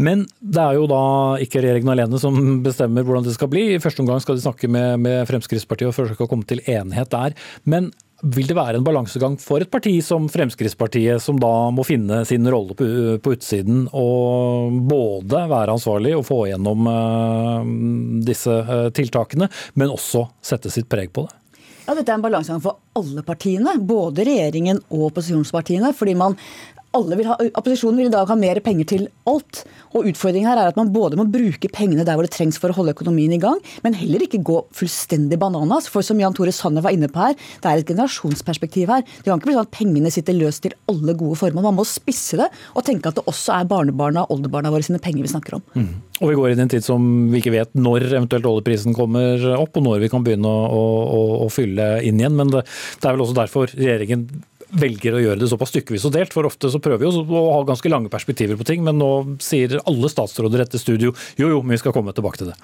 Men 0.00 0.22
det 0.40 0.60
er 0.62 0.76
jo 0.78 0.86
da 0.88 1.02
ikke 1.42 1.60
regjeringen 1.60 1.92
alene 1.92 2.20
som 2.22 2.36
bestemmer 2.64 3.04
hvordan 3.04 3.26
det 3.26 3.34
skal 3.36 3.50
bli. 3.52 3.66
I 3.74 3.80
første 3.82 4.04
omgang 4.04 4.22
skal 4.22 4.38
de 4.38 4.44
snakke 4.44 4.70
med, 4.70 5.00
med 5.04 5.26
Fremskrittspartiet 5.28 5.90
og 5.90 5.96
forsøke 5.96 6.24
å 6.24 6.30
komme 6.30 6.46
til 6.48 6.62
enighet 6.64 7.10
der. 7.12 7.36
Men 7.68 7.90
vil 8.20 8.48
det 8.48 8.56
være 8.56 8.76
en 8.80 8.84
balansegang 8.84 9.36
for 9.40 9.64
et 9.64 9.70
parti 9.72 9.94
som 10.04 10.28
Fremskrittspartiet, 10.28 11.22
som 11.24 11.38
da 11.40 11.70
må 11.72 11.84
finne 11.88 12.22
sin 12.28 12.44
rolle 12.52 12.76
på, 12.76 12.86
på 13.22 13.34
utsiden 13.36 13.86
og 13.96 14.76
både 14.90 15.46
være 15.50 15.76
ansvarlig 15.78 16.14
og 16.18 16.26
få 16.28 16.42
gjennom 16.50 16.88
uh, 16.90 17.70
disse 18.26 18.52
uh, 18.52 18.88
tiltakene, 18.96 19.48
men 19.80 19.94
også 19.94 20.26
sette 20.44 20.72
sitt 20.72 20.90
preg 20.92 21.14
på 21.16 21.26
det? 21.26 21.36
Ja, 21.86 21.96
Dette 21.96 22.12
er 22.12 22.20
en 22.20 22.22
balansegang 22.22 22.60
for 22.62 22.78
alle 22.98 23.22
partiene, 23.26 23.76
både 23.86 24.26
regjeringen 24.26 24.82
og 24.90 25.10
opposisjonspartiene. 25.10 25.92
fordi 25.94 26.16
man 26.18 26.36
alle 26.96 27.18
vil 27.20 27.28
ha, 27.30 27.36
Opposisjonen 27.60 28.00
vil 28.00 28.08
i 28.08 28.12
dag 28.12 28.26
ha 28.26 28.36
mer 28.38 28.58
penger 28.64 28.88
til 28.92 29.04
alt. 29.30 29.62
og 29.94 30.08
Utfordringen 30.10 30.50
her 30.50 30.58
er 30.58 30.70
at 30.72 30.78
man 30.78 30.90
både 30.94 31.18
må 31.18 31.26
bruke 31.30 31.70
pengene 31.70 32.04
der 32.06 32.18
hvor 32.18 32.26
det 32.26 32.32
trengs 32.34 32.58
for 32.60 32.72
å 32.72 32.76
holde 32.76 32.94
økonomien 32.96 33.32
i 33.34 33.40
gang, 33.42 33.58
men 33.84 33.96
heller 33.98 34.24
ikke 34.24 34.42
gå 34.46 34.58
fullstendig 34.74 35.38
bananas. 35.40 35.86
For 35.90 36.02
som 36.06 36.18
Jan 36.20 36.34
Tore 36.34 36.54
Sanner 36.54 36.82
var 36.82 36.94
inne 36.94 37.10
på 37.10 37.22
her, 37.22 37.36
det 37.62 37.70
er 37.70 37.82
et 37.82 37.90
generasjonsperspektiv 37.90 38.90
her. 38.90 39.04
Det 39.06 39.28
kan 39.28 39.38
ikke 39.38 39.50
bli 39.50 39.56
sånn 39.58 39.68
at 39.68 39.74
pengene 39.76 40.14
sitter 40.14 40.38
løst 40.38 40.64
til 40.66 40.74
alle 40.90 41.14
gode 41.18 41.38
formål. 41.38 41.68
Man 41.70 41.78
må 41.78 41.86
spisse 41.88 42.40
det 42.40 42.50
og 42.74 42.86
tenke 42.86 43.10
at 43.10 43.20
det 43.20 43.26
også 43.30 43.54
er 43.60 43.70
barnebarna 43.70 44.26
og 44.26 44.38
oldebarna 44.38 44.74
våre 44.74 44.86
sine 44.86 45.02
penger 45.02 45.26
vi 45.26 45.34
snakker 45.34 45.60
om. 45.60 45.66
Mm. 45.78 45.92
Og 46.20 46.28
vi 46.28 46.36
går 46.36 46.52
inn 46.52 46.60
i 46.60 46.66
en 46.66 46.74
tid 46.74 46.84
som 46.84 47.06
vi 47.30 47.38
ikke 47.40 47.54
vet 47.54 47.78
når 47.78 48.08
eventuelt 48.10 48.50
oljeprisen 48.50 48.96
kommer 48.96 49.46
opp, 49.54 49.78
og 49.78 49.86
når 49.86 50.02
vi 50.02 50.10
kan 50.12 50.26
begynne 50.26 50.50
å, 50.50 50.82
å, 51.06 51.20
å 51.46 51.48
fylle 51.52 51.86
inn 52.04 52.18
igjen. 52.20 52.36
Men 52.36 52.50
det, 52.52 52.66
det 53.00 53.08
er 53.08 53.16
vel 53.16 53.24
også 53.26 53.38
derfor 53.40 53.70
regjeringen 53.72 54.28
velger 54.78 55.16
å 55.16 55.22
gjøre 55.22 55.40
det 55.40 55.48
såpass 55.50 55.72
stykkevis 55.72 56.06
og 56.06 56.14
delt. 56.14 56.34
For 56.34 56.46
ofte 56.48 56.70
så 56.72 56.80
prøver 56.82 57.02
vi 57.02 57.10
å 57.10 57.40
ha 57.54 57.60
ganske 57.66 57.90
lange 57.90 58.10
perspektiver 58.12 58.58
på 58.58 58.66
ting, 58.68 58.84
men 58.86 58.98
nå 59.00 59.10
sier 59.42 59.78
alle 59.80 60.10
statsråder 60.12 60.64
etter 60.64 60.80
studio 60.80 61.12
jo 61.40 61.50
jo, 61.50 61.60
men 61.64 61.74
vi 61.74 61.80
skal 61.82 61.94
komme 61.96 62.14
tilbake 62.14 62.40
til 62.40 62.50
det. 62.52 62.56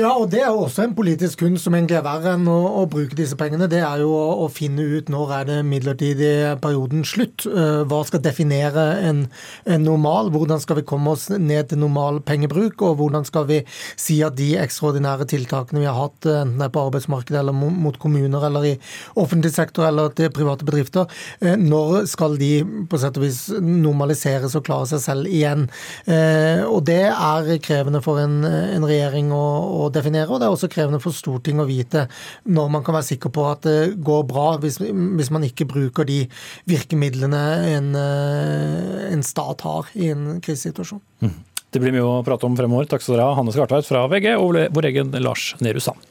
Ja, 0.00 0.14
og 0.14 0.30
det 0.32 0.40
er 0.42 0.48
jo 0.48 0.64
også 0.64 0.86
en 0.86 0.96
politisk 0.96 1.42
kunst 1.44 1.66
som 1.66 1.76
egentlig 1.76 1.98
er 1.98 2.06
verre 2.06 2.34
enn 2.36 2.46
å, 2.48 2.58
å, 2.80 2.86
bruke 2.90 3.18
disse 3.18 3.36
pengene. 3.38 3.68
Det 3.70 3.82
er 3.84 4.04
jo 4.04 4.12
å, 4.14 4.46
å 4.46 4.48
finne 4.52 4.86
ut 4.86 5.10
når 5.12 5.34
er 5.36 5.48
det 5.50 5.58
midlertidig 5.68 6.32
perioden 6.62 7.04
slutt. 7.06 7.44
Eh, 7.46 7.82
hva 7.90 8.00
skal 8.08 8.24
definere 8.24 8.86
en, 9.04 9.26
en, 9.66 9.84
normal? 9.84 10.32
Hvordan 10.34 10.62
skal 10.62 10.80
vi 10.80 10.86
komme 10.88 11.12
oss 11.14 11.28
ned 11.34 11.70
til 11.70 11.82
normal 11.82 12.22
pengebruk? 12.26 12.80
Og 12.86 12.96
hvordan 13.02 13.26
skal 13.28 13.48
vi 13.50 13.60
si 14.00 14.20
at 14.24 14.38
de 14.40 14.54
ekstraordinære 14.62 15.28
tiltakene 15.30 15.82
vi 15.82 15.90
har 15.90 15.98
hatt, 15.98 16.24
enten 16.24 16.56
det 16.60 16.68
er 16.68 16.74
på 16.74 16.86
arbeidsmarkedet 16.88 17.40
eller 17.42 17.56
mot 17.56 17.96
kommuner 18.00 18.48
eller 18.48 18.72
i 18.72 18.74
offentlig 19.20 19.52
sektor 19.54 19.86
eller 19.88 20.12
til 20.16 20.32
private 20.34 20.66
bedrifter, 20.66 21.10
eh, 21.40 21.49
Eh, 21.49 21.49
når 21.58 22.06
skal 22.10 22.36
de 22.40 22.50
på 22.90 23.00
sett 23.00 23.18
og 23.18 23.24
vis 23.24 23.40
normaliseres 23.58 24.54
og 24.58 24.64
klare 24.66 24.88
seg 24.90 25.02
selv 25.04 25.30
igjen? 25.30 25.66
Eh, 26.06 26.62
og 26.66 26.84
Det 26.88 27.02
er 27.10 27.50
krevende 27.64 28.02
for 28.04 28.20
en, 28.22 28.42
en 28.44 28.86
regjering 28.86 29.32
å, 29.34 29.44
å, 29.84 29.90
definere, 29.92 30.28
og 30.30 30.40
det 30.40 30.48
er 30.48 30.56
også 30.56 30.70
krevende 30.72 31.02
for 31.02 31.16
Stortinget 31.16 31.64
å 31.64 31.70
vite 31.70 32.06
når 32.50 32.72
man 32.76 32.86
kan 32.86 32.96
være 32.96 33.10
sikker 33.12 33.34
på 33.34 33.46
at 33.50 33.66
det 33.66 33.78
går 34.04 34.24
bra, 34.30 34.48
hvis, 34.62 34.80
hvis 34.80 35.32
man 35.34 35.46
ikke 35.46 35.68
bruker 35.70 36.08
de 36.08 36.22
virkemidlene 36.70 37.44
en, 37.76 37.92
eh, 37.98 39.06
en 39.10 39.24
stat 39.26 39.66
har 39.66 39.90
i 39.94 40.12
en 40.14 40.40
krisesituasjon. 40.44 41.02
Mm. 41.24 41.38
Det 41.70 41.78
blir 41.78 41.94
mye 41.94 42.06
å 42.06 42.22
prate 42.26 42.48
om 42.48 42.56
fremover. 42.58 42.88
Takk 42.90 43.04
skal 43.04 43.16
dere 43.16 43.28
ha, 43.28 43.36
Hanne 43.38 43.54
Skartveit 43.54 43.86
fra 43.86 44.08
VG 44.10 44.32
og 44.34 44.58
vår 44.74 44.90
egen 44.90 45.14
Lars 45.22 45.52
Nehru 45.62 45.82
Sand. 45.82 46.09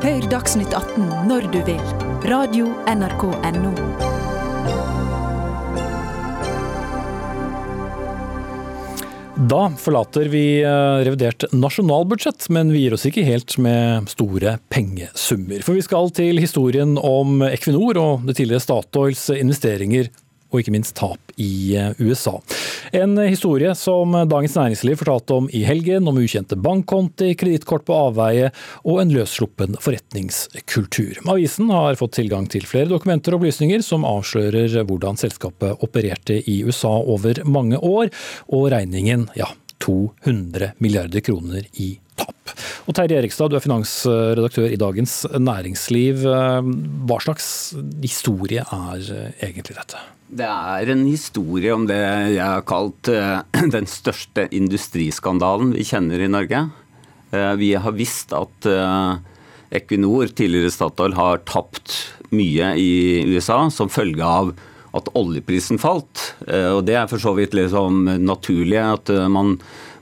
Hør 0.00 0.22
Dagsnytt 0.32 0.72
18 0.72 1.26
når 1.28 1.44
du 1.52 1.58
vil. 1.66 1.80
Radio 2.24 2.70
NRK 2.88 3.24
Radio.nrk.no. 3.36 3.72
Da 9.50 9.60
forlater 9.76 10.30
vi 10.32 10.62
eh, 10.62 11.02
revidert 11.04 11.44
nasjonalbudsjett, 11.52 12.48
men 12.48 12.72
vi 12.72 12.86
gir 12.86 12.96
oss 12.96 13.04
ikke 13.10 13.26
helt 13.28 13.58
med 13.60 14.08
store 14.08 14.56
pengesummer. 14.72 15.60
For 15.68 15.76
vi 15.76 15.84
skal 15.84 16.08
til 16.16 16.40
historien 16.40 16.96
om 16.96 17.44
Equinor 17.50 18.00
og 18.00 18.24
det 18.24 18.38
tidligere 18.40 18.64
Statoils 18.64 19.26
investeringer 19.36 20.08
og 20.50 20.60
ikke 20.60 20.74
minst 20.74 20.96
tap 20.98 21.34
i 21.40 21.76
eh, 21.78 21.92
USA. 22.02 22.36
En 22.96 23.16
historie 23.22 23.72
som 23.78 24.14
Dagens 24.30 24.56
Næringsliv 24.58 24.98
fortalte 25.00 25.38
om 25.38 25.48
i 25.54 25.62
helgen, 25.66 26.08
om 26.10 26.18
ukjente 26.20 26.58
bankkonti, 26.58 27.32
kredittkort 27.38 27.86
på 27.88 27.96
avveie 28.08 28.50
og 28.84 29.02
en 29.02 29.14
løssluppen 29.14 29.78
forretningskultur. 29.80 31.22
Avisen 31.30 31.70
har 31.72 31.98
fått 32.00 32.18
tilgang 32.18 32.48
til 32.50 32.66
flere 32.68 32.90
dokumenter 32.90 33.34
og 33.34 33.40
opplysninger 33.40 33.84
som 33.86 34.06
avslører 34.08 34.80
hvordan 34.88 35.18
selskapet 35.20 35.84
opererte 35.86 36.40
i 36.50 36.60
USA 36.66 36.92
over 37.00 37.42
mange 37.46 37.78
år, 37.78 38.10
og 38.50 38.70
regningen, 38.74 39.28
ja, 39.38 39.48
200 39.80 40.74
milliarder 40.78 41.24
kroner 41.24 41.64
i 41.80 41.94
tap. 42.20 42.54
Og 42.88 42.94
Terje 42.96 43.18
Erikstad, 43.20 43.50
du 43.50 43.56
er 43.58 43.64
finansredaktør 43.64 44.68
i 44.68 44.78
Dagens 44.80 45.22
Næringsliv. 45.38 46.24
Hva 46.24 47.20
slags 47.24 47.50
historie 48.04 48.64
er 48.64 49.12
egentlig 49.40 49.78
dette? 49.78 50.00
Det 50.30 50.46
er 50.46 50.92
en 50.92 51.02
historie 51.08 51.72
om 51.74 51.88
det 51.90 51.98
jeg 51.98 52.38
har 52.38 52.62
kalt 52.68 53.08
uh, 53.10 53.42
den 53.74 53.88
største 53.90 54.46
industriskandalen 54.54 55.72
vi 55.74 55.86
kjenner 55.86 56.22
i 56.22 56.30
Norge. 56.30 56.68
Uh, 57.34 57.54
vi 57.58 57.72
har 57.74 57.96
visst 57.96 58.30
at 58.36 58.68
uh, 58.70 59.18
Equinor, 59.74 60.30
tidligere 60.30 60.70
Statoil, 60.70 61.16
har 61.18 61.42
tapt 61.50 61.96
mye 62.30 62.74
i 62.78 62.92
USA 63.26 63.64
som 63.74 63.90
følge 63.90 64.22
av 64.22 64.52
at 64.94 65.10
oljeprisen 65.14 65.78
falt. 65.78 66.32
Og 66.50 66.80
Det 66.82 66.96
er 66.98 67.06
for 67.06 67.22
så 67.22 67.30
vidt 67.36 67.52
liksom 67.54 68.08
naturlig 68.26 68.80
at 68.82 69.12
man, 69.30 69.52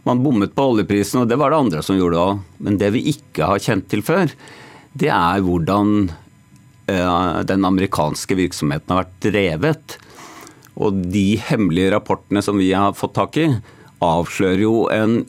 man 0.08 0.22
bommet 0.24 0.54
på 0.56 0.64
oljeprisen, 0.70 1.20
og 1.20 1.28
det 1.28 1.36
var 1.36 1.52
det 1.52 1.58
andre 1.60 1.82
som 1.84 1.98
gjorde 1.98 2.22
òg. 2.22 2.40
Men 2.64 2.78
det 2.80 2.88
vi 2.94 3.02
ikke 3.12 3.50
har 3.50 3.60
kjent 3.60 3.84
til 3.92 4.00
før, 4.04 4.32
det 4.96 5.10
er 5.12 5.44
hvordan 5.44 6.08
den 6.88 7.68
amerikanske 7.68 8.40
virksomheten 8.40 8.96
har 8.96 9.04
vært 9.04 9.28
drevet. 9.28 9.98
Og 10.78 10.98
de 11.12 11.26
hemmelige 11.48 11.92
rapportene 11.94 12.42
som 12.44 12.58
vi 12.60 12.70
har 12.72 12.96
fått 12.98 13.16
tak 13.18 13.38
i, 13.40 13.48
avslører 14.04 14.62
jo 14.62 14.86
en 14.94 15.20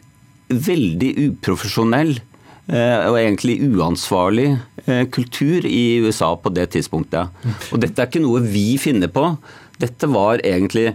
veldig 0.49 1.09
uprofesjonell 1.27 2.15
eh, 2.17 2.99
og 3.09 3.17
egentlig 3.19 3.59
uansvarlig 3.65 4.51
eh, 4.85 5.05
kultur 5.13 5.65
i 5.65 6.01
USA 6.05 6.35
på 6.37 6.53
det 6.53 6.69
tidspunktet. 6.75 7.33
Og 7.73 7.81
dette 7.81 8.01
er 8.01 8.09
ikke 8.09 8.23
noe 8.23 8.43
vi 8.45 8.73
finner 8.81 9.09
på. 9.13 9.31
Dette 9.81 10.09
var 10.11 10.43
egentlig 10.45 10.93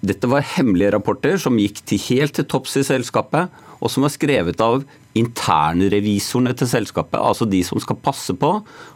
dette 0.00 0.28
var 0.32 0.46
hemmelige 0.56 0.94
rapporter 0.94 1.36
som 1.40 1.58
gikk 1.60 1.82
til 1.84 2.00
helt 2.06 2.32
til 2.38 2.46
topps 2.48 2.78
i 2.80 2.84
selskapet, 2.86 3.50
og 3.80 3.92
som 3.92 4.04
var 4.04 4.12
skrevet 4.14 4.60
av 4.64 4.80
internrevisorene 5.18 6.54
til 6.56 6.68
selskapet, 6.70 7.18
altså 7.20 7.46
de 7.48 7.60
som 7.66 7.80
skal 7.82 7.98
passe 8.00 8.32
på 8.38 8.52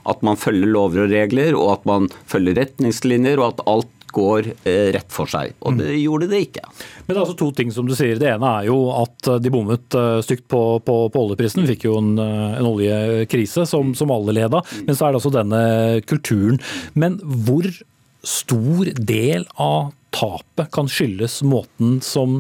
at 0.09 0.25
man 0.25 0.39
følger 0.41 0.71
lover 0.71 1.05
og 1.05 1.13
regler, 1.13 1.57
og 1.59 1.73
at 1.75 1.89
man 1.89 2.09
følger 2.31 2.57
retningslinjer, 2.61 3.41
og 3.41 3.53
at 3.53 3.65
alt 3.69 3.94
går 4.15 4.51
eh, 4.65 4.91
rett 4.95 5.11
for 5.13 5.31
seg. 5.31 5.55
Og 5.65 5.79
det 5.79 5.89
mm. 5.91 6.01
gjorde 6.03 6.29
det 6.31 6.43
ikke. 6.47 6.65
Men 7.05 7.11
det 7.11 7.17
er 7.17 7.23
altså 7.25 7.39
to 7.41 7.51
ting 7.57 7.73
som 7.75 7.89
du 7.89 7.95
sier. 7.97 8.19
Det 8.21 8.31
ene 8.35 8.53
er 8.61 8.69
jo 8.69 8.79
at 8.97 9.33
de 9.43 9.53
bommet 9.53 9.99
eh, 9.99 10.21
stygt 10.27 10.47
på, 10.51 10.63
på, 10.85 11.01
på 11.15 11.25
oljeprisen. 11.27 11.67
Fikk 11.69 11.89
jo 11.89 11.99
en, 12.01 12.15
eh, 12.23 12.61
en 12.61 12.71
oljekrise 12.71 13.67
som, 13.71 13.95
som, 13.99 14.15
alle 14.15 14.37
leda. 14.37 14.63
Men 14.87 14.95
så 14.95 15.09
er 15.09 15.13
det 15.15 15.21
altså 15.23 15.35
denne 15.35 15.65
kulturen. 16.09 16.63
Men 16.99 17.19
hvor 17.25 17.69
stor 18.25 18.89
del 18.97 19.45
av 19.61 19.93
tapet 20.15 20.71
kan 20.73 20.87
skyldes 20.89 21.41
måten 21.45 21.99
som 22.05 22.37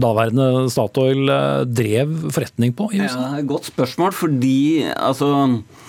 daværende 0.00 0.68
Statoil 0.70 1.26
drev 1.66 2.14
forretning 2.30 2.72
på 2.78 2.92
i 2.94 3.02
USA? 3.02 3.32
Ja, 3.34 3.42
godt 3.50 3.66
spørsmål, 3.72 4.14
fordi 4.14 4.86
altså 4.94 5.32
Eh, 5.48 5.87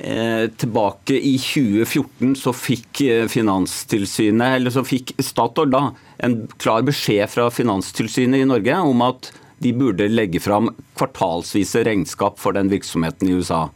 tilbake 0.00 1.16
i 1.16 1.34
2014 1.40 2.36
så 2.40 2.52
fikk 2.56 3.02
eh, 3.04 3.26
Finanstilsynet, 3.28 4.56
eller 4.56 4.72
så 4.72 4.84
fikk 4.86 5.12
Statoil 5.20 5.72
da, 5.74 5.82
en 6.24 6.42
klar 6.60 6.84
beskjed 6.86 7.28
fra 7.32 7.50
Finanstilsynet 7.52 8.40
i 8.40 8.48
Norge 8.48 8.78
om 8.86 9.04
at 9.04 9.30
de 9.60 9.74
burde 9.76 10.08
legge 10.08 10.40
fram 10.40 10.70
kvartalsvise 10.96 11.84
regnskap 11.84 12.40
for 12.40 12.56
den 12.56 12.70
virksomheten 12.72 13.28
i 13.28 13.36
USA. 13.36 13.66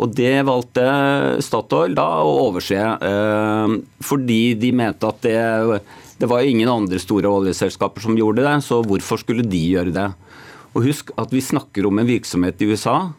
Og 0.00 0.12
Det 0.16 0.34
valgte 0.46 0.84
Statoil 1.44 1.96
da 1.96 2.06
å 2.24 2.36
overse, 2.48 2.76
eh, 2.76 3.78
fordi 4.04 4.42
de 4.60 4.72
mente 4.76 5.08
at 5.08 5.24
det, 5.24 5.80
det 6.20 6.28
var 6.28 6.44
ingen 6.44 6.68
andre 6.68 7.00
store 7.00 7.28
oljeselskaper 7.28 8.04
som 8.04 8.18
gjorde 8.18 8.44
det, 8.44 8.58
så 8.64 8.82
hvorfor 8.84 9.20
skulle 9.24 9.44
de 9.48 9.64
gjøre 9.72 9.96
det? 9.96 10.10
Og 10.76 10.84
Husk 10.86 11.10
at 11.18 11.32
vi 11.34 11.42
snakker 11.42 11.88
om 11.88 11.98
en 11.98 12.08
virksomhet 12.08 12.60
i 12.62 12.70
USA 12.70 13.10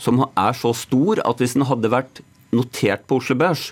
som 0.00 0.24
er 0.24 0.56
så 0.56 0.72
stor 0.76 1.20
at 1.26 1.42
hvis 1.42 1.56
den 1.58 1.68
hadde 1.68 1.92
vært 1.92 2.22
notert 2.56 3.04
på 3.08 3.20
Oslo 3.20 3.36
Børs, 3.38 3.70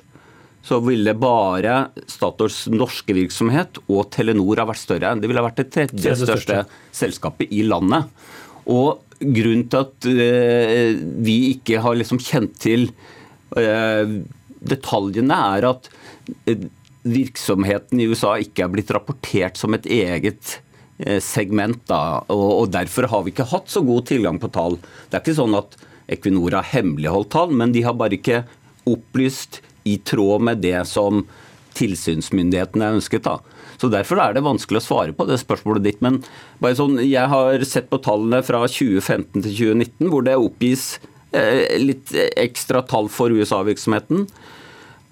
så 0.68 0.80
ville 0.84 1.14
bare 1.16 1.88
Statoils 2.10 2.66
norske 2.72 3.14
virksomhet 3.16 3.78
og 3.86 4.08
Telenor 4.12 4.60
ha 4.60 4.66
vært 4.68 4.82
større. 4.82 5.14
Det 5.16 5.30
ville 5.30 5.40
ha 5.40 5.46
vært 5.46 5.62
det 5.62 5.70
tredje 5.74 6.16
største 6.20 6.64
selskapet 6.94 7.54
i 7.54 7.62
landet. 7.66 8.10
Og 8.68 8.98
grunnen 9.18 9.68
til 9.70 9.86
at 9.86 10.08
uh, 10.10 10.98
vi 11.24 11.38
ikke 11.54 11.80
har 11.84 11.96
liksom 11.98 12.20
kjent 12.22 12.58
til 12.60 12.90
uh, 13.56 14.18
detaljene, 14.58 15.40
er 15.56 15.70
at 15.70 15.88
uh, 15.88 16.68
virksomheten 17.08 18.02
i 18.02 18.08
USA 18.10 18.36
ikke 18.42 18.66
er 18.66 18.72
blitt 18.74 18.92
rapportert 18.92 19.56
som 19.56 19.76
et 19.78 19.86
eget 19.88 20.58
segment. 21.22 21.78
Da, 21.86 22.24
og, 22.34 22.48
og 22.64 22.72
Derfor 22.74 23.06
har 23.06 23.22
vi 23.22 23.30
ikke 23.30 23.46
hatt 23.52 23.70
så 23.70 23.84
god 23.86 24.08
tilgang 24.10 24.40
på 24.42 24.50
tall. 24.52 24.80
Det 25.06 25.14
er 25.14 25.22
ikke 25.22 25.38
sånn 25.38 25.54
at 25.54 25.78
Equinor 26.08 26.56
har 26.58 26.70
hemmeligholdt 26.72 27.32
tall, 27.34 27.52
men 27.52 27.74
de 27.74 27.84
har 27.84 27.96
bare 27.98 28.16
ikke 28.18 28.42
opplyst 28.88 29.60
i 29.88 29.98
tråd 30.04 30.44
med 30.48 30.62
det 30.64 30.80
som 30.88 31.26
tilsynsmyndighetene 31.78 32.94
ønsket. 32.96 33.28
da. 33.28 33.38
Så 33.78 33.90
Derfor 33.92 34.18
er 34.18 34.34
det 34.34 34.46
vanskelig 34.46 34.80
å 34.80 34.86
svare 34.86 35.14
på 35.14 35.26
det 35.28 35.38
spørsmålet 35.40 35.84
ditt. 35.84 36.00
Men 36.02 36.22
bare 36.62 36.78
sånn, 36.78 36.98
jeg 37.04 37.30
har 37.30 37.62
sett 37.68 37.90
på 37.90 38.00
tallene 38.02 38.42
fra 38.42 38.64
2015 38.66 39.44
til 39.44 39.52
2019, 39.52 40.08
hvor 40.10 40.26
det 40.26 40.38
oppgis 40.40 40.98
eh, 41.32 41.78
litt 41.78 42.12
ekstra 42.36 42.82
tall 42.82 43.10
for 43.12 43.30
USA-virksomheten. 43.30 44.26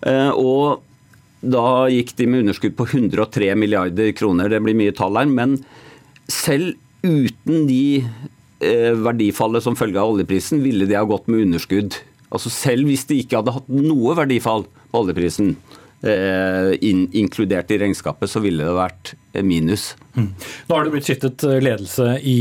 Eh, 0.07 0.33
og 0.35 0.83
da 1.47 1.87
gikk 1.93 2.17
de 2.19 2.27
med 2.27 2.47
underskudd 2.47 2.75
på 2.79 2.89
103 2.91 3.55
milliarder 3.59 4.11
kroner. 4.17 4.51
Det 4.51 4.63
blir 4.65 4.79
mye 4.79 4.97
tall 4.97 5.21
her. 5.21 5.31
Men 5.31 5.61
selv 6.33 6.75
uten 7.07 7.69
de 7.69 8.03
verdifallet 8.59 9.65
som 9.65 9.77
følge 9.77 10.01
av 10.01 10.15
oljeprisen, 10.15 10.63
ville 10.65 10.87
de 10.89 10.97
ha 10.97 11.05
gått 11.05 11.27
med 11.29 11.45
underskudd. 11.45 11.99
Altså 12.33 12.53
Selv 12.53 12.91
hvis 12.91 13.07
de 13.09 13.21
ikke 13.23 13.41
hadde 13.41 13.55
hatt 13.55 13.69
noe 13.71 14.17
verdifall 14.19 14.67
på 14.91 15.03
oljeprisen, 15.03 15.55
eh, 16.07 16.73
in, 16.85 17.07
inkludert 17.17 17.71
i 17.71 17.79
regnskapet, 17.81 18.31
så 18.31 18.43
ville 18.45 18.65
det 18.67 18.75
vært 18.77 19.15
minus. 19.45 19.91
Mm. 20.17 20.31
Nå 20.69 20.77
har 20.77 20.87
det 20.87 20.93
blitt 20.95 21.09
skiftet 21.09 21.45
eh, 21.45 21.59
ledelse 21.61 22.15
i 22.25 22.37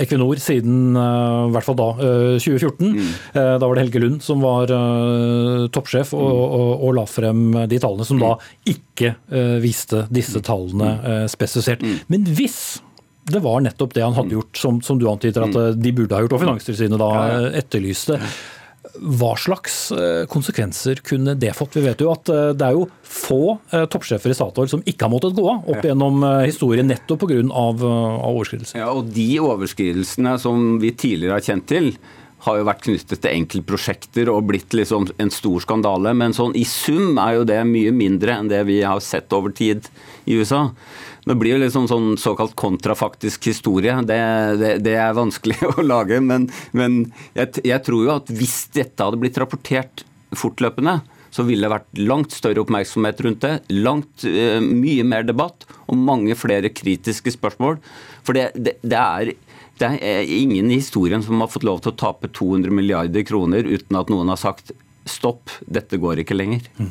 Equinor 0.00 0.40
siden 0.40 0.96
uh, 0.96 1.50
hvert 1.52 1.66
fall 1.66 1.76
da, 1.76 1.88
uh, 2.00 2.36
2014. 2.40 2.94
Mm. 2.96 3.10
da 3.34 3.66
var 3.66 3.76
det 3.76 3.84
Helge 3.84 4.00
Lund 4.02 4.22
som 4.24 4.40
var 4.44 4.72
toppsjef 5.72 6.14
og, 6.16 6.22
mm. 6.22 6.40
og, 6.56 6.70
og, 6.72 6.94
la 6.96 7.04
frem 7.08 7.42
de 7.68 7.82
tallene 7.82 8.08
som 8.08 8.18
mm. 8.20 8.24
da 8.24 8.72
ikke 8.72 9.12
viste 9.62 10.06
disse 10.12 10.40
tallene 10.44 11.26
spesifisert. 11.30 11.84
Mm. 11.84 12.00
Men 12.12 12.26
hvis 12.32 12.58
det 13.24 13.42
var 13.42 13.60
nettopp 13.62 13.94
det 13.94 14.02
han 14.02 14.16
hadde 14.16 14.32
mm. 14.32 14.38
gjort, 14.38 14.56
som, 14.58 14.80
som 14.82 14.98
du 14.98 15.06
antyder 15.10 15.46
at 15.46 15.54
mm. 15.54 15.62
eh, 15.62 15.76
de 15.78 15.92
burde 15.94 16.16
ha 16.16 16.24
gjort, 16.24 16.34
og 16.36 16.42
Finanstilsynet 16.42 17.00
da 17.00 17.10
eh, 17.22 17.46
etterlyste. 17.62 18.18
Hva 18.92 19.30
slags 19.40 19.76
eh, 19.94 20.24
konsekvenser 20.30 21.00
kunne 21.06 21.36
det 21.38 21.52
fått? 21.56 21.78
Vi 21.78 21.84
vet 21.86 22.02
jo 22.02 22.10
at 22.12 22.26
det 22.58 22.66
er 22.66 22.74
jo 22.76 22.88
få 23.06 23.58
toppsjefer 23.70 24.32
i 24.32 24.36
Statoil 24.36 24.72
som 24.72 24.82
ikke 24.82 25.06
har 25.06 25.12
måttet 25.12 25.36
gå 25.38 25.44
av 25.48 25.68
opp 25.70 25.86
gjennom 25.86 26.24
historien 26.42 26.88
nettopp 26.90 27.22
pga. 27.28 27.44
overskridelser. 27.52 28.82
Ja, 28.82 28.90
og 28.90 29.12
De 29.14 29.28
overskridelsene 29.40 30.34
som 30.42 30.80
vi 30.82 30.90
tidligere 30.96 31.38
har 31.38 31.46
kjent 31.46 31.68
til, 31.70 31.92
har 32.42 32.58
jo 32.58 32.66
vært 32.66 32.82
knyttet 32.82 33.20
til 33.22 33.36
enkeltprosjekter 33.38 34.30
og 34.32 34.48
blitt 34.48 34.74
liksom 34.74 35.06
en 35.22 35.30
stor 35.30 35.62
skandale. 35.62 36.10
Men 36.18 36.34
sånn 36.34 36.56
i 36.58 36.64
sum 36.66 37.20
er 37.22 37.38
jo 37.38 37.46
det 37.46 37.60
mye 37.68 37.92
mindre 37.94 38.34
enn 38.34 38.50
det 38.50 38.64
vi 38.66 38.80
har 38.82 38.98
sett 39.04 39.30
over 39.36 39.54
tid 39.54 39.86
i 40.26 40.40
USA. 40.40 40.64
Det 41.22 41.36
blir 41.38 41.54
jo 41.54 41.60
litt 41.62 41.74
sånn, 41.74 41.86
sånn 41.90 42.16
såkalt 42.18 42.56
kontrafaktisk 42.58 43.46
historie. 43.46 43.94
Det, 44.08 44.18
det, 44.58 44.72
det, 44.82 44.96
er 44.98 45.14
vanskelig 45.14 45.60
å 45.76 45.84
lage. 45.84 46.18
Men, 46.24 46.48
men 46.74 47.04
jeg, 47.36 47.62
jeg, 47.62 47.78
tror 47.86 48.06
jo 48.06 48.14
at 48.16 48.32
hvis 48.34 48.56
dette 48.74 49.06
hadde 49.06 49.20
blitt 49.22 49.38
rapportert 49.38 50.04
fortløpende, 50.38 50.98
så 51.32 51.46
ville 51.46 51.64
det 51.64 51.72
vært 51.72 52.02
langt 52.02 52.34
større 52.34 52.60
oppmerksomhet 52.64 53.22
rundt 53.24 53.46
det. 53.46 53.54
Langt 53.72 54.26
uh, 54.26 54.58
mye 54.60 55.06
mer 55.08 55.24
debatt 55.28 55.64
og 55.86 55.96
mange 55.96 56.36
flere 56.36 56.72
kritiske 56.74 57.32
spørsmål. 57.38 57.78
For 58.26 58.36
det, 58.36 58.50
det 58.82 58.98
er 58.98 59.32
det 59.80 59.88
er 60.04 60.28
ingen 60.28 60.68
i 60.70 60.78
historien 60.78 61.22
som 61.24 61.40
har 61.42 61.50
fått 61.50 61.64
lov 61.66 61.80
til 61.82 61.90
å 61.94 61.98
tape 61.98 62.28
200 62.30 62.74
milliarder 62.74 63.24
kroner 63.26 63.66
uten 63.66 63.96
at 63.98 64.10
noen 64.12 64.30
har 64.30 64.38
sagt 64.38 64.70
stopp, 65.08 65.50
dette 65.66 65.98
går 66.00 66.22
ikke 66.22 66.36
lenger. 66.36 66.62
Mm. 66.78 66.90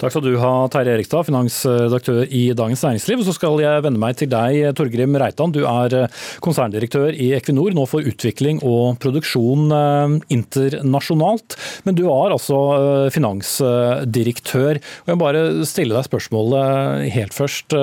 Takk 0.00 0.14
skal 0.14 0.24
du 0.24 0.34
ha, 0.42 0.50
Terje 0.72 0.96
Erikstad, 0.96 1.26
finansredaktør 1.28 2.24
i 2.26 2.42
Dagens 2.58 2.82
Næringsliv. 2.82 3.22
Og 3.22 3.28
så 3.28 3.34
skal 3.36 3.60
jeg 3.62 3.84
vende 3.84 4.02
meg 4.02 4.18
til 4.18 4.30
deg, 4.32 4.72
Torgrim 4.78 5.14
Reitan. 5.20 5.54
Du 5.54 5.62
er 5.68 5.94
eh, 5.94 6.22
konserndirektør 6.42 7.14
i 7.14 7.30
Equinor, 7.36 7.74
nå 7.76 7.86
for 7.90 8.02
utvikling 8.10 8.58
og 8.66 8.98
produksjon 9.02 9.70
eh, 9.76 10.16
internasjonalt. 10.34 11.56
Men 11.86 11.98
du 11.98 12.04
var 12.08 12.34
altså 12.34 12.60
eh, 12.74 13.08
finansdirektør. 13.14 14.82
Og 15.04 15.14
jeg 15.14 15.22
bare 15.22 15.44
stille 15.68 15.94
deg 15.94 16.08
spørsmålet 16.10 17.08
helt 17.14 17.36
først. 17.36 17.74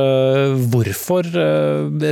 Hvorfor 0.74 1.28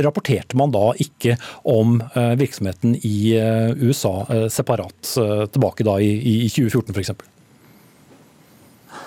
rapporterte 0.04 0.56
man 0.58 0.72
da 0.74 0.90
ikke 1.00 1.36
om 1.68 1.98
virksomheten 2.38 2.96
i 3.06 3.36
USA 3.84 4.46
separat 4.52 5.16
tilbake 5.52 5.86
da 5.86 5.98
i 6.02 6.48
2014 6.48 6.96
f.eks.? 6.96 7.37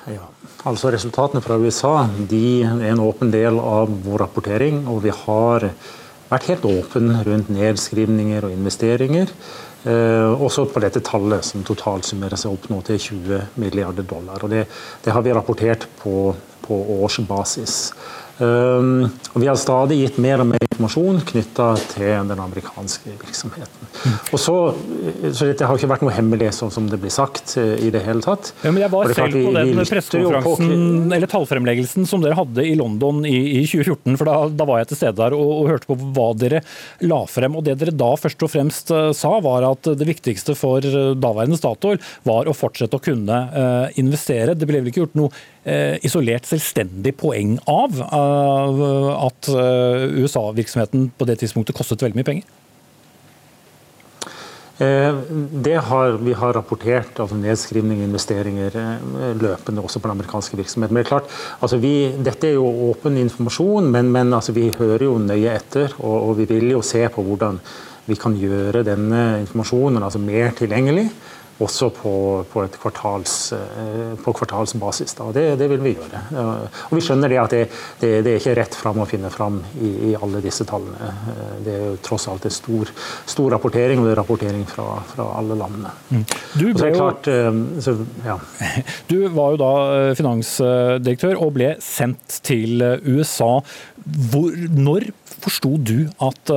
Ja. 0.09 0.27
Altså 0.65 0.91
Resultatene 0.93 1.43
fra 1.45 1.57
USA 1.61 2.07
de 2.29 2.61
er 2.63 2.91
en 2.91 3.03
åpen 3.03 3.31
del 3.33 3.59
av 3.59 3.91
vår 4.05 4.23
rapportering. 4.25 4.85
og 4.87 5.03
Vi 5.03 5.13
har 5.13 5.67
vært 6.31 6.47
helt 6.49 6.65
åpne 6.65 7.21
rundt 7.27 7.51
nedskrivninger 7.53 8.47
og 8.47 8.55
investeringer. 8.55 9.29
Eh, 9.83 10.41
også 10.41 10.67
på 10.69 10.81
dette 10.83 11.01
tallet, 11.05 11.45
som 11.45 11.63
totalt 11.65 12.05
summerer 12.05 12.37
seg 12.37 12.53
opp 12.53 12.67
nå 12.69 12.81
til 12.85 12.99
20 13.01 13.41
milliarder 13.61 14.05
dollar. 14.05 14.43
og 14.43 14.49
Det, 14.49 14.65
det 15.03 15.13
har 15.13 15.21
vi 15.25 15.33
rapportert 15.33 15.87
på, 16.01 16.33
på 16.61 16.81
årsbasis. 17.01 17.93
Um, 18.41 19.05
og 19.35 19.41
vi 19.41 19.45
har 19.45 19.57
stadig 19.59 19.99
gitt 19.99 20.15
mer 20.17 20.41
og 20.41 20.47
mer 20.49 20.70
informasjon 20.81 21.21
knytta 21.29 21.67
til 21.91 22.29
den 22.29 22.39
amerikanske 22.41 23.13
virksomheten. 23.21 23.89
Mm. 23.91 24.15
Og 24.33 24.39
så, 24.39 24.55
så 25.35 25.49
Det 25.51 25.67
har 25.67 25.77
ikke 25.77 25.89
vært 25.91 26.05
noe 26.05 26.13
hemmelig, 26.15 26.51
sånn 26.57 26.71
som 26.73 26.87
det 26.89 26.99
blir 27.01 27.13
sagt 27.13 27.55
eh, 27.61 27.77
i 27.85 27.91
det 27.93 28.01
hele 28.05 28.23
tatt. 28.23 28.53
Ja, 28.63 28.71
men 28.71 28.81
Jeg 28.81 28.91
var 28.93 29.11
selv 29.13 29.37
på 29.37 29.53
den 29.55 29.73
pressekonferansen 29.77 31.13
eller 31.13 31.31
tallfremleggelsen 31.31 32.07
som 32.09 32.23
dere 32.23 32.37
hadde 32.39 32.65
i 32.65 32.73
London 32.79 33.23
i, 33.27 33.61
i 33.61 33.63
2014. 33.65 34.17
for 34.17 34.29
da, 34.29 34.37
da, 34.49 34.67
var 34.69 34.81
jeg 34.81 34.91
til 34.91 35.01
stede 35.01 35.19
der 35.21 35.35
og, 35.37 35.51
og, 35.59 35.69
hørte 35.71 35.89
på 35.89 35.97
hva 36.15 36.27
dere 36.37 36.63
la 37.05 37.21
frem. 37.29 37.57
og 37.57 37.65
Det 37.67 37.77
dere 37.81 37.95
da 37.95 38.11
først 38.19 38.45
og 38.45 38.53
fremst 38.53 38.93
uh, 38.95 39.11
sa, 39.17 39.35
var 39.43 39.67
at 39.69 39.91
det 39.99 40.07
viktigste 40.09 40.55
for 40.57 40.85
uh, 40.85 41.13
daværende 41.17 41.59
Statoil 41.59 42.01
var 42.27 42.49
å 42.49 42.57
fortsette 42.57 42.97
å 42.97 43.03
kunne 43.03 43.41
uh, 43.53 43.87
investere. 44.01 44.57
Det 44.57 44.69
ble 44.69 44.81
vel 44.81 44.91
ikke 44.93 45.05
gjort 45.05 45.19
noe 45.19 45.49
isolert 46.01 46.47
selvstendig 46.49 47.11
poeng 47.19 47.51
av 47.69 47.99
at 48.01 49.45
USA-virksomheten 49.45 50.70
på 50.73 51.29
det 51.29 51.39
tidspunktet 51.41 51.77
kostet 51.77 52.03
veldig 52.03 52.19
mye 52.19 52.29
penger? 52.31 52.57
Eh, 54.81 55.15
det 55.51 55.75
har 55.77 56.15
vi 56.23 56.33
har 56.33 56.53
rapportert, 56.53 57.19
altså 57.19 57.35
nedskrivning 57.37 57.99
og 57.99 58.07
investeringer 58.07 58.77
eh, 58.79 59.35
løpende 59.37 59.83
også 59.83 59.99
på 59.99 60.09
den 60.09 60.15
amerikanske 60.15 60.57
virksomheten. 60.57 60.95
Men 60.95 61.03
det 61.03 61.07
er 61.07 61.11
klart, 61.11 61.35
altså 61.61 61.77
vi, 61.77 61.93
Dette 62.17 62.49
er 62.49 62.55
jo 62.55 62.65
åpen 62.89 63.19
informasjon, 63.21 63.91
men, 63.93 64.09
men 64.11 64.33
altså 64.33 64.55
vi 64.57 64.71
hører 64.79 65.05
jo 65.05 65.19
nøye 65.21 65.53
etter. 65.53 65.93
Og, 65.99 66.15
og, 66.29 66.33
vi 66.39 66.47
vil 66.49 66.71
jo 66.71 66.81
se 66.81 67.03
på 67.13 67.25
hvordan 67.27 67.59
vi 68.07 68.17
kan 68.17 68.33
gjøre 68.33 68.81
denne 68.87 69.21
informasjonen 69.43 70.01
altså 70.01 70.23
mer 70.23 70.55
tilgjengelig. 70.57 71.11
Også 71.61 71.89
på, 71.93 72.13
på, 72.51 72.63
kvartals, 72.81 73.35
eh, 73.53 74.13
på 74.23 74.33
kvartalsbasis. 74.33 75.13
Da. 75.17 75.29
Det, 75.35 75.43
det, 75.59 75.67
vil 75.71 75.83
vi 75.83 75.93
gjøre. 75.95 76.21
Og 76.89 76.95
vi 76.97 77.03
skjønner 77.05 77.31
det 77.31 77.39
at 77.41 77.55
det, 77.55 77.61
det, 78.01 78.11
det 78.25 78.33
er 78.33 78.41
ikke 78.41 78.55
rett 78.61 78.77
fram 78.77 79.01
å 79.03 79.07
finne 79.09 79.31
fram 79.33 79.59
i, 79.79 79.91
i, 80.09 80.13
alle 80.15 80.41
disse 80.43 80.65
tallene. 80.67 81.11
Eh, 81.29 81.53
det 81.65 81.75
er 81.75 81.85
jo 81.89 81.97
tross 82.05 82.27
alt 82.31 82.47
en 82.47 82.55
stor, 82.55 82.91
stor 83.29 83.55
rapportering, 83.55 84.01
og 84.01 84.09
det 84.09 84.15
er 84.15 84.21
rapportering 84.21 84.65
fra, 84.69 84.87
fra 85.13 85.27
alle 85.39 85.57
landene. 85.59 85.93
Mm. 86.11 86.25
Du, 86.57 86.65
klart, 86.81 87.29
eh, 87.31 87.51
så, 87.85 87.97
ja. 88.25 88.39
du, 89.11 89.17
var 89.31 89.55
jo 89.55 89.61
da 89.61 89.73
finansdirektør 90.17 91.39
og 91.39 91.55
ble 91.59 91.75
sendt 91.83 92.41
til 92.47 92.81
USA. 93.05 93.53
Hvor, 94.31 94.55
når 94.73 95.11
forsto 95.41 95.75
du 95.77 96.09
at 96.21 96.51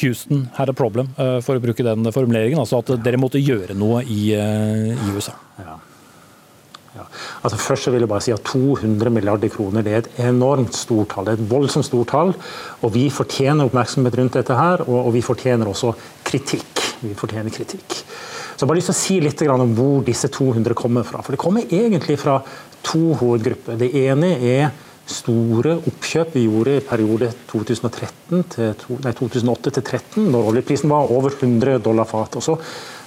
Houston 0.00 0.46
had 0.56 0.70
a 0.72 0.74
problem, 0.76 1.10
for 1.16 1.58
å 1.58 1.62
bruke 1.62 1.84
den 1.84 2.08
formuleringen? 2.14 2.62
Altså 2.62 2.80
at 2.80 2.94
dere 3.04 3.20
måtte 3.20 3.42
gjøre 3.42 3.76
noe 3.76 4.00
i 4.08 4.32
Eh, 4.42 4.92
i 4.92 5.16
USA. 5.16 5.32
Ja. 5.58 5.78
Ja. 6.92 7.06
Altså 7.40 7.56
først 7.56 7.88
vil 7.88 8.04
jeg 8.04 8.10
bare 8.10 8.24
si 8.24 8.34
at 8.34 8.44
200 8.44 9.10
milliarder 9.12 9.48
kroner 9.52 9.84
det 9.84 9.92
er 9.92 10.02
et 10.02 10.18
enormt 10.28 10.76
stort 10.76 11.14
tall. 11.14 11.24
Det 11.24 11.34
er 11.34 11.40
et 11.40 11.50
voldsomt 11.50 11.86
stort 11.88 12.10
tall. 12.12 12.34
og 12.82 12.92
Vi 12.92 13.06
fortjener 13.10 13.64
oppmerksomhet 13.64 14.18
rundt 14.18 14.36
dette 14.36 14.58
her, 14.58 14.84
og, 14.84 14.98
og 15.06 15.12
vi 15.14 15.24
fortjener 15.24 15.70
også 15.70 15.94
kritikk. 16.28 16.82
Vi 17.00 17.14
fortjener 17.16 17.54
kritikk. 17.54 17.96
Så 17.96 18.60
jeg 18.60 18.66
har 18.66 18.70
bare 18.74 18.80
lyst 18.82 18.92
til 18.92 18.98
å 18.98 19.00
si 19.00 19.20
litt 19.24 19.42
om 19.48 19.74
hvor 19.74 20.04
disse 20.04 20.28
200 20.28 20.76
kommer 20.76 21.08
fra. 21.08 21.22
For 21.24 21.32
Det 21.32 21.40
kommer 21.40 21.64
egentlig 21.64 22.18
fra 22.20 22.42
to 22.84 23.14
hovedgrupper. 23.22 23.80
Det 23.80 23.88
ene 24.04 24.36
er 24.36 24.68
store 25.08 25.76
oppkjøp 25.90 26.34
vi 26.36 26.46
gjorde 26.46 26.76
i 26.78 26.82
periode 26.86 27.28
2013 27.50 28.44
til, 28.54 28.98
nei, 29.02 29.12
2008 29.18 29.70
til 29.70 29.82
2013, 29.82 30.26
når 30.30 30.50
oljeprisen 30.52 30.92
var 30.92 31.10
over 31.10 31.34
100 31.34 31.80
dollar 31.84 32.08
fat. 32.08 32.38
Og 32.38 32.44
så 32.44 32.58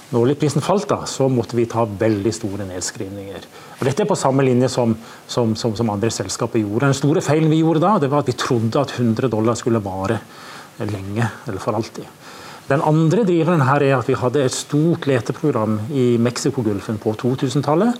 når 0.06 0.22
oljeprisen 0.22 0.62
falt, 0.62 0.86
da, 0.86 1.00
så 1.10 1.26
måtte 1.32 1.56
vi 1.58 1.64
ta 1.66 1.82
veldig 1.82 2.32
store 2.34 2.66
nedskrivninger. 2.68 3.46
Og 3.80 3.88
dette 3.88 4.04
er 4.04 4.10
på 4.10 4.18
samme 4.18 4.44
linje 4.46 4.68
som, 4.70 4.92
som, 5.26 5.56
som, 5.58 5.74
som 5.74 5.90
andre 5.90 6.12
selskaper 6.14 6.62
gjorde. 6.62 6.86
Den 6.86 6.98
store 7.00 7.24
feilen 7.24 7.50
vi 7.50 7.58
gjorde 7.64 7.82
da, 7.82 7.96
det 8.02 8.12
var 8.12 8.22
at 8.22 8.30
vi 8.30 8.36
trodde 8.38 8.84
at 8.84 8.94
100 8.94 9.32
dollar 9.32 9.58
skulle 9.58 9.82
vare 9.82 10.20
lenge, 10.78 11.26
eller 11.48 11.62
for 11.62 11.74
alltid. 11.74 12.06
Den 12.66 12.82
andre 12.82 13.24
driveren 13.26 13.62
her 13.66 13.82
er 13.86 13.96
at 13.98 14.08
vi 14.10 14.18
hadde 14.18 14.44
et 14.46 14.54
stort 14.54 15.06
leteprogram 15.10 15.78
i 15.94 16.06
Mexicogolfen 16.22 16.98
på 17.02 17.14
2000-tallet. 17.18 17.98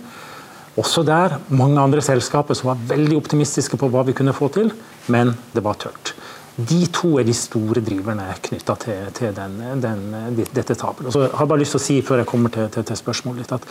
Også 0.76 1.04
der 1.06 1.38
mange 1.48 1.80
andre 1.80 2.04
selskaper 2.04 2.56
som 2.56 2.72
var 2.72 2.84
veldig 2.92 3.16
optimistiske 3.22 3.78
på 3.80 3.88
hva 3.92 4.04
vi 4.06 4.16
kunne 4.16 4.36
få 4.36 4.50
til, 4.52 4.72
men 5.12 5.32
det 5.54 5.64
var 5.64 5.78
tørt. 5.80 6.12
De 6.56 6.86
to 6.88 7.18
er 7.20 7.26
de 7.28 7.34
store 7.36 7.82
driverne 7.84 8.24
knytta 8.46 8.76
til, 8.80 9.08
til 9.16 9.32
den, 9.36 9.58
den, 9.82 10.04
dette 10.40 10.72
tapet. 10.72 11.10
Så 11.12 11.26
jeg 11.26 11.34
har 11.36 11.48
bare 11.50 11.60
lyst 11.60 11.76
til 11.76 11.80
å 11.80 11.84
si 11.84 11.96
før 12.04 12.22
jeg 12.22 12.28
kommer 12.30 12.52
til, 12.54 12.70
til, 12.72 12.86
til 12.88 12.96
spørsmålet 12.96 13.42
litt, 13.42 13.52
at 13.52 13.66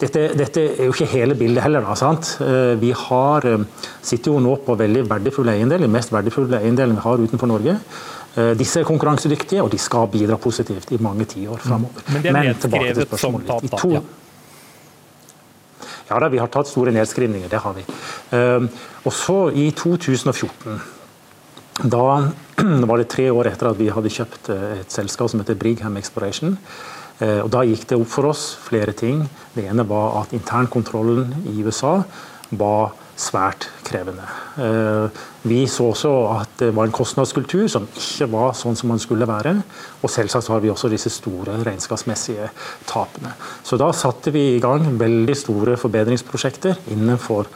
dette, 0.00 0.24
dette, 0.40 0.64
er 0.74 0.88
jo 0.88 0.96
ikke 0.96 1.12
hele 1.12 1.36
bildet 1.38 1.62
heller. 1.62 1.86
Da, 1.86 1.94
sant? 1.98 2.32
Eh, 2.42 2.74
vi 2.82 2.90
har, 3.04 3.46
eh, 3.46 3.86
sitter 4.02 4.34
jo 4.34 4.42
nå 4.42 4.56
på 4.66 4.74
veldig 4.82 5.06
verdifulle 5.12 5.54
eiendeler, 5.54 5.90
mest 5.94 6.10
verdifulle 6.14 6.58
eiendeler 6.58 6.98
vi 6.98 7.06
har 7.06 7.22
utenfor 7.22 7.52
Norge. 7.54 7.76
Eh, 8.34 8.50
disse 8.58 8.82
er 8.82 8.90
konkurransedyktige, 8.90 9.62
og 9.62 9.70
de 9.70 9.78
skal 9.78 10.10
bidra 10.10 10.38
positivt 10.42 10.90
i 10.90 10.98
mange 11.02 11.30
tiår 11.30 11.62
framover. 11.62 12.02
Men 12.10 12.26
det 12.26 12.34
er 12.34 12.40
nedskrevet 12.50 13.18
som 13.20 13.38
tap, 13.46 13.70
da? 13.78 14.02
Ja. 16.14 16.22
da, 16.22 16.32
vi 16.32 16.42
har 16.42 16.50
tatt 16.54 16.70
store 16.70 16.94
nedskrivninger, 16.94 17.50
det 17.50 17.60
har 17.60 17.74
vi. 17.74 17.84
Og 19.04 19.12
så 19.12 19.38
i 19.52 19.68
2014 19.74 20.78
da 21.82 22.30
var 22.88 23.00
det 23.00 23.10
tre 23.10 23.30
år 23.34 23.50
etter 23.50 23.72
at 23.72 23.78
vi 23.78 23.90
hadde 23.90 24.12
kjøpt 24.12 24.50
eh, 24.54 24.82
et 24.84 24.94
selskap 24.94 25.30
som 25.30 25.42
heter 25.42 25.58
Brigham 25.58 25.96
Exploration. 25.98 26.54
Eh, 27.18 27.40
og 27.42 27.50
Da 27.50 27.64
gikk 27.66 27.88
det 27.90 27.98
opp 27.98 28.10
for 28.12 28.30
oss 28.30 28.52
flere 28.62 28.94
ting. 28.94 29.24
Det 29.56 29.66
ene 29.66 29.86
var 29.88 30.20
at 30.22 30.34
internkontrollen 30.36 31.34
i 31.50 31.64
USA 31.66 31.96
var 32.54 32.94
svært 33.18 33.68
krevende. 33.84 34.24
Eh, 34.58 35.20
vi 35.48 35.60
så 35.70 35.90
også 35.92 36.12
at 36.34 36.54
det 36.62 36.70
var 36.76 36.88
en 36.88 36.94
kostnadskultur 36.94 37.66
som 37.70 37.86
ikke 37.90 38.30
var 38.32 38.56
sånn 38.56 38.78
som 38.78 38.92
man 38.92 39.02
skulle 39.02 39.28
være. 39.28 39.54
Og 40.02 40.12
selvsagt 40.12 40.50
har 40.52 40.64
vi 40.64 40.72
også 40.72 40.90
disse 40.92 41.12
store 41.12 41.58
regnskapsmessige 41.66 42.48
tapene. 42.88 43.34
Så 43.62 43.78
da 43.80 43.90
satte 43.96 44.32
vi 44.34 44.54
i 44.54 44.62
gang 44.62 44.86
veldig 45.00 45.36
store 45.38 45.76
forbedringsprosjekter 45.80 46.80
innenfor 46.94 47.50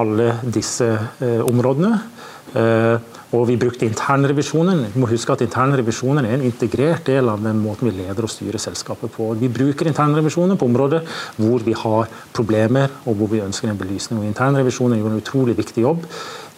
alle 0.00 0.32
disse 0.42 0.88
områdene. 1.22 1.92
Og 3.34 3.48
vi 3.48 3.56
brukte 3.58 3.86
internrevisjonen. 3.88 4.84
Vi 4.94 5.00
må 5.02 5.08
huske 5.10 5.34
at 5.34 5.42
Internrevisjonen 5.42 6.26
er 6.26 6.36
en 6.36 6.44
integrert 6.46 7.06
del 7.08 7.30
av 7.30 7.42
den 7.42 7.58
måten 7.62 7.88
vi 7.88 7.96
leder 7.96 8.26
og 8.26 8.30
styrer 8.30 8.62
selskapet 8.62 9.10
på. 9.14 9.32
Vi 9.40 9.50
bruker 9.52 9.90
internrevisjonen 9.90 10.58
på 10.60 10.68
områder 10.70 11.02
hvor 11.40 11.64
vi 11.66 11.74
har 11.78 12.10
problemer 12.36 12.92
og 13.04 13.18
hvor 13.18 13.32
vi 13.32 13.42
ønsker 13.42 13.72
en 13.72 13.80
belysning. 13.80 14.20
Og 14.22 14.28
Internrevisjonen 14.30 15.00
gjorde 15.00 15.16
en 15.16 15.24
utrolig 15.24 15.56
viktig 15.58 15.86
jobb 15.86 16.04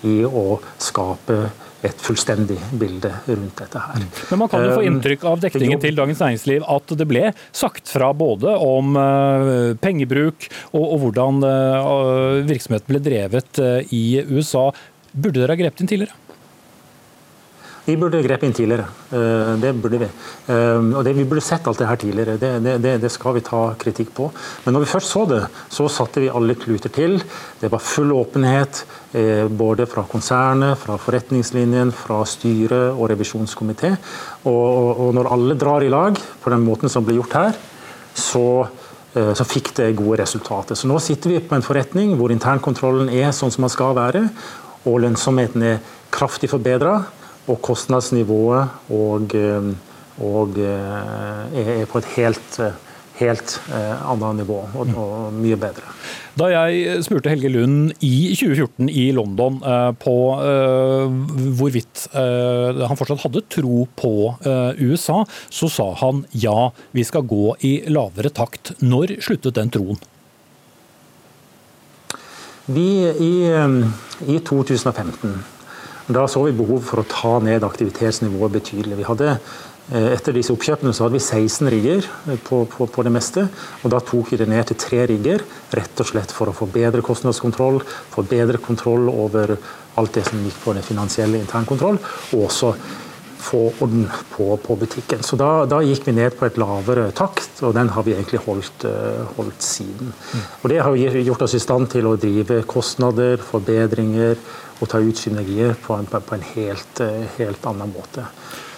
i 0.06 0.18
å 0.26 0.58
skape 0.82 1.46
et 1.86 2.02
fullstendig 2.02 2.56
bilde 2.80 3.12
rundt 3.28 3.60
dette 3.60 3.80
her. 3.80 4.04
Men 4.30 4.40
Man 4.42 4.50
kan 4.50 4.64
jo 4.64 4.74
få 4.74 4.82
um, 4.82 4.88
inntrykk 4.90 5.24
av 5.28 5.40
dekningen 5.44 5.80
til 5.80 5.96
Dagens 5.96 6.22
Næringsliv 6.24 6.66
at 6.76 6.94
det 6.98 7.06
ble 7.08 7.30
sagt 7.54 7.92
fra 7.92 8.10
både 8.16 8.56
om 8.64 8.96
uh, 8.98 9.72
pengebruk 9.80 10.48
og, 10.72 10.82
og 10.82 10.98
hvordan 11.04 11.40
uh, 11.46 12.44
virksomheten 12.48 12.90
ble 12.90 13.02
drevet 13.04 13.64
i 13.94 14.04
USA. 14.32 14.68
Burde 15.12 15.38
dere 15.40 15.54
ha 15.54 15.60
grepet 15.60 15.84
inn 15.84 15.92
tidligere? 15.94 16.25
Vi 17.86 17.94
burde 17.94 18.18
grepet 18.18 18.48
inn 18.48 18.54
tidligere. 18.54 18.88
Eh, 19.14 19.52
det 19.62 19.70
burde 19.78 20.00
vi. 20.00 20.06
Eh, 20.50 20.86
og 20.98 21.04
det, 21.06 21.12
Vi 21.14 21.24
burde 21.24 21.44
sett 21.44 21.66
alt 21.70 21.78
det 21.78 21.86
her 21.86 21.96
tidligere. 21.96 22.36
Det, 22.36 22.80
det, 22.82 22.96
det, 22.98 23.10
skal 23.14 23.36
vi 23.36 23.44
ta 23.46 23.60
kritikk 23.78 24.10
på. 24.14 24.26
Men 24.64 24.74
når 24.74 24.82
vi 24.82 24.88
først 24.90 25.12
så 25.14 25.22
det, 25.30 25.44
så 25.70 25.86
satte 25.86 26.24
vi 26.24 26.30
alle 26.30 26.56
kluter 26.58 26.90
til. 26.90 27.20
Det 27.60 27.70
var 27.70 27.78
full 27.78 28.10
åpenhet 28.10 28.82
eh, 29.14 29.46
både 29.46 29.86
fra 29.86 30.02
konsernet, 30.10 30.74
fra 30.82 30.98
forretningslinjen, 30.98 31.92
fra 31.94 32.24
styret 32.26 32.90
og 32.90 33.06
revisjonskomité. 33.12 33.92
Og, 34.50 35.06
og 35.06 35.14
når 35.14 35.30
alle 35.36 35.58
drar 35.60 35.86
i 35.86 35.92
lag 35.92 36.18
på 36.42 36.50
den 36.50 36.66
måten 36.66 36.90
som 36.90 37.06
ble 37.06 37.20
gjort 37.20 37.38
her, 37.38 37.62
så 38.14 38.66
så 39.16 39.46
fikk 39.48 39.70
det 39.78 39.94
gode 39.96 40.18
resultater. 40.20 40.76
Så 40.76 40.84
Nå 40.90 40.98
sitter 41.00 41.30
vi 41.30 41.38
på 41.40 41.54
en 41.56 41.62
forretning 41.64 42.10
hvor 42.18 42.28
internkontrollen 42.34 43.08
er 43.08 43.30
sånn 43.32 43.48
som 43.48 43.64
den 43.64 43.72
skal 43.72 43.94
være, 43.96 44.20
og 44.84 44.98
lønnsomheten 45.00 45.64
er 45.64 45.78
kraftig 46.12 46.50
forbedra 46.52 46.98
og 47.46 47.60
kostnadsnivået 47.62 48.90
og, 48.90 49.34
eh, 49.34 49.70
og 50.24 50.58
eh, 50.58 51.80
er 51.80 51.86
på 51.90 52.00
et 52.00 52.08
helt, 52.16 52.58
helt 53.20 53.56
eh, 53.70 54.10
annet 54.10 54.42
nivå 54.42 54.58
og, 54.74 54.94
og, 54.96 55.34
mye 55.36 55.58
bedre. 55.60 55.94
Da 56.36 56.50
jeg 56.52 57.04
spurte 57.06 57.32
Helge 57.32 57.48
Lund 57.48 57.94
i 58.04 58.34
2014 58.36 58.90
i 58.92 59.06
London 59.16 59.56
på 59.96 60.16
hvorvidt 61.56 62.02
han 62.12 62.98
fortsatt 63.00 63.22
hadde 63.22 63.40
tro 63.48 63.86
på 63.96 64.12
USA, 64.76 65.22
så 65.48 65.70
sa 65.72 65.86
han 66.02 66.26
ja, 66.36 66.68
vi 66.92 67.06
skal 67.08 67.24
gå 67.24 67.56
i 67.64 67.72
lavere 67.88 68.28
takt. 68.36 68.74
Når 68.84 69.16
sluttet 69.24 69.56
den 69.56 69.72
troen? 69.72 69.96
Vi 72.68 72.90
i, 73.16 73.34
i 74.28 74.38
2015 74.44 75.55
da 76.06 76.26
så 76.30 76.42
vi 76.46 76.54
behov 76.54 76.84
for 76.86 77.02
å 77.02 77.08
ta 77.10 77.38
ned 77.42 77.64
aktivitetsnivået 77.66 78.54
betydelig. 78.60 78.98
Vi 79.00 79.06
hadde 79.08 79.30
eh, 79.32 80.12
etter 80.12 80.36
disse 80.36 80.54
oppkjøpene 80.54 80.94
så 80.94 81.06
hadde 81.06 81.18
vi 81.18 81.24
16 81.24 81.70
rigger 81.74 82.06
eh, 82.06 82.38
på, 82.46 82.62
på, 82.70 82.86
på, 82.86 83.06
det 83.06 83.12
meste. 83.14 83.48
og 83.82 83.90
Da 83.94 84.00
tok 84.04 84.30
vi 84.32 84.38
det 84.40 84.48
ned 84.50 84.70
til 84.70 84.78
tre 84.82 85.02
rigger, 85.10 85.42
rett 85.74 86.02
og 86.04 86.10
slett 86.12 86.34
for 86.34 86.52
å 86.52 86.54
få 86.56 86.70
bedre 86.70 87.02
kostnadskontroll, 87.06 87.80
få 88.14 88.26
bedre 88.30 88.62
kontroll 88.62 89.10
over 89.10 89.56
alt 89.96 90.14
det 90.14 90.26
som 90.28 90.44
gikk 90.44 90.60
på 90.62 90.76
den 90.76 90.86
finansielle 90.86 91.40
internkontroll, 91.40 91.98
og 92.36 92.46
også 92.50 92.74
få 93.38 93.72
orden 93.80 94.06
på, 94.30 94.56
på 94.56 94.76
butikken. 94.76 95.22
Så 95.22 95.38
da, 95.40 95.50
da, 95.68 95.80
gikk 95.84 96.06
vi 96.08 96.16
ned 96.16 96.36
på 96.38 96.48
et 96.48 96.58
lavere 96.60 97.08
takt, 97.16 97.62
og 97.62 97.74
den 97.76 97.90
har 97.94 98.06
vi 98.06 98.14
egentlig 98.16 98.42
holdt, 98.46 98.86
uh, 98.88 99.24
holdt 99.36 99.64
siden. 99.64 100.12
Mm. 100.12 100.44
Og 100.60 100.68
Det 100.72 100.82
har 100.82 101.00
gjort 101.30 101.46
oss 101.46 101.56
i 101.56 101.62
stand 101.62 101.90
til 101.94 102.08
å 102.08 102.16
drive 102.20 102.62
kostnader, 102.68 103.40
forbedringer, 103.42 104.38
og 104.76 104.92
ta 104.92 105.00
ut 105.00 105.18
synergier 105.18 105.76
på 105.80 105.96
en, 105.96 106.06
på 106.06 106.36
en 106.36 106.46
helt, 106.52 107.00
eh, 107.00 107.24
helt, 107.38 107.64
annen 107.64 107.92
måte. 107.94 108.26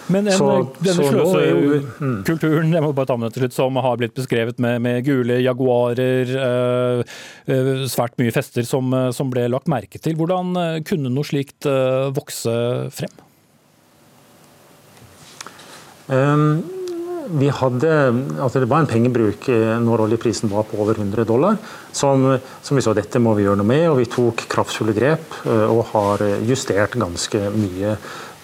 Men 0.08 0.28
en, 0.30 0.38
så, 0.38 0.50
denne 0.78 1.04
sløsekulturen 1.04 2.70
jeg 2.72 2.84
må 2.84 2.92
bare 2.96 3.10
ta 3.10 3.16
med 3.20 3.34
til 3.34 3.44
slutt, 3.44 3.56
som 3.56 3.80
har 3.82 3.98
blitt 4.00 4.14
beskrevet 4.16 4.62
med, 4.62 4.78
med 4.84 5.02
gule 5.04 5.40
jaguarer, 5.42 6.30
øh, 6.38 7.82
svært 7.90 8.14
mye 8.22 8.32
fester 8.32 8.64
som, 8.64 8.94
som, 9.12 9.28
ble 9.34 9.48
lagt 9.50 9.68
merke 9.68 10.00
til. 10.00 10.16
Hvordan 10.16 10.54
kunne 10.88 11.12
noe 11.12 11.26
slikt 11.28 11.66
øh, 11.68 12.14
vokse 12.16 12.54
frem? 12.94 13.27
Um, 16.08 16.64
vi 17.28 17.48
hadde, 17.52 17.90
altså 18.40 18.62
det 18.62 18.68
var 18.70 18.82
en 18.82 18.88
pengebruk 18.88 19.48
eh, 19.52 19.74
når 19.82 20.06
oljeprisen 20.06 20.48
var 20.48 20.64
på 20.68 20.78
over 20.80 20.96
100 20.96 21.26
dollar. 21.28 21.58
Som, 21.92 22.24
som, 22.62 22.78
vi 22.78 22.84
så 22.84 22.94
dette 22.96 23.20
må 23.20 23.34
vi 23.36 23.44
gjøre 23.44 23.60
noe 23.60 23.68
med, 23.68 23.84
og 23.90 24.00
vi 24.00 24.08
tok 24.08 24.46
kraftfulle 24.50 24.96
grep 24.96 25.42
eh, 25.44 25.66
og 25.68 25.90
har 25.92 26.24
justert 26.48 26.96
ganske 26.98 27.42
mye 27.56 27.98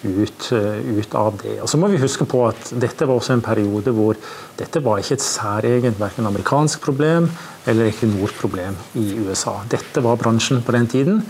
ut, 0.05 0.51
ut, 0.53 1.15
av 1.17 1.39
det. 1.41 1.55
Og 1.63 1.69
så 1.71 1.79
må 1.81 1.89
vi 1.89 1.97
huske 1.97 2.27
på 2.29 2.43
at 2.45 2.75
Dette 2.77 3.07
var 3.09 3.17
også 3.17 3.33
en 3.33 3.41
periode 3.41 3.89
hvor 3.95 4.19
dette 4.59 4.83
var 4.85 5.01
ikke 5.01 5.15
et 5.17 5.25
særegent 5.25 5.97
verken 5.97 6.29
amerikansk 6.29 6.83
problem 6.83 7.25
eller 7.65 7.89
Equinor-problem 7.89 8.77
i 9.01 9.07
USA. 9.25 9.55
Dette 9.71 10.03
var 10.05 10.19
bransjen 10.21 10.61
på 10.61 10.75
den 10.75 10.85
tiden, 10.91 11.23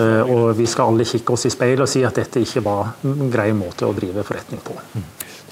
og 0.00 0.54
vi 0.56 0.64
skal 0.64 0.94
alle 0.94 1.04
kikke 1.04 1.36
oss 1.36 1.44
i 1.44 1.52
speilet 1.52 1.84
og 1.84 1.92
si 1.92 2.06
at 2.08 2.16
dette 2.16 2.40
ikke 2.40 2.64
var 2.64 2.94
en 3.04 3.28
grei 3.34 3.50
måte 3.52 3.84
å 3.84 3.92
drive 3.92 4.24
forretning 4.24 4.64
på. 4.64 4.78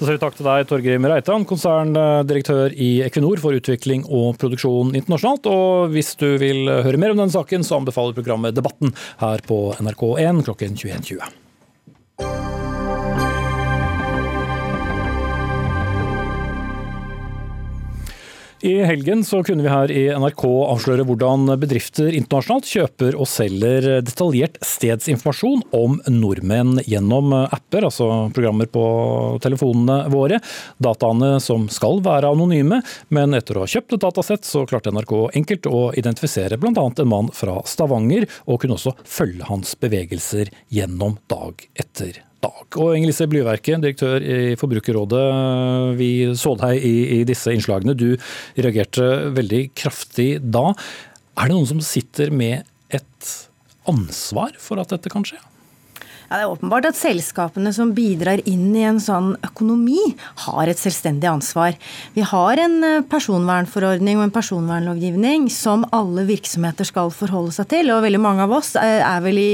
Så 0.01 0.07
sier 0.07 0.15
vi 0.17 0.21
takk 0.23 0.33
til 0.33 0.47
deg, 0.47 0.63
Torgrim 0.65 1.03
Reitan, 1.05 1.43
konserndirektør 1.45 2.73
i 2.73 3.03
Equinor 3.05 3.37
for 3.43 3.53
utvikling 3.53 4.01
og 4.09 4.31
produksjon 4.41 4.95
internasjonalt. 4.97 5.45
Og 5.45 5.93
hvis 5.93 6.15
du 6.17 6.25
vil 6.41 6.65
høre 6.71 6.97
mer 6.97 7.13
om 7.13 7.21
denne 7.21 7.35
saken, 7.35 7.61
så 7.61 7.77
anbefaler 7.77 8.17
programmet 8.17 8.57
Debatten 8.57 8.95
her 9.21 9.45
på 9.45 9.61
NRK1 9.77 10.41
klokken 10.49 10.73
21.20. 10.73 11.40
I 18.61 18.75
helgen 18.85 19.23
så 19.25 19.39
kunne 19.43 19.63
vi 19.65 19.71
her 19.73 19.91
i 19.91 20.03
NRK 20.21 20.43
avsløre 20.45 21.05
hvordan 21.09 21.49
bedrifter 21.57 22.13
internasjonalt 22.13 22.67
kjøper 22.69 23.17
og 23.17 23.25
selger 23.25 23.87
detaljert 24.05 24.59
stedsinformasjon 24.61 25.63
om 25.73 25.97
nordmenn 26.13 26.77
gjennom 26.85 27.33
apper, 27.41 27.87
altså 27.89 28.29
programmer 28.35 28.69
på 28.69 28.85
telefonene 29.41 30.05
våre. 30.13 30.37
Dataene 30.77 31.33
som 31.41 31.65
skal 31.73 32.03
være 32.05 32.29
anonyme, 32.29 32.83
men 33.09 33.33
etter 33.33 33.57
å 33.57 33.65
ha 33.65 33.73
kjøpt 33.73 33.97
et 33.97 34.05
datasett, 34.05 34.45
så 34.45 34.67
klarte 34.69 34.93
NRK 34.93 35.15
enkelt 35.41 35.65
å 35.65 35.87
identifisere 35.97 36.61
bl.a. 36.61 36.85
en 36.85 37.09
mann 37.09 37.33
fra 37.33 37.63
Stavanger, 37.65 38.29
og 38.45 38.61
kunne 38.61 38.77
også 38.77 38.93
følge 39.01 39.49
hans 39.49 39.73
bevegelser 39.81 40.53
gjennom 40.69 41.17
dag 41.33 41.65
etter 41.81 42.27
dag. 42.43 42.79
Og 42.81 42.95
Inger 42.95 43.11
Lise 43.11 43.27
Blyverket, 43.29 43.83
direktør 43.83 44.23
i 44.23 44.55
Forbrukerrådet, 44.59 45.23
vi 45.99 46.11
så 46.39 46.55
deg 46.59 46.81
i, 46.87 46.95
i 47.19 47.21
disse 47.27 47.53
innslagene. 47.53 47.97
Du 47.97 48.15
reagerte 48.57 49.07
veldig 49.37 49.63
kraftig 49.77 50.33
da. 50.41 50.71
Er 51.37 51.47
det 51.47 51.55
noen 51.55 51.69
som 51.69 51.83
sitter 51.85 52.33
med 52.33 52.67
et 52.91 53.31
ansvar 53.89 54.57
for 54.61 54.81
at 54.81 54.93
dette 54.93 55.11
kan 55.13 55.25
skje? 55.27 55.39
Ja, 56.31 56.37
det 56.39 56.45
er 56.45 56.51
åpenbart 56.53 56.85
at 56.87 56.95
selskapene 56.95 57.73
som 57.75 57.89
bidrar 57.91 58.39
inn 58.47 58.69
i 58.71 58.85
en 58.87 59.01
sånn 59.03 59.33
økonomi, 59.43 59.99
har 60.45 60.69
et 60.71 60.79
selvstendig 60.79 61.27
ansvar. 61.27 61.73
Vi 62.15 62.23
har 62.23 62.61
en 62.63 62.77
eh, 62.87 63.01
personvernforordning 63.11 64.15
og 64.15 64.23
en 64.23 64.31
personvernlovgivning 64.31 65.49
som 65.51 65.83
alle 65.91 66.23
virksomheter 66.29 66.87
skal 66.87 67.11
forholde 67.11 67.51
seg 67.51 67.67
til. 67.73 67.91
Og 67.91 68.05
veldig 68.05 68.21
mange 68.23 68.45
av 68.45 68.53
oss 68.55 68.69
eh, 68.79 69.01
er 69.03 69.25
vel 69.25 69.41
i, 69.41 69.49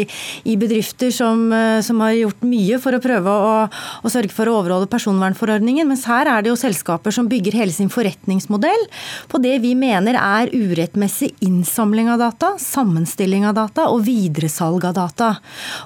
i 0.46 0.54
bedrifter 0.62 1.10
som, 1.16 1.48
eh, 1.50 1.80
som, 1.82 2.04
har 2.06 2.14
gjort 2.14 2.46
mye 2.46 2.78
for 2.84 2.94
å 2.94 3.02
prøve 3.02 3.34
å, 3.34 3.56
å, 3.66 4.14
sørge 4.14 4.38
for 4.38 4.46
å 4.46 4.60
overholde 4.60 4.92
personvernforordningen. 4.94 5.90
Mens 5.90 6.06
her 6.06 6.30
er 6.30 6.46
det 6.46 6.54
jo 6.54 6.62
selskaper 6.62 7.18
som 7.18 7.26
bygger 7.34 7.58
hele 7.58 7.74
sin 7.74 7.90
forretningsmodell 7.90 8.86
på 9.34 9.42
det 9.42 9.56
vi 9.66 9.74
mener 9.74 10.22
er 10.22 10.54
urettmessig 10.54 11.34
innsamling 11.42 12.14
av 12.14 12.22
data, 12.22 12.54
sammenstilling 12.62 13.50
av 13.50 13.58
data 13.64 13.90
og 13.90 14.06
videresalg 14.06 14.86
av 14.92 15.00
data. 15.02 15.34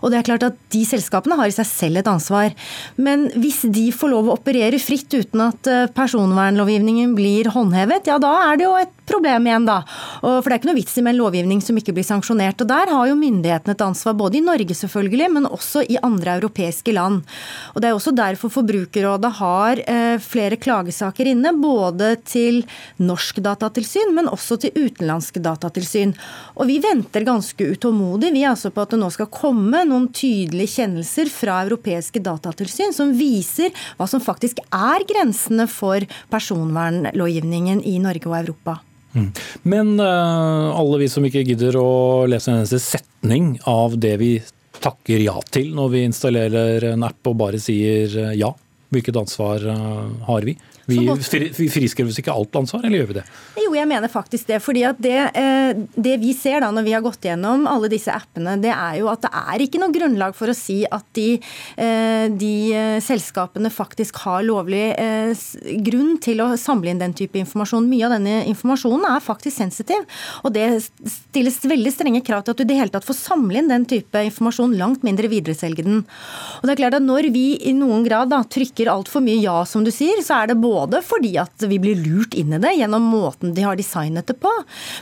Og 0.04 0.12
det 0.12 0.20
er 0.20 0.30
klart 0.34 0.50
at 0.52 0.62
de 0.76 0.81
selskapene 0.88 1.38
har 1.40 1.52
i 1.52 1.56
seg 1.56 1.68
selv 1.70 2.02
et 2.02 2.10
ansvar. 2.12 2.54
Men 3.02 3.28
hvis 3.40 3.64
de 3.74 3.88
får 3.96 4.14
lov 4.14 4.30
å 4.30 4.38
operere 4.38 4.80
fritt 4.82 5.12
uten 5.14 5.46
at 5.48 5.70
eh, 5.70 5.88
personvernlovgivningen 5.96 7.16
blir 7.18 7.52
håndhevet, 7.54 8.10
ja 8.12 8.20
da 8.22 8.34
er 8.50 8.60
det 8.60 8.68
jo 8.68 8.76
et 8.80 8.96
problem 9.12 9.48
igjen, 9.50 9.68
da. 9.68 9.82
For 10.22 10.48
det 10.48 10.56
er 10.56 10.60
ikke 10.62 10.72
noe 10.72 10.80
vits 10.80 10.98
i 10.98 11.04
med 11.06 11.16
en 11.16 11.22
lovgivning 11.22 11.62
som 11.64 11.78
ikke 11.78 11.96
blir 11.98 12.08
sanksjonert. 12.08 12.64
Og 12.64 12.72
der 12.72 12.92
har 12.96 13.10
jo 13.10 13.20
myndighetene 13.20 13.76
et 13.76 13.86
ansvar, 13.86 14.18
både 14.18 14.40
i 14.40 14.46
Norge 14.46 14.78
selvfølgelig, 14.78 15.30
men 15.36 15.50
også 15.50 15.84
i 15.86 16.00
andre 16.02 16.38
europeiske 16.40 16.96
land. 16.96 17.22
Og 17.76 17.82
det 17.84 17.92
er 17.92 17.98
også 17.98 18.16
derfor 18.16 18.54
Forbrukerrådet 18.54 19.34
har 19.40 19.82
eh, 19.86 20.18
flere 20.24 20.60
klagesaker 20.62 21.32
inne, 21.34 21.54
både 21.62 22.14
til 22.28 22.62
norsk 23.02 23.42
datatilsyn, 23.44 24.16
men 24.16 24.30
også 24.32 24.60
til 24.64 24.76
utenlandske 24.78 25.44
datatilsyn. 25.44 26.16
Og 26.58 26.70
vi 26.70 26.80
venter 26.84 27.26
ganske 27.28 27.72
utålmodig 27.74 28.32
vi 28.34 28.46
altså 28.48 28.72
på 28.74 28.84
at 28.84 28.94
det 28.94 29.02
nå 29.02 29.10
skal 29.14 29.30
komme 29.34 29.84
noen 29.88 30.10
tydelige 30.16 30.78
kjennelser 30.78 31.32
fra 31.32 31.62
europeiske 31.66 32.22
datatilsyn 32.24 32.96
som 32.96 33.14
viser 33.18 33.74
hva 33.98 34.08
som 34.10 34.24
faktisk 34.24 34.62
er 34.70 35.06
grensene 35.10 35.68
for 35.72 36.06
personvernlovgivningen 36.32 37.84
i 37.88 37.98
Norge 38.04 38.30
og 38.30 38.40
Europa. 38.44 38.80
Men 39.68 39.94
uh, 40.00 40.72
alle 40.78 41.02
vi 41.04 41.10
som 41.12 41.26
ikke 41.28 41.44
gidder 41.48 41.78
å 41.80 42.26
lese 42.32 42.52
en 42.52 42.62
eneste 42.62 42.80
setning 42.84 43.54
av 43.70 43.98
det 44.00 44.16
vi 44.22 44.34
takker 44.82 45.22
ja 45.22 45.36
til 45.54 45.74
når 45.78 45.94
vi 45.94 46.04
installerer 46.08 46.92
en 46.94 47.06
app 47.06 47.30
og 47.30 47.38
bare 47.44 47.60
sier 47.62 48.16
uh, 48.18 48.32
ja, 48.38 48.54
hvilket 48.92 49.18
ansvar 49.18 49.64
uh, 49.68 50.08
har 50.28 50.48
vi? 50.48 50.58
Vi, 50.92 50.98
vi 51.58 51.68
friskriver 51.70 52.10
oss 52.12 52.20
ikke 52.20 52.34
alt 52.34 52.56
ansvar, 52.58 52.84
eller 52.86 53.02
gjør 53.02 53.10
vi 53.12 53.18
det? 53.20 53.24
Jo, 53.62 53.72
jeg 53.78 53.88
mener 53.90 54.12
faktisk 54.12 54.50
det. 54.50 54.60
fordi 54.64 54.84
at 54.88 55.00
det, 55.02 55.18
eh, 55.38 55.82
det, 55.96 56.18
vi 56.22 56.34
ser 56.38 56.64
da 56.64 56.72
når 56.74 56.86
vi 56.88 56.96
har 56.96 57.04
gått 57.06 57.28
gjennom 57.28 57.68
alle 57.70 57.90
disse 57.92 58.14
appene, 58.14 58.58
det 58.62 58.72
er 58.74 58.98
jo 59.00 59.10
at 59.12 59.24
det 59.24 59.32
er 59.32 59.64
ikke 59.66 59.82
noe 59.82 59.94
grunnlag 59.94 60.36
for 60.38 60.52
å 60.52 60.58
si 60.58 60.82
at 60.90 61.06
de, 61.18 61.28
eh, 61.78 62.26
de 62.34 62.54
eh, 62.74 62.98
selskapene 63.04 63.72
faktisk 63.72 64.24
har 64.26 64.44
lovlig 64.48 64.82
grunn 65.86 66.18
til 66.22 66.42
å 66.44 66.50
samle 66.60 66.92
inn 66.92 67.02
den 67.02 67.14
type 67.18 67.38
informasjon. 67.40 67.88
Mye 67.90 68.08
av 68.08 68.16
denne 68.16 68.42
informasjonen 68.50 69.06
er 69.08 69.24
faktisk 69.24 69.58
sensitiv. 69.60 70.04
Og 70.46 70.54
det 70.56 70.66
stilles 70.82 71.60
veldig 71.68 71.94
strenge 71.94 72.24
krav 72.26 72.44
til 72.46 72.56
at 72.56 72.60
du 72.60 72.66
i 72.66 72.70
det 72.72 72.80
hele 72.80 72.94
tatt 72.94 73.08
får 73.08 73.18
samle 73.20 73.62
inn 73.62 73.70
den 73.72 73.86
type 73.90 74.24
informasjon, 74.28 74.76
langt 74.80 75.06
mindre 75.08 75.30
videreselge 75.32 75.86
den. 75.86 76.02
Og 76.60 76.68
det 76.68 76.76
er 76.76 76.82
klart 76.84 76.98
at 76.98 77.06
Når 77.12 77.30
vi 77.34 77.46
i 77.68 77.74
noen 77.76 78.04
grad 78.06 78.32
da, 78.32 78.42
trykker 78.44 78.81
altfor 78.90 79.24
mye 79.26 79.42
ja, 79.44 79.60
som 79.68 79.84
du 79.86 79.92
sier, 79.94 80.22
så 80.26 80.42
er 80.42 80.52
det 80.52 80.58
både 80.62 81.02
fordi 81.06 81.36
at 81.42 81.66
vi 81.70 81.78
blir 81.82 82.00
lurt 82.00 82.34
inn 82.38 82.56
i 82.56 82.62
det 82.62 82.74
gjennom 82.78 83.06
måten 83.12 83.54
de 83.56 83.66
har 83.66 83.78
designet 83.80 84.28
det 84.30 84.38
på, 84.42 84.52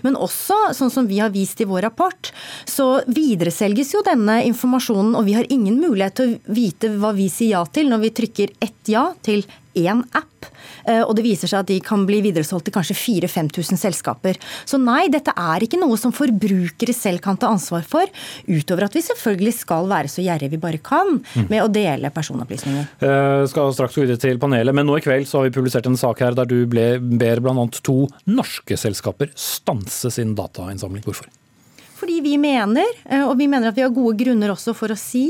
men 0.06 0.18
også, 0.20 0.58
sånn 0.76 0.92
som 0.94 1.08
vi 1.10 1.22
har 1.22 1.32
vist 1.34 1.62
i 1.62 1.68
vår 1.70 1.86
rapport, 1.88 2.32
så 2.66 3.02
videreselges 3.08 3.94
jo 3.96 4.04
denne 4.06 4.42
informasjonen, 4.50 5.16
og 5.16 5.28
vi 5.30 5.38
har 5.38 5.48
ingen 5.54 5.80
mulighet 5.80 6.20
til 6.20 6.36
å 6.36 6.56
vite 6.60 6.94
hva 7.00 7.14
vi 7.16 7.30
sier 7.32 7.50
ja 7.50 7.64
til 7.66 7.90
når 7.90 8.04
vi 8.04 8.16
trykker 8.20 8.52
ett 8.62 8.92
ja 8.92 9.10
til 9.26 9.46
én 9.80 10.04
app. 10.18 10.50
Eh, 10.88 11.02
og 11.04 11.14
det 11.18 11.26
viser 11.26 11.50
seg 11.50 11.64
at 11.64 11.70
de 11.70 11.80
kan 11.84 12.06
bli 12.08 12.22
videresolgt 12.26 12.68
til 12.70 12.76
kanskje 12.76 12.98
4000-5000 12.98 13.82
selskaper. 13.82 14.40
Så 14.68 14.80
nei, 14.82 15.08
dette 15.12 15.34
er 15.36 15.66
ikke 15.66 15.80
noe 15.82 15.98
som 16.00 16.14
forbrukere 16.16 16.96
selv 16.96 17.24
kan 17.24 17.40
ta 17.40 17.52
ansvar 17.54 17.86
for, 17.88 18.10
utover 18.50 18.88
at 18.88 18.96
vi 18.96 19.04
selvfølgelig 19.06 19.56
skal 19.60 19.90
være 19.92 20.12
så 20.12 20.26
gjerrige 20.26 20.56
vi 20.56 20.62
bare 20.62 20.82
kan 20.84 21.20
med 21.50 21.64
å 21.64 21.72
dele 21.72 22.14
personopplysninger. 22.16 22.88
Jeg 23.04 23.10
eh, 23.44 23.48
skal 23.52 23.74
straks 23.76 23.98
gå 23.98 24.06
videre 24.06 24.22
til 24.22 24.42
panelet, 24.42 24.76
men 24.76 24.88
nå 24.90 25.00
i 25.00 25.06
kveld 25.06 25.28
så 25.30 25.42
har 25.42 25.50
vi 25.50 25.58
publisert 25.60 25.90
en 25.90 26.00
sak 26.00 26.24
her 26.24 26.38
der 26.38 26.50
du 26.50 26.64
ble, 26.70 26.92
ber 27.00 27.44
bl.a. 27.44 27.68
to 27.84 28.02
norske 28.30 28.78
selskaper 28.80 29.34
stanse 29.38 30.12
sin 30.14 30.36
datainnsamling. 30.38 31.06
Hvorfor? 31.06 31.30
Fordi 32.00 32.20
vi 32.24 32.38
mener, 32.40 32.88
eh, 33.06 33.26
og 33.26 33.36
vi 33.40 33.48
mener 33.52 33.70
at 33.70 33.78
vi 33.78 33.84
har 33.84 33.94
gode 33.94 34.16
grunner 34.20 34.54
også 34.54 34.74
for 34.78 34.94
å 34.94 34.98
si, 34.98 35.26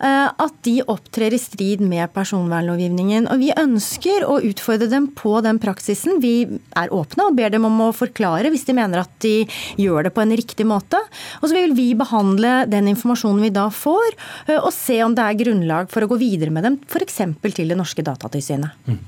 eh, 0.00 0.28
at 0.28 0.54
de 0.66 0.76
opptrer 0.92 1.32
i 1.32 1.40
strid 1.40 1.80
med 1.80 2.12
personvernlovgivningen. 2.12 3.30
Og 3.32 3.40
vi 3.40 3.52
ønsker 3.56 4.26
å 4.28 4.40
utfordre 4.44 4.90
dem 4.92 5.08
på 5.16 5.40
den 5.44 5.60
praksisen. 5.62 6.20
Vi 6.20 6.60
er 6.76 6.92
åpne 6.92 7.28
og 7.28 7.36
ber 7.36 7.50
dem 7.50 7.64
om 7.68 7.80
å 7.88 7.92
forklare 7.96 8.52
hvis 8.52 8.66
de 8.68 8.76
mener 8.76 9.04
at 9.04 9.12
de 9.24 9.46
gjør 9.80 10.08
det 10.08 10.14
på 10.14 10.24
en 10.24 10.36
riktig 10.36 10.68
måte. 10.68 11.00
Og 11.40 11.48
så 11.48 11.56
vil 11.56 11.74
vi 11.78 11.92
behandle 11.94 12.66
den 12.68 12.90
informasjonen 12.92 13.42
vi 13.42 13.54
da 13.54 13.68
får, 13.72 14.16
eh, 14.48 14.58
og 14.58 14.72
se 14.72 15.02
om 15.02 15.14
det 15.14 15.24
er 15.24 15.40
grunnlag 15.44 15.90
for 15.90 16.02
å 16.02 16.10
gå 16.12 16.20
videre 16.20 16.52
med 16.52 16.64
dem, 16.68 16.80
f.eks. 16.88 17.22
til 17.42 17.68
det 17.68 17.78
norske 17.78 18.04
datatilsynet. 18.04 18.72
Mm. 18.86 19.00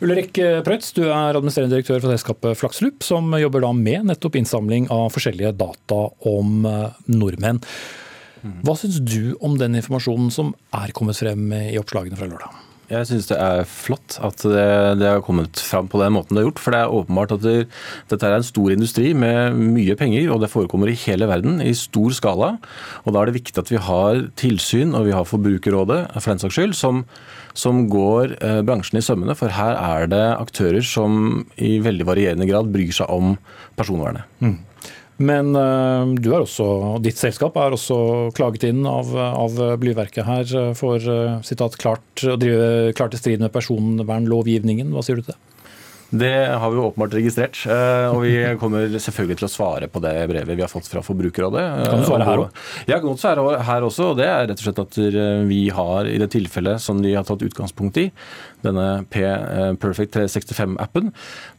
Ulrik 0.00 0.38
Preutz, 0.64 0.94
du 0.96 1.02
er 1.10 1.36
administrerende 1.36 1.74
direktør 1.74 2.00
for 2.00 2.14
selskapet 2.14 2.56
Flaksloop, 2.56 3.04
som 3.04 3.34
jobber 3.36 3.66
da 3.66 3.74
med 3.76 4.08
nettopp 4.08 4.38
innsamling 4.40 4.88
av 4.94 5.10
forskjellige 5.12 5.52
data 5.60 6.06
om 6.30 6.64
eh, 6.64 7.02
nordmenn. 7.12 7.60
Hva 8.64 8.72
syns 8.80 8.96
du 9.04 9.36
om 9.44 9.58
den 9.60 9.76
informasjonen 9.76 10.32
som 10.32 10.54
er 10.72 10.94
kommet 10.96 11.20
frem 11.20 11.52
i 11.52 11.76
oppslagene 11.80 12.16
fra 12.16 12.30
lørdag? 12.30 12.59
Jeg 12.90 13.06
syns 13.06 13.28
det 13.30 13.38
er 13.38 13.60
flott 13.70 14.16
at 14.18 14.42
det, 14.42 14.68
det, 14.98 15.06
har 15.06 15.22
kommet 15.22 15.60
fram 15.62 15.86
på 15.90 16.00
den 16.02 16.14
måten 16.16 16.34
det 16.34 16.42
har 16.42 16.48
gjort. 16.48 16.62
For 16.62 16.74
det 16.74 16.82
er 16.82 16.94
åpenbart 17.00 17.34
at 17.36 17.44
det, 17.44 17.56
dette 18.10 18.26
er 18.26 18.36
en 18.36 18.46
stor 18.46 18.74
industri 18.74 19.12
med 19.14 19.58
mye 19.58 19.94
penger, 19.98 20.30
og 20.34 20.42
det 20.42 20.50
forekommer 20.50 20.90
i 20.90 20.98
hele 21.04 21.28
verden 21.30 21.62
i 21.62 21.74
stor 21.78 22.16
skala. 22.16 22.56
Og 23.04 23.14
da 23.14 23.22
er 23.22 23.30
det 23.30 23.38
viktig 23.38 23.62
at 23.62 23.70
vi 23.70 23.82
har 23.90 24.24
tilsyn, 24.40 24.96
og 24.98 25.06
vi 25.06 25.14
har 25.14 25.28
Forbrukerrådet 25.28 26.00
for 26.18 26.32
den 26.32 26.42
saks 26.42 26.58
skyld, 26.58 26.74
som 26.78 27.04
som 27.56 27.84
går 27.90 28.36
eh, 28.38 28.60
bransjen 28.66 29.00
i 29.00 29.04
sømmene. 29.04 29.34
For 29.38 29.52
her 29.54 29.76
er 29.76 30.10
det 30.10 30.24
aktører 30.36 30.84
som 30.86 31.44
i 31.58 31.78
veldig 31.82 32.06
varierende 32.08 32.48
grad 32.48 32.70
bryr 32.72 32.92
seg 32.94 33.10
om 33.10 33.34
personvernet. 33.78 34.28
Mm. 34.38 34.58
Men 35.20 35.52
uh, 35.52 36.14
du 36.16 36.30
er 36.32 36.40
også, 36.40 36.66
ditt 37.04 37.20
selskap 37.20 37.58
er 37.60 37.76
også 37.76 38.00
klaget 38.36 38.64
inn 38.70 38.86
av, 38.88 39.12
av 39.14 39.60
Blyverket 39.82 40.24
her 40.24 40.74
for 40.78 40.96
uh, 40.96 41.38
sitat, 41.46 41.76
klart, 41.80 42.24
å 42.24 42.38
drive 42.40 42.94
klart 42.96 43.14
i 43.16 43.20
strid 43.20 43.44
med 43.44 43.52
personvernlovgivningen. 43.52 44.94
Hva 44.96 45.04
sier 45.04 45.20
du 45.20 45.26
til 45.26 45.34
det? 45.34 45.40
Det 46.10 46.58
har 46.58 46.70
vi 46.70 46.78
åpenbart 46.78 47.14
registrert. 47.14 47.66
eh, 47.70 48.10
Og 48.10 48.24
vi 48.24 48.32
kommer 48.58 48.88
selvfølgelig 48.98 49.38
til 49.38 49.46
å 49.46 49.50
svare 49.50 49.86
på 49.86 50.00
det 50.02 50.14
brevet 50.26 50.56
vi 50.58 50.64
har 50.64 50.70
fått 50.70 50.88
fra 50.90 51.02
Forbrukerrådet. 51.06 51.62
Kan 51.86 52.02
du 52.02 52.06
svare 52.08 52.26
her 52.26 52.42
også? 52.42 52.64
Ja, 52.88 52.98
kan 52.98 53.06
godt 53.12 53.22
svare 53.22 53.62
her 53.62 53.86
også. 53.86 54.08
Og 54.10 54.18
det 54.18 54.26
er 54.26 54.48
rett 54.50 54.58
og 54.58 54.66
slett 54.66 54.82
at 54.82 54.98
eh, 54.98 55.44
vi 55.46 55.60
har, 55.70 56.10
i 56.10 56.18
det 56.18 56.32
tilfellet 56.34 56.82
som 56.82 56.98
de 57.02 57.14
har 57.14 57.22
tatt 57.28 57.44
utgangspunkt 57.46 58.00
i, 58.02 58.08
denne 58.64 58.86
P 59.10 59.22
eh, 59.24 59.72
Perfect 59.80 60.16
365-appen, 60.16 61.10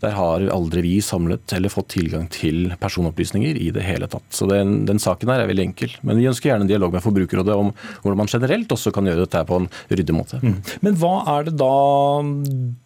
der 0.03 0.15
har 0.17 0.45
aldri 0.53 0.83
vi 0.85 0.93
samlet 1.05 1.53
eller 1.55 1.73
fått 1.73 1.91
tilgang 1.95 2.27
til 2.31 2.71
personopplysninger 2.81 3.59
i 3.59 3.69
det 3.75 3.85
hele 3.85 4.09
tatt. 4.11 4.25
Så 4.33 4.47
den, 4.49 4.81
den 4.89 5.01
saken 5.01 5.31
her 5.31 5.43
er 5.43 5.51
veldig 5.51 5.67
enkel. 5.71 5.97
Men 6.07 6.19
vi 6.21 6.29
ønsker 6.31 6.51
gjerne 6.51 6.67
en 6.67 6.71
dialog 6.71 6.95
med 6.95 7.05
Forbrukerrådet 7.05 7.57
om 7.57 7.73
hvordan 8.03 8.21
man 8.23 8.31
generelt 8.31 8.71
også 8.73 8.93
kan 8.95 9.09
gjøre 9.09 9.25
dette 9.25 9.43
på 9.47 9.61
en 9.61 9.69
ryddig 9.91 10.15
måte. 10.15 10.41
Mm. 10.43 10.57
Men 10.85 10.97
hva 11.01 11.13
er 11.37 11.49
det 11.49 11.57
da 11.61 11.75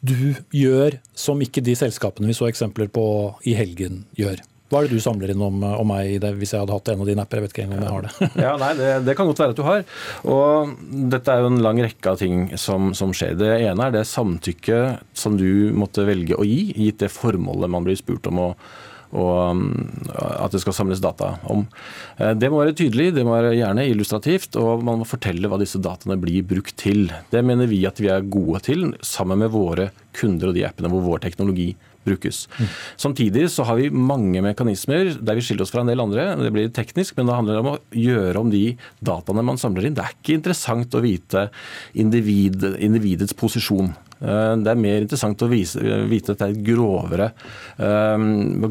du 0.05 0.17
gjør 0.55 0.99
som 1.17 1.41
ikke 1.43 1.63
de 1.65 1.77
selskapene 1.77 2.29
vi 2.29 2.37
så 2.37 2.49
eksempler 2.49 2.91
på 2.93 3.05
i 3.47 3.55
helgen 3.57 4.03
gjør? 4.19 4.43
Hva 4.65 4.79
er 4.81 4.87
det 4.87 4.97
du 4.97 5.03
samler 5.03 5.29
inn 5.29 5.43
om, 5.45 5.59
om 5.61 5.91
meg 5.91 6.15
det, 6.23 6.31
hvis 6.39 6.55
jeg 6.55 6.63
hadde 6.63 6.73
hatt 6.73 6.89
en 6.89 7.03
av 7.03 7.09
dine 7.09 7.21
apper? 7.21 7.37
Jeg 7.37 7.45
vet 7.45 7.53
ikke 7.53 7.65
engang 7.67 7.83
om 7.83 7.85
jeg 7.85 7.93
har 7.93 8.07
det. 8.07 8.29
ja, 8.47 8.53
nei, 8.61 8.71
det, 8.79 8.87
det, 9.05 9.13
kan 9.17 9.29
godt 9.29 9.43
være 9.43 9.53
at 9.53 9.59
du 9.59 9.65
har. 9.67 9.83
Og 10.33 10.73
dette 11.13 11.35
er 11.35 11.43
jo 11.43 11.51
en 11.51 11.61
lang 11.65 11.81
rekke 11.85 12.15
av 12.15 12.17
ting 12.21 12.47
som, 12.61 12.89
som 12.97 13.13
skjer. 13.13 13.37
Det 13.37 13.51
ene 13.59 13.85
er 13.89 13.93
det 13.99 14.07
samtykket 14.09 15.05
som 15.13 15.37
du 15.37 15.69
måtte 15.77 16.07
velge 16.09 16.39
å 16.39 16.47
gi, 16.47 16.73
gitt 16.73 17.03
det 17.05 17.13
formålet 17.13 17.71
man 17.71 17.85
blir 17.85 17.99
spurt 17.99 18.31
om 18.31 18.41
å 18.47 18.49
og 19.15 19.61
at 20.17 20.51
det 20.51 20.59
skal 20.59 20.75
samles 20.75 20.99
data 20.99 21.35
om. 21.51 21.63
Eh, 22.17 22.33
det 22.35 22.49
må 22.51 22.59
være 22.59 22.75
tydelig, 22.75 23.13
det 23.15 23.23
må 23.23 23.35
være 23.35 23.53
gjerne 23.55 23.87
illustrativt, 23.87 24.57
og 24.59 24.83
man 24.83 25.01
må 25.01 25.07
fortelle 25.07 25.47
hva 25.51 25.59
disse 25.61 25.79
dataene 25.79 26.17
blir 26.19 26.45
brukt 26.47 26.75
til. 26.81 27.07
Det 27.31 27.43
mener 27.45 27.69
vi 27.71 27.85
at 27.87 28.01
vi 28.01 28.09
er 28.11 28.27
gode 28.27 28.65
til, 28.67 28.89
sammen 29.05 29.39
med 29.43 29.53
våre 29.53 29.91
kunder 30.15 30.51
og 30.51 30.57
de 30.57 30.65
appene 30.67 30.91
hvor 30.91 31.05
vår 31.05 31.23
teknologi 31.27 31.73
brukes. 32.05 32.45
Mm. 32.59 32.71
Samtidig 33.05 33.47
så 33.53 33.65
har 33.67 33.79
vi 33.79 33.89
mange 33.89 34.43
mekanismer 34.45 35.11
der 35.19 35.37
vi 35.37 35.45
skiller 35.45 35.65
oss 35.65 35.73
fra 35.73 35.83
en 35.83 35.91
del 35.91 36.03
andre. 36.03 36.31
Det 36.39 36.53
blir 36.55 36.73
teknisk, 36.75 37.17
men 37.17 37.29
det 37.29 37.37
handler 37.37 37.61
om 37.61 37.71
å 37.73 37.77
gjøre 37.91 38.41
om 38.41 38.53
de 38.53 38.65
dataene 39.05 39.45
man 39.45 39.61
samler 39.61 39.89
inn. 39.89 39.97
Det 39.97 40.05
er 40.05 40.17
ikke 40.17 40.39
interessant 40.39 40.95
å 40.95 41.03
vite 41.03 41.47
individ, 41.97 42.63
individets 42.79 43.35
posisjon. 43.37 43.93
Eh, 44.19 44.53
det 44.63 44.71
er 44.71 44.79
mer 44.79 45.03
interessant 45.03 45.43
å 45.43 45.49
vite 45.51 45.81
at 45.81 46.39
det 46.39 46.45
er 46.45 46.53
et 46.53 46.61
grovere, 46.65 47.29
uh, 47.81 48.15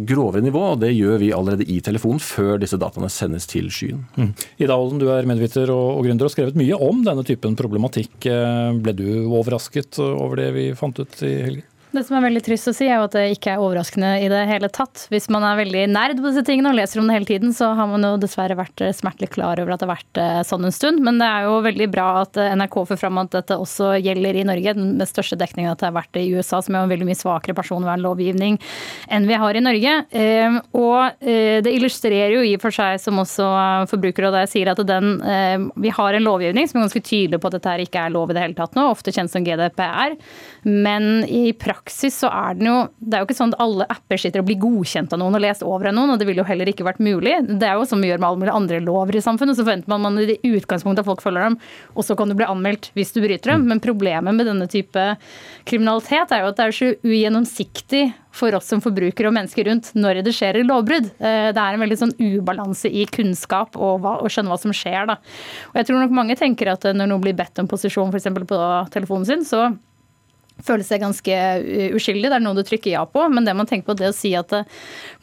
grovere 0.09 0.43
nivå, 0.45 0.63
og 0.73 0.81
det 0.83 0.95
gjør 0.95 1.21
vi 1.21 1.33
allerede 1.37 1.67
i 1.71 1.81
telefonen 1.85 2.23
før 2.23 2.57
disse 2.63 2.79
dataene 2.81 3.11
sendes 3.13 3.49
til 3.51 3.69
skyen. 3.73 4.03
Mm. 4.17 4.33
Ida 4.65 4.79
Olden, 4.79 5.03
du 5.03 5.11
er 5.13 5.29
medviter 5.29 5.71
og, 5.75 5.99
og 5.99 6.09
gründer 6.09 6.31
og 6.31 6.35
skrevet 6.35 6.59
mye 6.59 6.79
om 6.81 7.05
denne 7.07 7.27
typen 7.27 7.59
problematikk. 7.59 8.17
Eh, 8.31 8.73
ble 8.81 8.97
du 8.97 9.07
overrasket 9.27 10.01
over 10.07 10.41
det 10.41 10.51
vi 10.57 10.67
fant 10.79 10.99
ut 11.01 11.23
i 11.27 11.37
helgen? 11.45 11.71
Det 11.95 12.03
som 12.03 12.17
er 12.19 12.25
veldig 12.25 12.41
trist 12.43 12.67
å 12.67 12.73
si, 12.75 12.89
er 12.91 12.99
jo 12.99 13.05
at 13.07 13.13
det 13.15 13.37
ikke 13.37 13.53
er 13.53 13.61
overraskende 13.63 14.09
i 14.19 14.27
det 14.31 14.41
hele 14.49 14.67
tatt. 14.73 15.05
Hvis 15.13 15.29
man 15.31 15.45
er 15.47 15.61
veldig 15.61 15.85
nerd 15.95 16.19
på 16.19 16.27
disse 16.27 16.43
tingene 16.47 16.73
og 16.73 16.75
leser 16.75 16.99
om 16.99 17.07
det 17.07 17.15
hele 17.15 17.29
tiden, 17.29 17.53
så 17.55 17.69
har 17.79 17.87
man 17.87 18.03
jo 18.03 18.17
dessverre 18.19 18.57
vært 18.59 18.83
eh, 18.83 18.91
smertelig 18.97 19.29
klar 19.37 19.61
over 19.63 19.77
at 19.77 19.83
det 19.83 19.87
har 19.87 19.93
vært 19.93 20.19
eh, 20.19 20.41
sånn 20.49 20.67
en 20.67 20.75
stund. 20.75 20.99
Men 21.07 21.21
det 21.23 21.29
er 21.31 21.47
jo 21.47 21.61
veldig 21.63 21.87
bra 21.95 22.07
at 22.25 22.41
eh, 22.43 22.51
NRK 22.59 22.79
får 22.89 22.99
fram 22.99 23.21
at 23.23 23.31
dette 23.37 23.59
også 23.63 23.93
gjelder 24.03 24.41
i 24.41 24.47
Norge. 24.49 24.75
Den 24.75 25.07
største 25.07 25.39
dekningen 25.39 25.71
at 25.71 25.85
det 25.85 25.87
har 25.87 25.95
vært 25.95 26.19
i 26.19 26.25
USA, 26.35 26.59
som 26.65 26.75
er 26.75 26.81
en 26.81 26.91
veldig 26.91 27.07
mye 27.07 27.21
svakere 27.21 27.55
personvernlovgivning 27.61 28.59
enn 29.15 29.31
vi 29.31 29.39
har 29.45 29.55
i 29.55 29.63
Norge. 29.63 29.95
Og 30.75 31.23
det 31.23 31.71
illustrerer 31.71 32.35
jo 32.35 32.43
i 32.43 32.57
og 32.57 32.63
for 32.65 32.75
seg, 32.75 32.99
som 33.03 33.21
også 33.23 33.47
Forbrukerrådet 33.91 34.49
sier, 34.51 34.73
at 34.73 34.83
den, 34.89 35.15
vi 35.83 35.93
har 35.95 36.17
en 36.17 36.27
lovgivning 36.27 36.67
som 36.71 36.81
er 36.81 36.87
ganske 36.89 37.05
tydelig 37.05 37.41
på 37.43 37.51
at 37.51 37.59
dette 37.59 37.75
her 37.75 37.85
ikke 37.85 38.07
er 38.07 38.15
lov 38.15 38.33
i 38.33 38.37
det 38.37 38.45
hele 38.45 38.59
tatt 38.59 38.75
nå, 38.79 38.87
ofte 38.91 39.15
kjent 39.15 39.33
som 39.33 39.47
GDPR. 39.47 40.17
Men 40.67 41.27
i 41.29 41.47
praksis 41.53 41.84
praksis 41.85 42.17
så 42.19 42.31
er 42.33 42.57
den 42.57 42.69
jo 42.69 42.77
Det 42.99 43.17
er 43.17 43.23
jo 43.23 43.29
ikke 43.29 43.37
sånn 43.37 43.53
at 43.53 43.61
alle 43.61 43.87
apper 43.93 44.21
sitter 44.21 44.41
og 44.41 44.49
blir 44.49 44.61
godkjent 44.61 45.13
av 45.13 45.21
noen 45.21 45.37
og 45.37 45.43
lest 45.45 45.63
over 45.63 45.91
av 45.91 45.95
noen, 45.95 46.15
og 46.15 46.19
det 46.19 46.27
ville 46.27 46.41
jo 46.41 46.49
heller 46.49 46.69
ikke 46.71 46.85
vært 46.87 47.03
mulig. 47.03 47.35
Det 47.47 47.67
er 47.69 47.77
jo 47.77 47.85
som 47.85 48.01
vi 48.01 48.09
gjør 48.09 48.21
med 48.23 48.29
alle 48.29 48.41
mulige 48.41 48.57
andre 48.57 48.81
lover 48.81 49.17
i 49.17 49.23
samfunnet. 49.25 49.57
Så 49.57 49.65
forventer 49.65 49.91
man, 49.93 50.01
man 50.01 50.19
i 50.19 50.39
utgangspunktet 50.55 51.05
at 51.05 51.09
folk 51.09 51.23
følger 51.23 51.45
dem, 51.45 51.59
og 51.95 52.07
så 52.07 52.17
kan 52.17 52.31
du 52.31 52.37
bli 52.39 52.49
anmeldt 52.49 52.91
hvis 52.97 53.13
du 53.13 53.21
bryter 53.21 53.53
dem. 53.53 53.69
Men 53.69 53.83
problemet 53.85 54.37
med 54.37 54.49
denne 54.49 54.69
type 54.71 55.07
kriminalitet 55.69 56.33
er 56.33 56.45
jo 56.45 56.51
at 56.53 56.61
det 56.61 56.67
er 56.67 56.77
så 56.79 56.93
ugjennomsiktig 57.05 58.05
for 58.35 58.57
oss 58.57 58.67
som 58.73 58.81
forbrukere 58.83 59.31
og 59.31 59.37
mennesker 59.37 59.69
rundt 59.69 59.93
når 59.95 60.25
det 60.27 60.35
skjer 60.35 60.63
lovbrudd. 60.65 61.13
Eh, 61.21 61.51
det 61.55 61.61
er 61.61 61.77
en 61.77 61.85
veldig 61.85 62.01
sånn 62.01 62.17
ubalanse 62.19 62.91
i 62.91 63.05
kunnskap 63.13 63.77
og, 63.77 64.01
hva, 64.03 64.19
og 64.25 64.33
skjønne 64.33 64.51
hva 64.51 64.59
som 64.61 64.75
skjer. 64.75 65.05
Da. 65.13 65.21
Og 65.73 65.83
jeg 65.83 65.91
tror 65.91 66.03
nok 66.03 66.17
mange 66.17 66.39
tenker 66.41 66.73
at 66.73 66.89
når 66.97 67.13
noen 67.13 67.23
blir 67.23 67.37
bedt 67.37 67.61
om 67.63 67.71
posisjon 67.71 68.15
f.eks. 68.15 68.33
på 68.49 68.63
telefonen 68.95 69.29
sin, 69.29 69.45
så 69.47 69.69
føle 70.65 70.87
seg 70.87 71.03
ganske 71.05 71.39
uskyldig. 71.97 72.29
Det 72.31 72.39
er 72.39 72.45
noe 72.45 72.59
du 72.59 72.65
trykker 72.67 72.95
ja 72.95 73.05
på. 73.09 73.27
Men 73.33 73.47
det 73.47 73.57
man 73.57 73.69
tenker 73.71 73.91
på, 73.91 73.99
det 73.99 74.11
å 74.11 74.17
si 74.17 74.35
at 74.39 74.53
eh, 74.57 74.69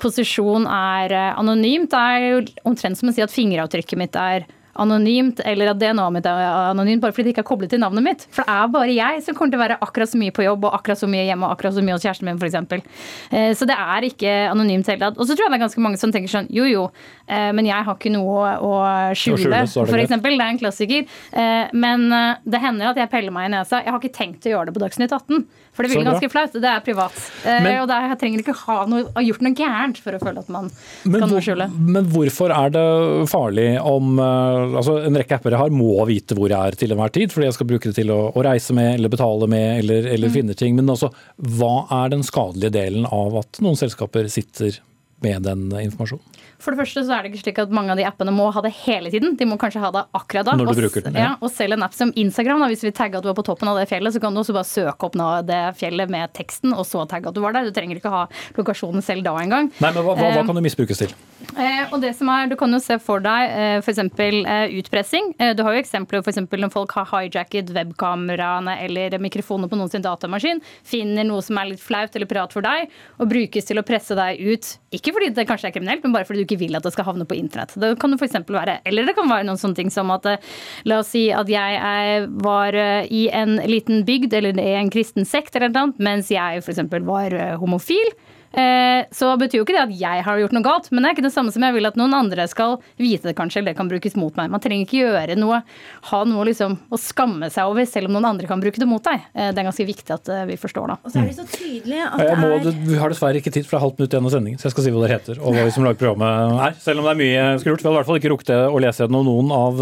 posisjon 0.01 0.67
er 0.69 1.15
eh, 1.17 1.29
anonymt, 1.39 1.91
det 1.93 2.01
er 2.01 2.27
jo 2.27 2.41
omtrent 2.69 2.99
som 2.99 3.11
å 3.11 3.15
si 3.15 3.23
at 3.23 3.33
fingeravtrykket 3.33 4.01
mitt 4.01 4.17
er 4.19 4.45
anonymt, 4.45 4.57
eller 4.75 5.71
at 5.71 5.79
DNA-et 5.81 6.15
mitt 6.15 6.27
er 6.29 6.41
anonymt 6.71 7.01
bare 7.03 7.15
fordi 7.15 7.29
det 7.29 7.35
ikke 7.35 7.43
er 7.43 7.49
koblet 7.49 7.73
til 7.73 7.81
navnet 7.81 8.05
mitt. 8.05 8.25
For 8.31 8.45
det 8.45 8.55
er 8.55 8.71
bare 8.73 8.95
jeg 8.95 9.23
som 9.25 9.37
kommer 9.37 9.53
til 9.53 9.59
å 9.59 9.63
være 9.63 9.77
akkurat 9.83 10.11
så 10.11 10.19
mye 10.21 10.35
på 10.35 10.45
jobb 10.45 10.67
og 10.67 10.75
akkurat 10.77 11.01
så 11.01 11.09
mye 11.11 11.25
hjemme 11.27 11.47
og 11.47 11.55
akkurat 11.55 11.75
så 11.75 11.83
mye 11.85 11.97
hos 11.97 12.05
kjæresten 12.05 12.29
min, 12.29 12.39
f.eks. 12.41 12.99
Eh, 13.31 13.51
så 13.57 13.67
det 13.69 13.77
er 13.77 14.07
ikke 14.07 14.35
anonymt 14.51 14.91
hele 14.91 15.03
tatt. 15.03 15.19
Og 15.19 15.27
så 15.27 15.35
tror 15.35 15.47
jeg 15.47 15.53
det 15.53 15.59
er 15.59 15.65
ganske 15.65 15.85
mange 15.85 16.01
som 16.01 16.13
tenker 16.13 16.31
sånn 16.31 16.49
jo 16.51 16.67
jo, 16.69 16.85
eh, 17.27 17.49
men 17.55 17.67
jeg 17.67 17.87
har 17.87 17.97
ikke 17.97 18.13
noe 18.13 18.55
å 18.61 18.73
skjule, 19.17 19.63
f.eks. 19.65 20.15
Det 20.21 20.35
er 20.35 20.45
en 20.47 20.61
klassiker. 20.61 21.17
Eh, 21.31 21.73
men 21.73 22.07
det 22.45 22.63
hender 22.63 22.91
at 22.91 23.01
jeg 23.01 23.11
peller 23.11 23.35
meg 23.35 23.49
i 23.49 23.55
nesa. 23.55 23.81
Jeg 23.83 23.93
har 23.93 24.01
ikke 24.01 24.17
tenkt 24.17 24.47
å 24.47 24.55
gjøre 24.55 24.69
det 24.69 24.77
på 24.77 24.83
Dagsnytt 24.83 25.15
18. 25.15 25.45
For 25.71 25.87
det 25.87 25.93
blir 25.93 26.03
ganske 26.05 26.29
flaut. 26.31 26.55
Det 26.61 26.67
er 26.67 26.81
privat. 26.83 27.15
Men, 27.45 27.69
og 27.81 27.87
der, 27.89 28.09
jeg 28.11 28.19
trenger 28.21 28.43
ikke 28.43 28.55
ha, 28.65 28.77
noe, 28.91 29.05
ha 29.15 29.23
gjort 29.23 29.45
noe 29.45 29.55
gærent 29.55 30.01
for 30.03 30.17
å 30.17 30.19
føle 30.21 30.43
at 30.43 30.51
man 30.51 30.67
skal 30.73 31.25
noe 31.31 31.43
skjule. 31.43 31.67
Men 31.71 32.09
hvorfor 32.11 32.53
er 32.55 32.73
det 32.75 32.83
farlig 33.31 33.69
om 33.79 34.19
altså 34.19 34.97
En 35.07 35.17
rekke 35.17 35.37
apper 35.37 35.55
jeg 35.55 35.61
har, 35.61 35.73
må 35.73 35.95
vite 36.09 36.35
hvor 36.37 36.51
jeg 36.51 36.59
er 36.59 36.77
til 36.79 36.93
enhver 36.93 37.13
tid, 37.15 37.31
fordi 37.33 37.47
jeg 37.47 37.57
skal 37.57 37.69
bruke 37.71 37.91
det 37.91 37.97
til 38.01 38.11
å, 38.13 38.19
å 38.35 38.45
reise 38.45 38.75
med 38.75 38.97
eller 38.97 39.11
betale 39.13 39.47
med 39.51 39.81
eller, 39.81 40.11
eller 40.11 40.31
mm. 40.31 40.35
finne 40.35 40.57
ting. 40.59 40.75
Men 40.77 40.91
også, 40.91 41.11
hva 41.57 41.73
er 42.01 42.13
den 42.13 42.25
skadelige 42.27 42.75
delen 42.75 43.07
av 43.07 43.39
at 43.41 43.63
noen 43.63 43.79
selskaper 43.79 44.27
sitter 44.31 44.81
med 45.23 45.45
den 45.45 45.67
informasjonen? 45.81 46.39
For 46.61 46.73
det 46.73 46.83
første 46.83 47.01
så 47.07 47.15
er 47.15 47.23
det 47.23 47.31
ikke 47.31 47.41
slik 47.41 47.59
at 47.63 47.73
mange 47.73 47.93
av 47.93 47.97
de 47.97 48.05
appene 48.05 48.33
må 48.35 48.49
ha 48.53 48.61
det 48.61 48.73
hele 48.83 49.09
tiden. 49.13 49.33
De 49.37 49.47
må 49.49 49.57
kanskje 49.61 49.81
ha 49.81 49.89
det 49.95 50.03
akkurat 50.17 50.45
da. 50.51 50.55
Når 50.59 50.69
du 50.69 50.73
og, 50.73 50.79
bruker 50.83 51.05
den, 51.07 51.17
ja. 51.17 51.31
ja. 51.31 51.31
Og 51.41 51.49
selv 51.53 51.77
en 51.77 51.85
app 51.87 51.95
som 51.97 52.13
Instagram, 52.13 52.61
da, 52.61 52.69
hvis 52.69 52.85
vi 52.85 52.93
tagger 52.95 53.21
at 53.21 53.25
du 53.25 53.31
er 53.31 53.37
på 53.37 53.45
toppen 53.47 53.71
av 53.71 53.79
det 53.79 53.87
fjellet, 53.89 54.13
så 54.13 54.21
kan 54.21 54.35
du 54.35 54.43
også 54.43 54.55
bare 54.57 54.69
søke 54.69 55.09
opp 55.09 55.17
det 55.47 55.61
fjellet 55.79 56.11
med 56.11 56.33
teksten, 56.37 56.75
og 56.75 56.85
så 56.87 57.07
tagge 57.09 57.31
at 57.31 57.37
du 57.37 57.41
var 57.43 57.55
der. 57.57 57.65
Du 57.65 57.75
trenger 57.75 57.97
ikke 57.97 58.13
ha 58.13 58.27
lokasjonen 58.59 59.05
selv 59.05 59.25
da 59.25 59.33
engang. 59.41 59.71
Nei, 59.79 59.89
men 59.89 60.01
hva, 60.01 60.13
hva, 60.13 60.19
hva 60.21 60.41
eh, 60.43 60.47
kan 60.47 60.59
det 60.59 60.65
misbrukes 60.67 61.01
til? 61.01 61.15
Eh, 61.57 61.89
og 61.89 61.97
det 62.03 62.13
som 62.17 62.29
er, 62.29 62.49
Du 62.51 62.55
kan 62.59 62.71
jo 62.71 62.79
se 62.81 62.97
for 63.01 63.23
deg 63.23 63.49
eh, 63.49 63.77
f.eks. 63.81 64.01
Eh, 64.21 64.75
utpressing. 64.77 65.33
Eh, 65.41 65.53
du 65.57 65.63
har 65.65 65.75
jo 65.75 65.81
eksempler 65.81 66.21
eksempel 66.31 66.61
når 66.63 66.73
folk 66.73 66.93
har 66.97 67.09
hijacket 67.09 67.71
webkameraene 67.75 68.77
eller 68.85 69.17
mikrofoner 69.21 69.71
på 69.71 69.79
noen 69.79 69.91
sin 69.91 70.05
datamaskin, 70.05 70.61
finner 70.87 71.27
noe 71.27 71.41
som 71.45 71.57
er 71.59 71.71
litt 71.71 71.83
flaut 71.83 72.15
eller 72.15 72.29
prat 72.29 72.53
for 72.53 72.65
deg, 72.65 72.91
og 73.19 73.31
brukes 73.31 73.67
til 73.67 73.81
å 73.81 73.85
presse 73.87 74.15
deg 74.17 74.41
ut. 74.41 74.71
Ikke 74.95 75.10
fordi 75.15 75.31
det 75.35 75.47
kanskje 75.49 75.69
er 75.69 75.75
kriminelt, 75.75 76.03
men 76.05 76.15
bare 76.15 76.27
fordi 76.27 76.41
du 76.41 76.47
ikke 76.47 76.61
vil 76.63 76.77
at 76.77 76.85
det 76.85 76.93
skal 76.95 77.07
havne 77.07 77.27
på 77.27 77.37
internett. 77.37 77.75
Det 77.79 77.93
kan 78.01 78.17
for 78.19 78.57
være, 78.57 78.79
Eller 78.85 79.05
det 79.05 79.15
kan 79.15 79.29
være 79.29 79.47
noen 79.47 79.59
sånne 79.59 79.75
ting 79.75 79.91
som 79.93 80.11
at 80.11 80.25
eh, 80.25 80.51
la 80.85 80.99
oss 81.01 81.13
si 81.13 81.29
at 81.31 81.49
jeg 81.49 81.79
er, 81.79 82.27
var 82.43 82.75
eh, 82.75 83.07
i 83.11 83.27
en 83.29 83.57
liten 83.67 84.05
bygd 84.07 84.33
eller 84.33 84.59
i 84.59 84.75
en 84.79 84.91
kristen 84.93 85.25
sekt 85.25 85.55
eller 85.55 85.71
noe, 85.73 85.93
mens 85.97 86.31
jeg 86.31 86.63
f.eks. 86.63 86.83
var 87.07 87.33
eh, 87.33 87.57
homofil. 87.61 88.13
Eh, 88.51 89.05
så 89.11 89.31
betyr 89.39 89.61
jo 89.61 89.65
ikke 89.65 89.75
det 89.75 89.83
at 89.85 89.93
jeg 89.95 90.23
har 90.25 90.39
gjort 90.41 90.55
noe 90.55 90.65
galt, 90.65 90.89
men 90.91 91.03
det 91.03 91.09
er 91.09 91.15
ikke 91.15 91.23
det 91.23 91.33
samme 91.35 91.53
som 91.55 91.63
jeg 91.63 91.75
vil 91.77 91.87
at 91.87 91.97
noen 91.99 92.15
andre 92.17 92.47
skal 92.51 92.77
vite 92.99 93.29
det, 93.29 93.35
kanskje, 93.37 93.61
eller 93.61 93.71
det 93.71 93.79
kan 93.79 93.91
brukes 93.91 94.17
mot 94.19 94.35
meg. 94.35 94.51
Man 94.51 94.63
trenger 94.63 94.87
ikke 94.87 94.99
gjøre 95.05 95.37
noe, 95.39 95.61
ha 96.09 96.21
noe 96.27 96.47
liksom 96.49 96.75
å 96.91 96.99
skamme 96.99 97.47
seg 97.53 97.71
over, 97.71 97.87
selv 97.87 98.09
om 98.09 98.17
noen 98.17 98.27
andre 98.33 98.49
kan 98.49 98.61
bruke 98.63 98.81
det 98.81 98.89
mot 98.89 99.03
deg. 99.05 99.23
Eh, 99.31 99.51
det 99.55 99.63
er 99.63 99.69
ganske 99.69 99.87
viktig 99.87 100.15
at 100.17 100.31
eh, 100.31 100.43
vi 100.49 100.57
forstår 100.59 100.91
da. 100.91 100.97
Og 100.99 101.13
så 101.13 101.21
er 101.21 101.29
det 101.29 101.37
så 101.39 101.47
tydelig 101.47 102.01
at 102.07 102.19
det 102.19 102.27
er 102.35 102.81
Vi 102.91 102.99
har 102.99 103.13
dessverre 103.13 103.39
ikke 103.39 103.53
tid, 103.55 103.67
for 103.67 103.77
det 103.77 103.79
er 103.79 103.85
halvt 103.85 104.01
minutt 104.01 104.17
igjen 104.17 104.27
av 104.27 104.35
sendingen, 104.35 104.59
så 104.61 104.67
jeg 104.67 104.75
skal 104.75 104.87
si 104.87 104.93
hva 104.95 105.05
dere 105.05 105.19
heter 105.19 105.39
og 105.41 105.55
hva 105.55 105.65
vi 105.67 105.75
som 105.77 105.87
lager 105.87 106.01
programmet 106.01 106.65
er. 106.67 106.77
Selv 106.83 107.01
om 107.01 107.07
det 107.07 107.15
er 107.15 107.21
mye 107.21 107.47
skulle 107.61 107.75
gjort. 107.75 107.85
Vi 107.85 107.87
hadde 107.87 107.95
i 107.95 107.99
hvert 108.01 108.09
fall 108.11 108.19
ikke 108.19 108.33
rukket 108.33 108.53
å 108.67 108.83
lese 108.83 109.05
gjennom 109.05 109.27
noen 109.27 109.55
av 109.55 109.81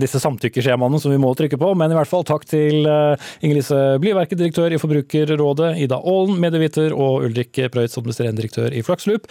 disse 0.00 0.20
samtykkeskjemaene 0.22 1.00
som 1.02 1.12
vi 1.12 1.20
må 1.20 1.32
trykke 1.36 1.58
på, 1.60 1.72
men 1.78 1.92
i 1.92 1.98
hvert 1.98 2.10
fall 2.10 2.24
takk 2.26 2.46
til 2.48 2.86
Inger 2.86 3.58
Lise 3.58 3.80
Blyverket, 4.02 4.38
direktør 4.40 4.72
i 4.74 4.80
Forbrukerrådet, 4.80 5.74
Ida 5.84 5.98
Aalen, 6.00 6.40
medieviter, 6.42 6.94
og 6.96 7.26
Ulrik 7.28 7.60
Prøy 7.72 7.81
Preutz, 7.82 7.98
administrerende 7.98 8.42
direktør 8.42 8.74
i 8.74 8.82
Flaksloop. 8.86 9.26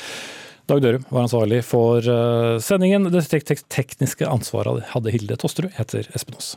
Dag 0.69 0.81
Dørum 0.83 1.05
var 1.09 1.25
ansvarlig 1.25 1.61
for 1.65 2.03
eh, 2.03 2.57
sendingen. 2.63 3.07
Det 3.11 3.23
tekniske 3.71 4.27
ansvaret 4.27 4.91
hadde 4.91 5.15
Hilde 5.15 5.39
Tosterud. 5.39 5.71
Jeg 5.71 5.79
heter 5.85 6.11
Espen 6.15 6.37
Aas. 6.37 6.53